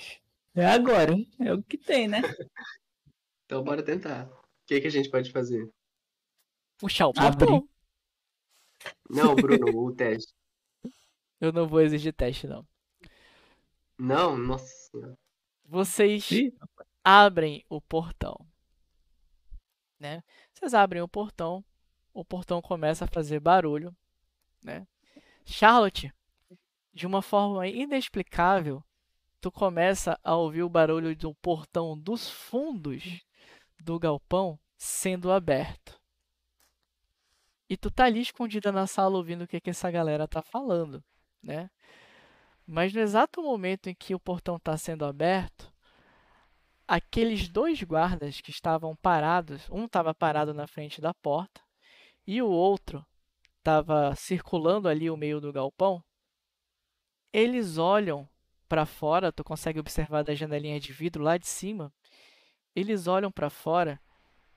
[0.55, 1.31] é agora, hein?
[1.39, 2.21] É o que tem, né?
[3.45, 4.29] Então bora tentar.
[4.29, 5.69] O que, que a gente pode fazer?
[6.79, 7.49] Puxar o Abrir.
[7.49, 7.69] portão.
[9.09, 10.33] Não, Bruno, o teste.
[11.41, 12.65] Eu não vou exigir teste, não.
[13.99, 15.19] Não, nossa senhora.
[15.65, 16.57] Vocês Ih,
[17.03, 18.37] abrem o portão.
[19.99, 20.23] Né?
[20.55, 21.65] Vocês abrem o portão,
[22.15, 23.93] o portão começa a fazer barulho,
[24.63, 24.87] né?
[25.45, 26.13] Charlotte,
[26.93, 28.83] de uma forma inexplicável,
[29.41, 33.25] tu começa a ouvir o barulho do portão dos fundos
[33.81, 35.99] do galpão sendo aberto.
[37.69, 41.03] E tu tá ali escondida na sala ouvindo o que, que essa galera tá falando,
[41.43, 41.71] né?
[42.67, 45.73] Mas no exato momento em que o portão está sendo aberto,
[46.87, 51.61] aqueles dois guardas que estavam parados, um estava parado na frente da porta
[52.27, 53.07] e o outro
[53.59, 56.03] estava circulando ali o meio do galpão,
[57.33, 58.29] eles olham
[58.71, 61.93] para fora, tu consegue observar da janelinha de vidro lá de cima,
[62.73, 64.01] eles olham para fora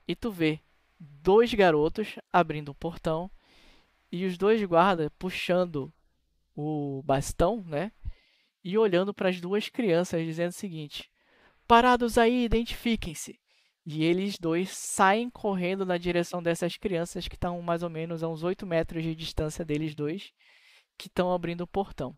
[0.08, 0.59] e tu vê
[1.00, 3.30] dois garotos abrindo o portão
[4.11, 5.92] e os dois guardas puxando
[6.56, 7.92] o bastão, né?
[8.64, 11.09] E olhando para as duas crianças dizendo o seguinte:
[11.67, 13.40] Parados aí, identifiquem-se.
[13.83, 18.30] E eles dois saem correndo na direção dessas crianças que estão mais ou menos a
[18.30, 20.32] uns 8 metros de distância deles dois,
[21.00, 22.16] que estão abrindo o portão.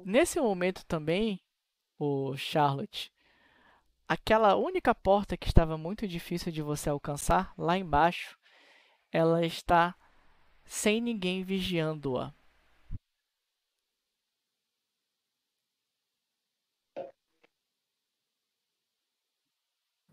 [0.00, 1.40] Nesse momento também,
[1.98, 3.12] o Charlotte,
[4.08, 8.38] aquela única porta que estava muito difícil de você alcançar, lá embaixo,
[9.12, 9.94] ela está
[10.64, 12.34] sem ninguém vigiando-a.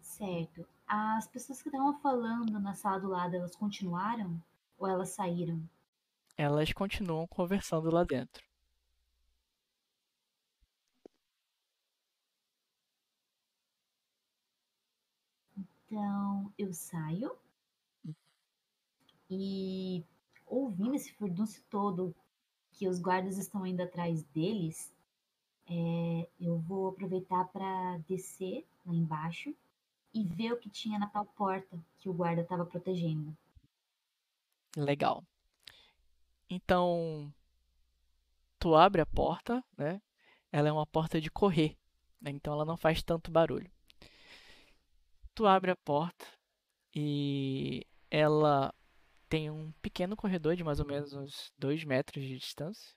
[0.02, 0.68] Certo.
[0.88, 4.40] As pessoas que estavam falando na sala do lado, elas continuaram?
[4.78, 5.68] Ou elas saíram?
[6.38, 8.51] Elas continuam conversando lá dentro.
[15.92, 17.36] Então, eu saio
[19.30, 20.02] e
[20.46, 22.16] ouvindo esse furdunço todo
[22.72, 24.90] que os guardas estão indo atrás deles,
[25.68, 29.54] é, eu vou aproveitar para descer lá embaixo
[30.14, 33.36] e ver o que tinha na tal porta que o guarda estava protegendo.
[34.78, 35.26] Legal.
[36.50, 37.34] Então,
[38.58, 40.02] tu abre a porta, né?
[40.54, 41.78] Ela é uma porta de correr,
[42.22, 42.32] né?
[42.32, 43.70] então ela não faz tanto barulho.
[45.36, 46.28] Tu abre a porta
[46.94, 48.74] e ela
[49.30, 52.96] tem um pequeno corredor de mais ou menos uns 2 metros de distância.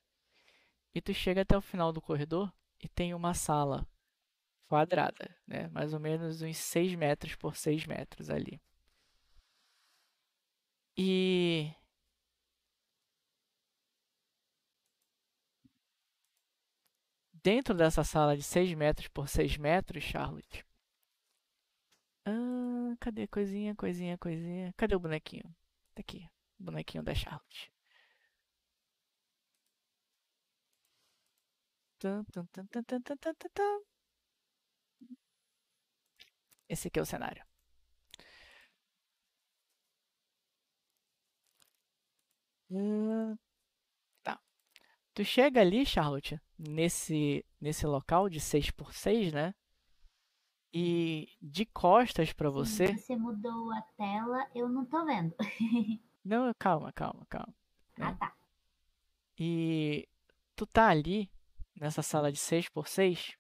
[0.95, 3.87] E tu chega até o final do corredor e tem uma sala
[4.69, 5.69] quadrada, né?
[5.69, 8.61] Mais ou menos uns 6 metros por 6 metros ali.
[10.97, 11.73] E
[17.33, 20.65] dentro dessa sala de 6 metros por 6 metros, Charlotte.
[23.01, 24.73] Cadê coisinha, coisinha, coisinha?
[24.77, 25.45] Cadê o bonequinho?
[25.95, 27.71] Tá aqui, o bonequinho da Charlotte.
[36.69, 37.43] Esse aqui é o cenário.
[42.71, 43.37] Hum,
[44.25, 44.41] tá.
[45.15, 49.55] Tu chega ali, Charlotte, nesse, nesse local de 6 por 6 né?
[50.77, 52.89] E de costas pra você.
[52.89, 55.33] Sim, você mudou a tela, eu não tô vendo.
[56.25, 57.55] Não, calma, calma, calma.
[57.97, 58.17] ah, né?
[58.19, 58.35] tá.
[59.39, 60.09] E
[60.57, 61.31] tu tá ali
[61.77, 63.37] nessa sala de 6 por 6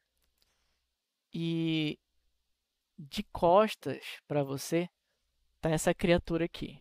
[1.32, 1.98] e
[2.98, 4.88] de costas pra você
[5.60, 6.80] tá essa criatura aqui,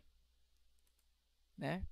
[1.58, 1.84] né?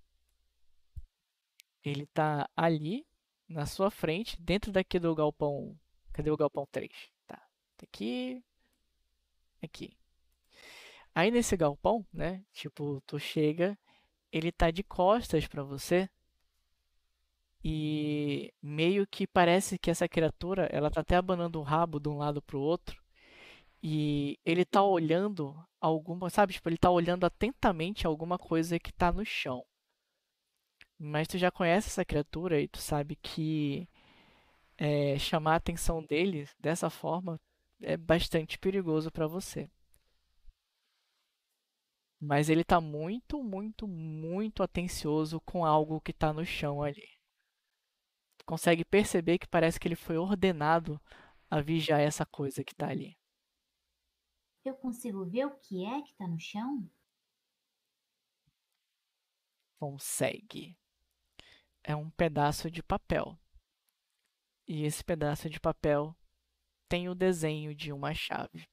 [1.83, 3.07] Ele tá ali
[3.47, 5.75] na sua frente, dentro daqui do galpão.
[6.11, 6.91] Cadê o galpão 3?
[7.25, 7.37] Tá.
[7.77, 8.43] Tá aqui.
[9.61, 9.95] Aqui.
[11.13, 12.43] Aí nesse galpão, né?
[12.53, 13.77] Tipo, tu chega,
[14.31, 16.09] ele tá de costas pra você.
[17.63, 22.17] E meio que parece que essa criatura, ela tá até abanando o rabo de um
[22.17, 23.01] lado pro outro.
[23.83, 26.53] E ele tá olhando alguma, sabe?
[26.53, 29.63] Tipo, ele tá olhando atentamente alguma coisa que tá no chão.
[30.97, 33.87] Mas tu já conhece essa criatura e tu sabe que
[34.77, 37.39] é, chamar a atenção dele dessa forma
[37.81, 39.69] é bastante perigoso pra você.
[42.19, 47.17] Mas ele tá muito, muito, muito atencioso com algo que tá no chão ali.
[48.37, 51.01] Tu consegue perceber que parece que ele foi ordenado
[51.49, 53.17] a vigiar essa coisa que tá ali.
[54.63, 56.87] Eu consigo ver o que é que tá no chão?
[59.79, 60.77] Consegue.
[61.83, 63.35] É um pedaço de papel.
[64.67, 66.15] E esse pedaço de papel
[66.91, 68.67] tem o desenho de uma chave.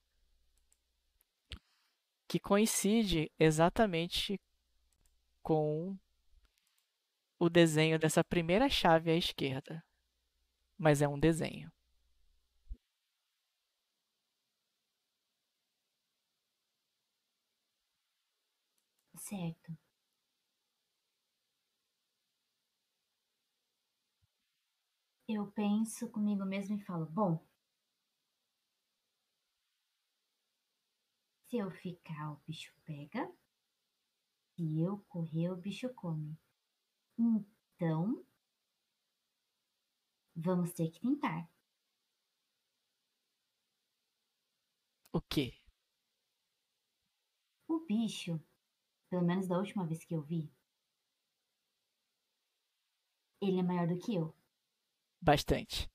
[2.26, 4.40] Que coincide exatamente
[5.40, 5.96] com
[7.38, 9.84] o desenho dessa primeira chave à esquerda.
[10.76, 11.70] Mas é um desenho.
[19.16, 19.76] Certo.
[25.28, 27.38] Eu penso comigo mesmo e falo: bom,
[31.48, 33.30] se eu ficar, o bicho pega.
[34.54, 36.38] Se eu correr, o bicho come.
[37.18, 38.24] Então,
[40.36, 41.48] vamos ter que tentar.
[45.12, 45.52] O quê?
[47.66, 48.38] O bicho,
[49.10, 50.52] pelo menos da última vez que eu vi,
[53.40, 54.32] ele é maior do que eu,
[55.20, 55.88] Bastante.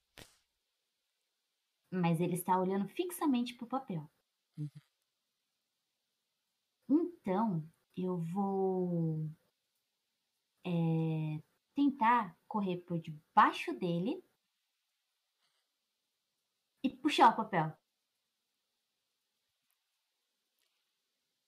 [1.91, 4.09] mas ele está olhando fixamente pro papel.
[4.57, 4.69] Uhum.
[6.93, 9.27] Então, eu vou
[10.65, 11.41] é,
[11.75, 14.23] tentar correr por debaixo dele
[16.85, 17.67] e puxar o papel.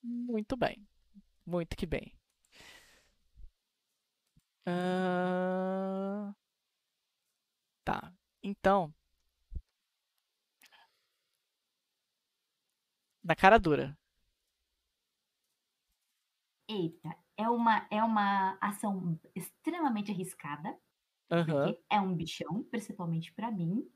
[0.01, 0.88] Muito bem.
[1.45, 2.14] Muito que bem.
[4.67, 6.35] Ah,
[7.83, 8.14] Tá.
[8.43, 8.93] Então,
[13.24, 13.98] Na cara dura.
[16.68, 20.76] Eita, é uma, é uma ação extremamente arriscada,
[21.30, 23.90] Aham, porque é um bichão, principalmente pra mim.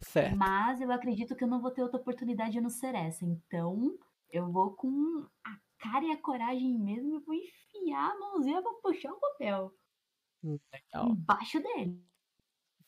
[0.00, 0.40] certo.
[0.40, 3.24] Mas eu acredito que eu não vou ter outra oportunidade de não ser essa.
[3.26, 3.98] Então,
[4.30, 8.74] eu vou com a cara e a coragem mesmo e vou enfiar a mãozinha pra
[8.82, 9.74] puxar o papel
[10.42, 11.18] Legal.
[11.26, 12.04] embaixo dele.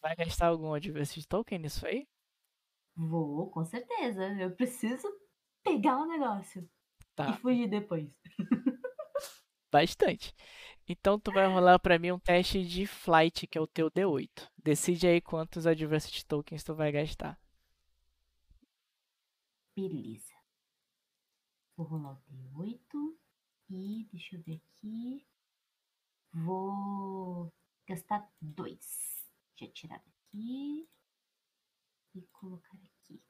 [0.01, 2.07] Vai gastar algum Adversity Token nisso aí?
[2.95, 4.25] Vou, com certeza.
[4.41, 5.07] Eu preciso
[5.63, 6.69] pegar o negócio
[7.27, 8.11] e Tá, fugir depois.
[9.77, 10.35] bastante.
[10.89, 14.51] Então tu vai rolar pra mim um teste de Flight, que é o teu D8.
[14.57, 17.39] Decide aí quantos Adversity Tokens tu vai gastar.
[19.77, 20.33] Beleza.
[21.77, 23.19] Vou rolar o D8
[23.69, 25.27] e deixa eu ver aqui.
[26.33, 27.53] Vou
[27.87, 29.29] gastar dois.
[29.51, 30.89] Deixa eu tirar daqui
[32.15, 33.23] e colocar aqui.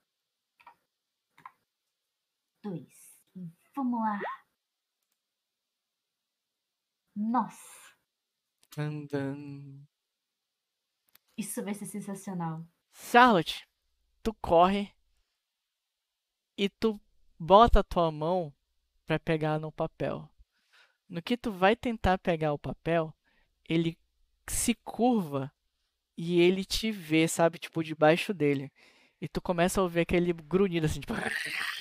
[2.62, 3.20] Dois.
[3.74, 4.20] Vamos lá.
[7.16, 7.96] Nossa,
[8.76, 9.86] Dun, dun.
[11.36, 12.62] isso vai ser sensacional.
[12.92, 13.66] Charlotte,
[14.22, 14.92] tu corre
[16.58, 17.00] e tu
[17.38, 18.52] bota a tua mão
[19.06, 20.28] pra pegar no papel.
[21.08, 23.14] No que tu vai tentar pegar o papel,
[23.68, 23.98] ele
[24.48, 25.52] se curva
[26.16, 28.72] e ele te vê, sabe, tipo, debaixo dele.
[29.20, 31.14] E tu começa a ouvir aquele grunhido assim, tipo.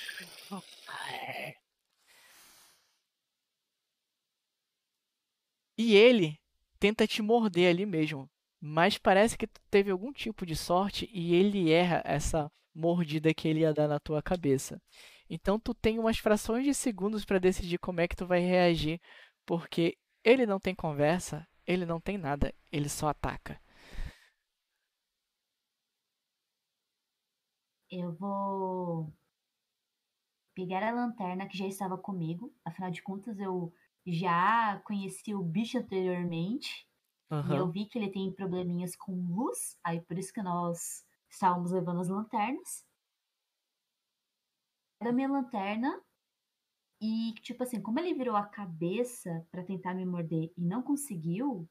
[5.76, 6.38] E ele
[6.78, 8.28] tenta te morder ali mesmo.
[8.60, 13.48] Mas parece que tu teve algum tipo de sorte e ele erra essa mordida que
[13.48, 14.80] ele ia dar na tua cabeça.
[15.28, 19.00] Então tu tem umas frações de segundos para decidir como é que tu vai reagir,
[19.44, 23.60] porque ele não tem conversa, ele não tem nada, ele só ataca.
[27.90, 29.12] Eu vou
[30.54, 32.52] pegar a lanterna que já estava comigo.
[32.64, 33.72] Afinal de contas, eu
[34.06, 36.86] já conheci o bicho anteriormente.
[37.52, 39.76] E eu vi que ele tem probleminhas com luz.
[39.82, 42.86] Aí por isso que nós estávamos levando as lanternas.
[45.02, 46.00] Da minha lanterna.
[47.00, 51.68] E, tipo assim, como ele virou a cabeça para tentar me morder e não conseguiu,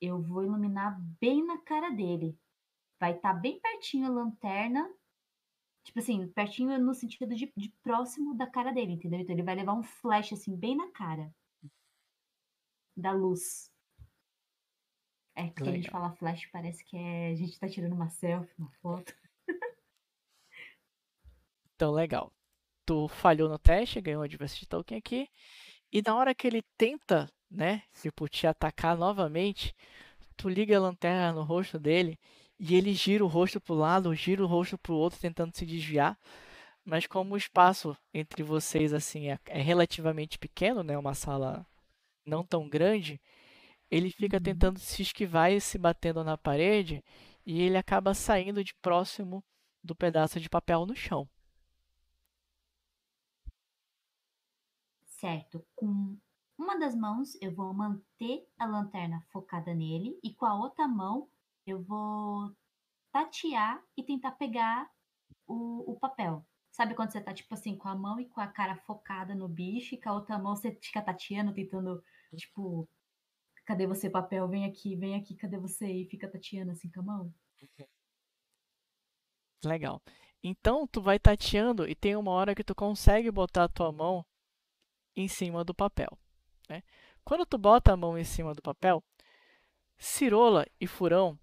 [0.00, 2.38] eu vou iluminar bem na cara dele.
[2.98, 4.86] Vai estar bem pertinho a lanterna.
[5.84, 9.20] Tipo assim, pertinho no sentido de, de próximo da cara dele, entendeu?
[9.20, 11.32] Então ele vai levar um flash, assim, bem na cara.
[13.00, 13.70] Da luz.
[15.34, 15.92] É que a gente Legal.
[15.92, 19.14] fala flash, parece que é, a gente tá tirando uma selfie, uma foto.
[21.74, 22.30] Então, legal.
[22.84, 25.26] Tu falhou no teste, ganhou um Adversity Token aqui.
[25.90, 29.74] E na hora que ele tenta, né, tipo, te atacar novamente,
[30.36, 32.18] tu liga a lanterna no rosto dele
[32.58, 36.18] e ele gira o rosto pro lado, gira o rosto pro outro, tentando se desviar.
[36.84, 41.66] Mas como o espaço entre vocês, assim, é, é relativamente pequeno, né, uma sala
[42.26, 43.20] não tão grande,
[43.90, 44.40] ele fica Uhum.
[44.40, 47.04] tentando se esquivar e se batendo na parede
[47.46, 49.44] e ele acaba saindo de próximo
[49.84, 51.28] do pedaço de papel no chão.
[55.04, 55.64] Certo.
[55.76, 56.16] Com
[56.58, 61.28] uma das mãos eu vou manter a lanterna focada nele e com a outra mão
[61.66, 62.50] eu vou
[63.12, 64.90] tatear e tentar pegar
[65.46, 66.44] o, o papel.
[66.80, 69.46] Sabe quando você tá, tipo assim, com a mão e com a cara focada no
[69.46, 72.02] bicho e com a outra mão você fica tateando, tentando,
[72.34, 72.88] tipo,
[73.66, 74.48] cadê você, papel?
[74.48, 75.86] Vem aqui, vem aqui, cadê você?
[75.86, 77.34] E fica tateando assim com a mão.
[79.62, 80.00] Legal.
[80.42, 84.24] Então tu vai tateando e tem uma hora que tu consegue botar a tua mão
[85.14, 86.16] em cima do papel,
[86.66, 86.82] né?
[87.22, 89.04] Quando tu bota a mão em cima do papel,
[89.98, 91.38] Cirola e Furão,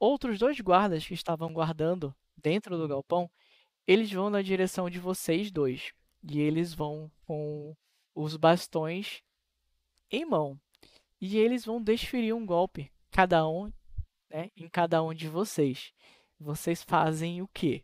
[0.00, 3.30] outros dois guardas que estavam guardando dentro do galpão,
[3.88, 7.74] eles vão na direção de vocês dois e eles vão com
[8.14, 9.22] os bastões
[10.10, 10.60] em mão
[11.18, 13.72] e eles vão desferir um golpe, cada um,
[14.28, 15.90] né, em cada um de vocês.
[16.38, 17.82] Vocês fazem o quê?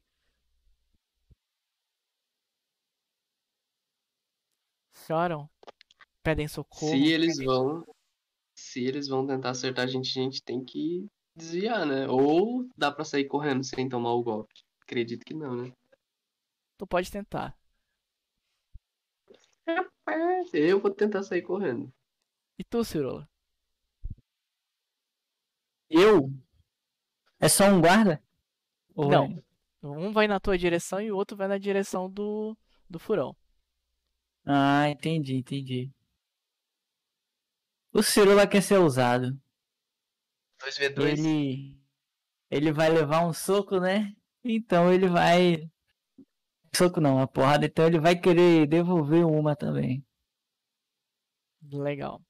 [5.07, 5.49] Choram?
[6.23, 6.93] Pedem socorro?
[6.93, 7.83] Se eles vão.
[8.55, 12.07] Se eles vão tentar acertar a gente, a gente tem que desviar, né?
[12.09, 14.55] Ou dá pra sair correndo sem tomar o golpe.
[14.83, 15.73] Acredito que não, né?
[16.85, 17.57] Tu pode tentar.
[20.53, 21.91] Eu vou tentar sair correndo.
[22.59, 23.27] E tu, Cirola?
[25.89, 26.31] Eu?
[27.41, 28.23] É só um guarda?
[28.95, 29.25] Ou Não.
[29.25, 29.43] é-
[29.83, 32.55] Um vai na tua direção e o outro vai na direção do,
[32.89, 33.35] do furão.
[34.45, 35.91] Ah, entendi, entendi.
[37.95, 39.41] O Cirula quer ser ousado.
[40.59, 41.19] 2v2.
[41.19, 41.81] Ele.
[42.51, 44.15] Ele vai levar um soco, né?
[44.43, 45.71] Então ele vai
[46.77, 50.05] soco não, a porrada, então ele vai querer devolver uma também.
[51.73, 52.23] Legal.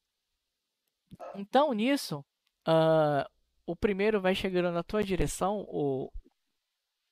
[1.34, 2.24] Então, nisso,
[2.66, 3.28] ah,
[3.66, 6.10] o primeiro vai chegando na tua direção, o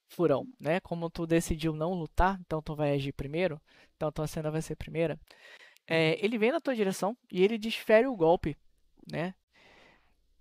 [0.09, 0.81] furão, né?
[0.81, 3.61] Como tu decidiu não lutar, então tu vai agir primeiro,
[3.97, 5.19] então tua cena vai ser primeira.
[5.87, 8.57] É, ele vem na tua direção e ele desfere o golpe,
[9.11, 9.35] né?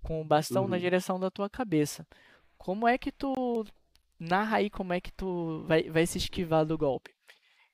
[0.03, 0.81] Com o bastão na Uhum.
[0.81, 2.05] direção da tua cabeça.
[2.57, 3.65] Como é que tu
[4.21, 7.13] narra aí como é que tu vai, vai se esquivar do golpe?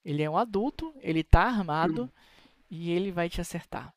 [0.03, 2.09] Ele é um adulto, ele tá armado
[2.71, 3.93] e ele vai te acertar.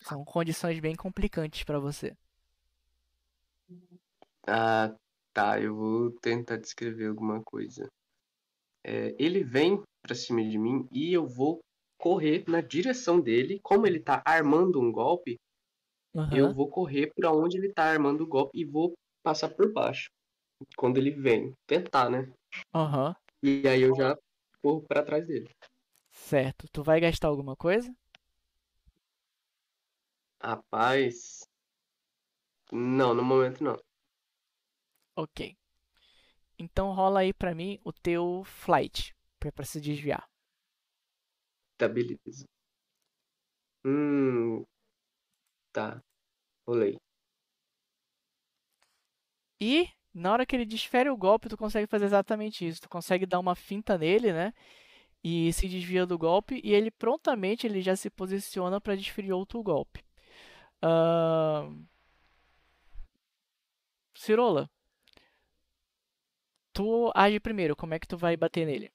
[0.00, 2.14] São condições bem complicantes pra você.
[4.46, 4.94] Ah,
[5.32, 5.58] tá.
[5.58, 7.88] Eu vou tentar descrever alguma coisa.
[8.84, 11.60] É, ele vem pra cima de mim e eu vou
[11.96, 13.58] correr na direção dele.
[13.62, 15.40] Como ele tá armando um golpe,
[16.30, 16.52] eu Aham.
[16.52, 20.10] vou correr pra onde ele tá armando o golpe e vou passar por baixo.
[20.76, 21.54] Quando ele vem.
[21.66, 22.32] Tentar, né?
[22.74, 23.14] Aham.
[23.42, 24.16] E aí eu já
[24.62, 25.50] corro pra trás dele.
[26.10, 26.68] Certo.
[26.68, 27.94] Tu vai gastar alguma coisa?
[30.42, 31.48] Rapaz.
[32.72, 33.78] Não, no momento não.
[35.16, 35.56] Ok.
[36.58, 40.28] Então rola aí pra mim o teu flight, pra, pra se desviar.
[41.76, 42.46] Tá, beleza.
[43.84, 44.64] Hum.
[45.72, 46.02] Tá.
[46.66, 46.96] Rolei.
[49.60, 52.82] E na hora que ele desfere o golpe, tu consegue fazer exatamente isso.
[52.82, 54.54] Tu consegue dar uma finta nele, né?
[55.22, 59.62] E se desvia do golpe e ele prontamente ele já se posiciona pra desferir outro
[59.62, 60.04] golpe.
[60.82, 61.84] Ahn,
[64.14, 64.70] Cirola,
[66.72, 67.74] tu age primeiro.
[67.74, 68.92] Como é que tu vai bater nele?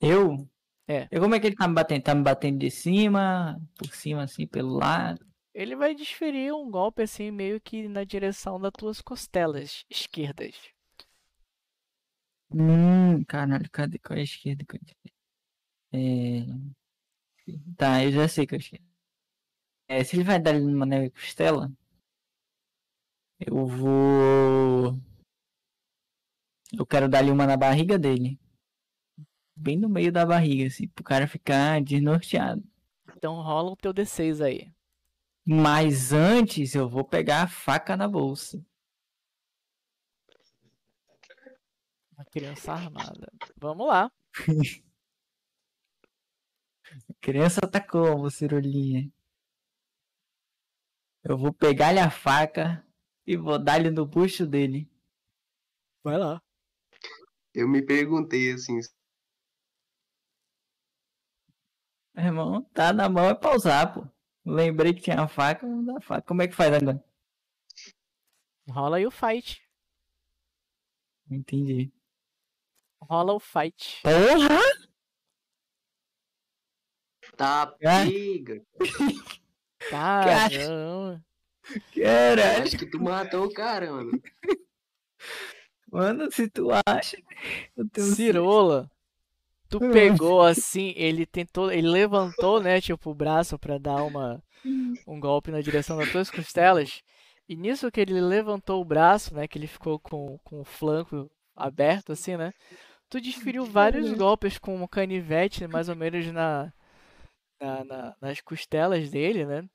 [0.00, 0.48] Eu?
[0.86, 1.06] É.
[1.10, 2.02] Eu, como é que ele tá me batendo?
[2.02, 5.26] Tá me batendo de cima, por cima, assim, pelo lado.
[5.54, 10.54] Ele vai desferir um golpe assim, meio que na direção das tuas costelas esquerdas.
[12.50, 13.98] Hum, caralho, cadê?
[13.98, 14.64] Qual é a esquerda?
[14.64, 14.80] Qual
[15.92, 15.98] é?
[15.98, 16.78] É...
[17.76, 18.86] Tá, eu já sei que eu esquerda.
[19.88, 21.72] É, se ele vai dar ali numa neve costela,
[23.40, 24.98] eu vou.
[26.76, 28.38] Eu quero dar ali uma na barriga dele.
[29.56, 32.62] Bem no meio da barriga, assim, pro cara ficar desnorteado.
[33.16, 34.72] Então rola o teu D6 aí.
[35.50, 38.62] Mas antes eu vou pegar a faca na bolsa.
[42.12, 43.32] Uma criança armada.
[43.56, 44.04] Vamos lá.
[44.04, 44.10] A
[47.18, 49.10] criança tá como, Cirolinha?
[51.24, 52.86] Eu vou pegar-lhe a faca
[53.26, 54.86] e vou dar-lhe no bucho dele.
[56.04, 56.42] Vai lá.
[57.54, 58.80] Eu me perguntei assim,
[62.14, 64.17] Meu irmão, tá na mão é pra usar, pô.
[64.48, 66.22] Lembrei que tinha a faca, dar a faca.
[66.22, 67.04] Como é que faz agora?
[68.70, 69.62] Rola aí o fight.
[71.28, 71.92] Não Entendi.
[73.02, 74.00] Rola o fight.
[74.02, 74.58] Porra!
[77.36, 77.66] tá Ah.
[77.78, 78.64] pega.
[79.90, 81.24] Caramba.
[81.94, 82.62] Caralho!
[82.62, 84.10] acho que tu matou o cara, mano.
[85.90, 87.16] Mano, se tu acha.
[87.76, 88.90] Eu tenho Cirola.
[89.68, 89.90] Tu Hum.
[89.92, 94.42] pegou assim, ele tentou, ele levantou, né, tipo, o braço pra dar uma
[95.06, 97.02] um golpe na direção das tuas costelas.
[97.48, 101.30] E nisso que ele levantou o braço, né, que ele ficou com, com o flanco
[101.56, 102.52] aberto assim, né?
[103.10, 106.72] Tu desferiu vários golpes com um canivete, mais ou menos na,
[107.60, 109.68] na- na- nas costelas dele, né?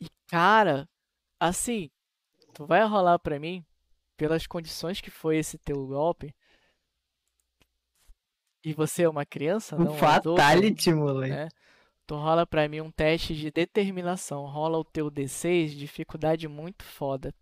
[0.00, 0.88] E cara,
[1.40, 1.90] assim,
[2.54, 3.64] tu vai rolar pra mim
[4.16, 6.34] pelas condições que foi esse teu golpe.
[8.64, 11.34] E você é uma criança, Um não um adulto, fatality, moleque.
[11.34, 11.48] né?
[12.06, 14.44] Tu rola pra mim um teste de determinação.
[14.44, 17.34] Rola o teu D6, dificuldade muito foda.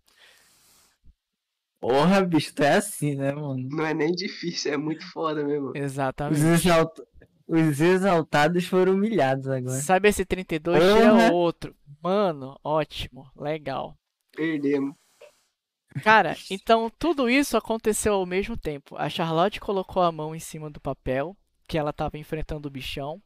[1.79, 3.67] Porra, bicho, tu é assim, né, mano?
[3.69, 5.69] Não é nem difícil, é muito foda mesmo.
[5.69, 6.39] Os, Exatamente.
[6.39, 6.99] exalt...
[7.47, 9.79] Os exaltados foram humilhados agora.
[9.81, 10.81] Sabe esse 32?
[10.81, 11.31] Tira Porra.
[11.33, 11.75] outro.
[12.01, 13.97] Mano, ótimo, legal.
[14.33, 14.95] Perdemos.
[16.03, 18.95] Cara, então tudo isso aconteceu ao mesmo tempo.
[18.97, 21.35] A Charlotte colocou a mão em cima do papel,
[21.67, 23.21] que ela estava enfrentando o bichão.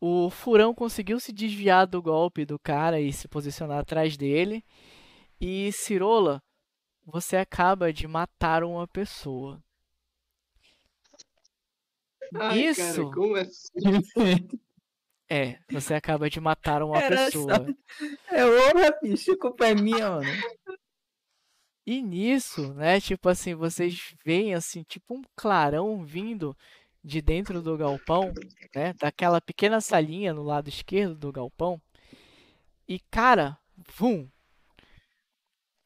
[0.00, 4.62] O furão conseguiu se desviar do golpe do cara e se posicionar atrás dele.
[5.40, 6.42] E Cirola,
[7.06, 9.62] você acaba de matar uma pessoa.
[12.36, 12.80] Ai, Isso.
[12.80, 13.70] cara, como assim?
[15.26, 17.54] É, você acaba de matar uma Era pessoa.
[17.56, 17.64] só-
[18.30, 20.30] É honra, bicho, a culpa é minha, mano.
[21.86, 26.56] E nisso, né, tipo assim, vocês veem assim, tipo um clarão vindo
[27.02, 28.32] de dentro do galpão,
[28.74, 31.80] né, daquela pequena salinha no lado esquerdo do galpão.
[32.88, 33.58] E cara,
[33.96, 34.28] vum.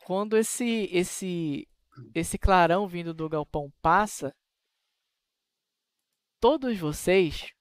[0.04, 1.68] Quando esse esse
[2.14, 4.34] esse clarão vindo do galpão passa,
[6.40, 7.52] todos vocês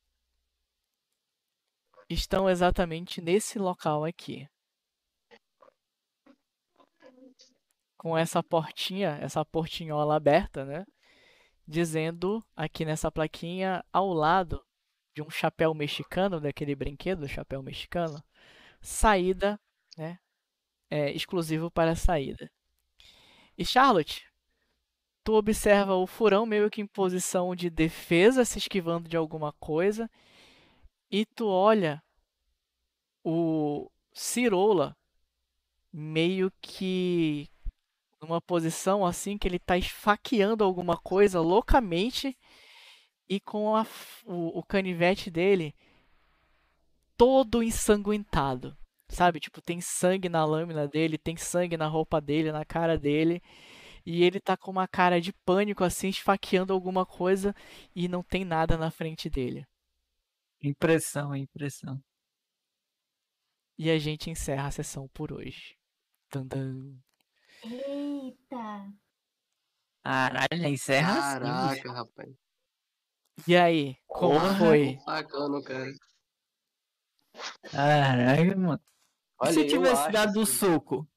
[2.09, 4.47] estão exatamente nesse local aqui.
[8.07, 10.85] Com essa portinha, essa portinhola aberta, né?
[11.67, 14.63] Dizendo aqui nessa plaquinha ao lado
[15.13, 18.23] de um chapéu mexicano, daquele brinquedo, chapéu mexicano,
[18.79, 19.59] saída,
[19.97, 20.17] né?
[20.89, 22.49] É, exclusivo para saída.
[23.57, 24.25] E Charlotte,
[25.21, 30.09] tu observa o furão meio que em posição de defesa, se esquivando de alguma coisa,
[31.11, 32.01] e tu olha
[33.21, 34.95] o Cirola
[35.91, 37.49] meio que
[38.21, 42.37] numa posição assim que ele tá esfaqueando alguma coisa loucamente
[43.29, 43.85] e com a,
[44.25, 45.75] o, o canivete dele
[47.17, 48.77] todo ensanguentado.
[49.09, 49.39] Sabe?
[49.39, 53.41] Tipo, tem sangue na lâmina dele, tem sangue na roupa dele, na cara dele.
[54.05, 57.53] E ele tá com uma cara de pânico, assim, esfaqueando alguma coisa
[57.95, 59.65] e não tem nada na frente dele.
[60.61, 62.01] Impressão, impressão.
[63.77, 65.77] E a gente encerra a sessão por hoje.
[66.29, 66.97] Tandam.
[67.63, 68.91] Eita!
[70.03, 71.39] Caralho, encerra assim.
[71.39, 72.29] Caraca, rapaz.
[73.47, 74.55] E aí, como Porra.
[74.57, 74.97] foi?
[75.05, 75.91] Bacana, cara.
[77.71, 78.81] Caralho, mano.
[78.83, 78.89] E
[79.39, 81.07] Olha, se eu tivesse dado o que- soco?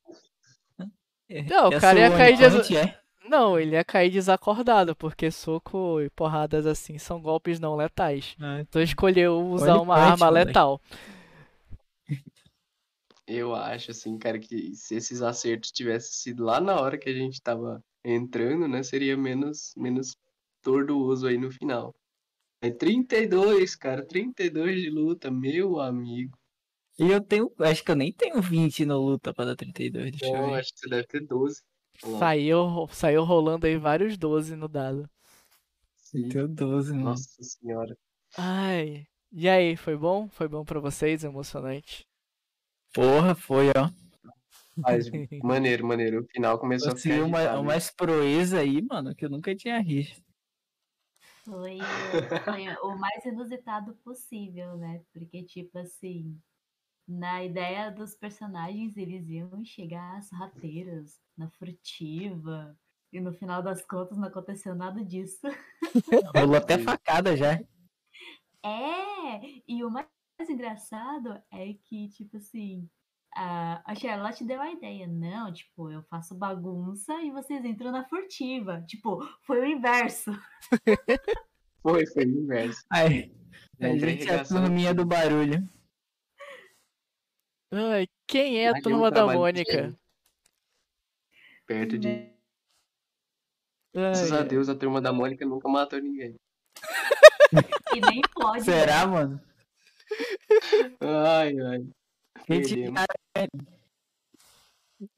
[1.48, 2.76] Não, o cara ia cair de.
[2.76, 3.00] É?
[3.28, 8.34] Não, ele ia cair desacordado, porque soco e porradas assim são golpes não letais.
[8.40, 10.52] Ah, Então escolheu usar One uma arma moleque.
[13.32, 17.14] Eu acho, assim, cara, que se esses acertos tivessem sido lá na hora que a
[17.14, 20.16] gente tava entrando, né, seria menos, menos
[20.60, 21.94] tortuoso aí no final.
[22.60, 26.36] É 32, cara, 32 de luta, meu amigo.
[26.98, 27.50] E eu tenho.
[27.60, 30.10] Acho que eu nem tenho 20 no luta pra dar 32.
[30.10, 30.58] Deixa eu Não, ver.
[30.60, 31.62] acho que você deve ter 12.
[32.02, 32.18] Olha lá.
[32.18, 35.08] Saiu, saiu rolando aí vários 12 no dado.
[35.96, 36.28] Sim.
[36.28, 37.04] Tenho 12, mano.
[37.10, 37.96] Nossa senhora.
[38.36, 39.06] Ai.
[39.32, 40.28] E aí, foi bom?
[40.28, 41.22] Foi bom pra vocês?
[41.22, 42.09] Emocionante?
[42.92, 43.88] Porra, foi, ó.
[44.76, 45.10] Mas,
[45.42, 46.20] maneiro, maneiro.
[46.22, 47.60] O final começou a ficar Consegui uma, agitado.
[47.60, 50.22] umas proeza aí, mano, que eu nunca tinha visto.
[51.44, 51.78] Foi,
[52.44, 55.02] foi o mais inusitado possível, né?
[55.12, 56.38] Porque, tipo assim,
[57.06, 62.76] na ideia dos personagens, eles iam chegar às rateiras, na furtiva,
[63.12, 65.40] e no final das contas não aconteceu nada disso.
[66.34, 67.60] Rolou até facada já.
[68.62, 69.40] É!
[69.66, 70.06] E o mais
[70.48, 72.88] engraçado é que, tipo assim,
[73.34, 75.06] a, a Charlotte deu a ideia.
[75.06, 78.82] Não, tipo, eu faço bagunça e vocês entram na furtiva.
[78.86, 80.30] Tipo, foi o inverso.
[81.82, 82.84] Foi, foi o inverso.
[82.90, 83.34] Aí,
[83.80, 85.66] a gente é a turminha do barulho.
[87.72, 89.98] Ai, quem é a turma da Mônica?
[91.66, 92.08] Perto de.
[92.08, 92.34] Né?
[93.94, 96.36] Graças Ai, a Deus, a turma da Mônica nunca matou ninguém.
[97.94, 98.62] E nem pode.
[98.62, 99.12] Será, né?
[99.12, 99.49] mano?
[101.00, 101.86] Ai, ai.
[102.46, 103.00] Quem te Perdemos.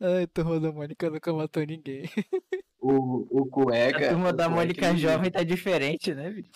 [0.01, 2.05] ai, turma da Mônica nunca matou ninguém.
[2.79, 4.07] O, o cueca.
[4.07, 6.51] A turma o da Mônica ele- jovem tá diferente, né, bicho?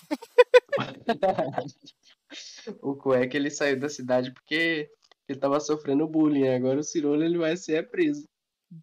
[2.83, 4.91] o cueca ele saiu da cidade porque
[5.29, 6.49] ele tava sofrendo bullying.
[6.49, 8.25] Agora o Cirolo ele vai ser preso.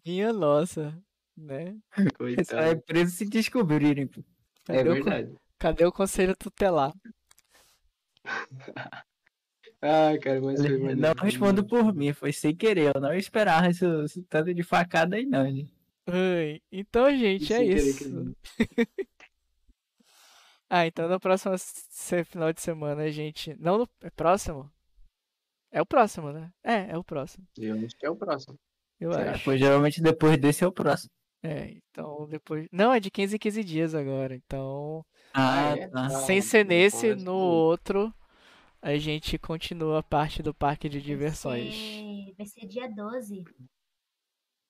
[0.04, 0.98] Minha nossa,
[1.36, 1.76] né?
[1.94, 2.82] Só é Coitado.
[2.82, 4.10] preso se descobrirem.
[4.68, 5.36] É Cadê, o, con- verdade.
[5.58, 6.92] cadê o conselho tutelar?
[9.84, 11.00] Ai, cara, mas foi maneiro.
[11.00, 12.94] Não respondo por mim, foi sem querer.
[12.94, 15.44] Eu não esperava esse, esse tanto de facada aí, não.
[15.44, 15.66] né?
[16.06, 18.34] Ai, então, gente, é isso.
[20.70, 21.54] Ah, então no próximo
[22.24, 23.54] final de semana a gente.
[23.60, 23.88] Não no.
[24.02, 24.68] É próximo?
[25.70, 26.50] É o próximo, né?
[26.64, 27.46] É, é o próximo.
[27.56, 28.58] Eu acho que é o próximo.
[28.98, 29.32] Eu Será?
[29.32, 29.44] acho.
[29.44, 31.10] Pois geralmente depois desse é o próximo.
[31.42, 32.66] É, então depois.
[32.72, 34.34] Não, é de 15 em 15 dias agora.
[34.34, 35.88] Então, Ah, Ah, é?
[35.88, 36.06] tá.
[36.06, 37.28] Ah, sem ser então nesse, é no tudo.
[37.36, 38.14] outro,
[38.84, 41.74] a gente continua a parte do parque de Vai diversões.
[41.74, 43.44] ser- Vai ser dia 12.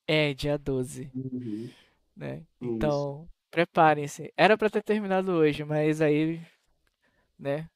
[0.06, 1.70] É, dia 12, Uhum.
[2.16, 2.44] né?
[2.60, 4.32] Então, preparem-se.
[4.36, 6.40] Era pra ter terminado hoje, mas aí,
[7.38, 7.68] né?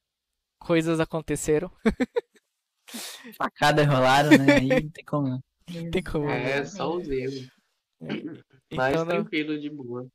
[0.58, 1.70] Coisas aconteceram.
[3.36, 4.55] Facadas rolaram, né?
[4.57, 5.28] Aí não tem como.
[5.28, 5.42] não.
[5.91, 6.65] Tem como, É, né?
[6.65, 7.49] só os erros.
[8.70, 10.07] Então, Mas na, tranquilo, de boa.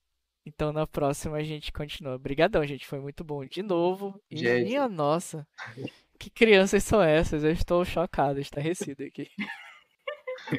[0.45, 2.13] então na próxima a gente continua.
[2.15, 2.85] Obrigadão, gente.
[2.85, 4.21] Foi muito bom de novo.
[4.29, 4.65] E Gente.
[4.67, 5.45] minha nossa,
[6.23, 7.43] que crianças são essas?
[7.43, 9.29] Eu estou chocado, estarrecido aqui.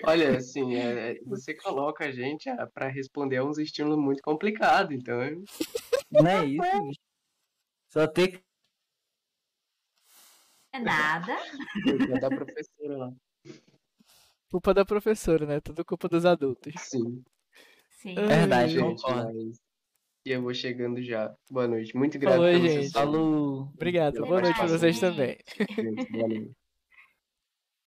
[0.04, 4.94] Olha, assim, é, você coloca a gente ah, pra responder a uns estímulos muito complicados,
[4.94, 5.18] então
[6.10, 7.00] Não é isso, bicho.
[7.90, 8.44] Só tem que.
[10.72, 11.32] É nada.
[12.10, 13.12] é da professora lá.
[14.50, 15.60] Culpa da professora, né?
[15.60, 16.74] Tudo culpa dos adultos.
[16.78, 17.24] Sim,
[17.90, 18.14] Sim.
[18.14, 19.32] Verdade, gente, concordo.
[19.32, 19.63] mas
[20.24, 21.34] E eu vou chegando já.
[21.50, 21.94] Boa noite.
[21.96, 22.90] Muito grato Falou, pelo gente.
[22.92, 23.70] Falou.
[23.74, 24.20] Obrigado.
[24.22, 25.36] Boa noite pra vocês também.
[25.76, 26.63] Gente, Boa noite.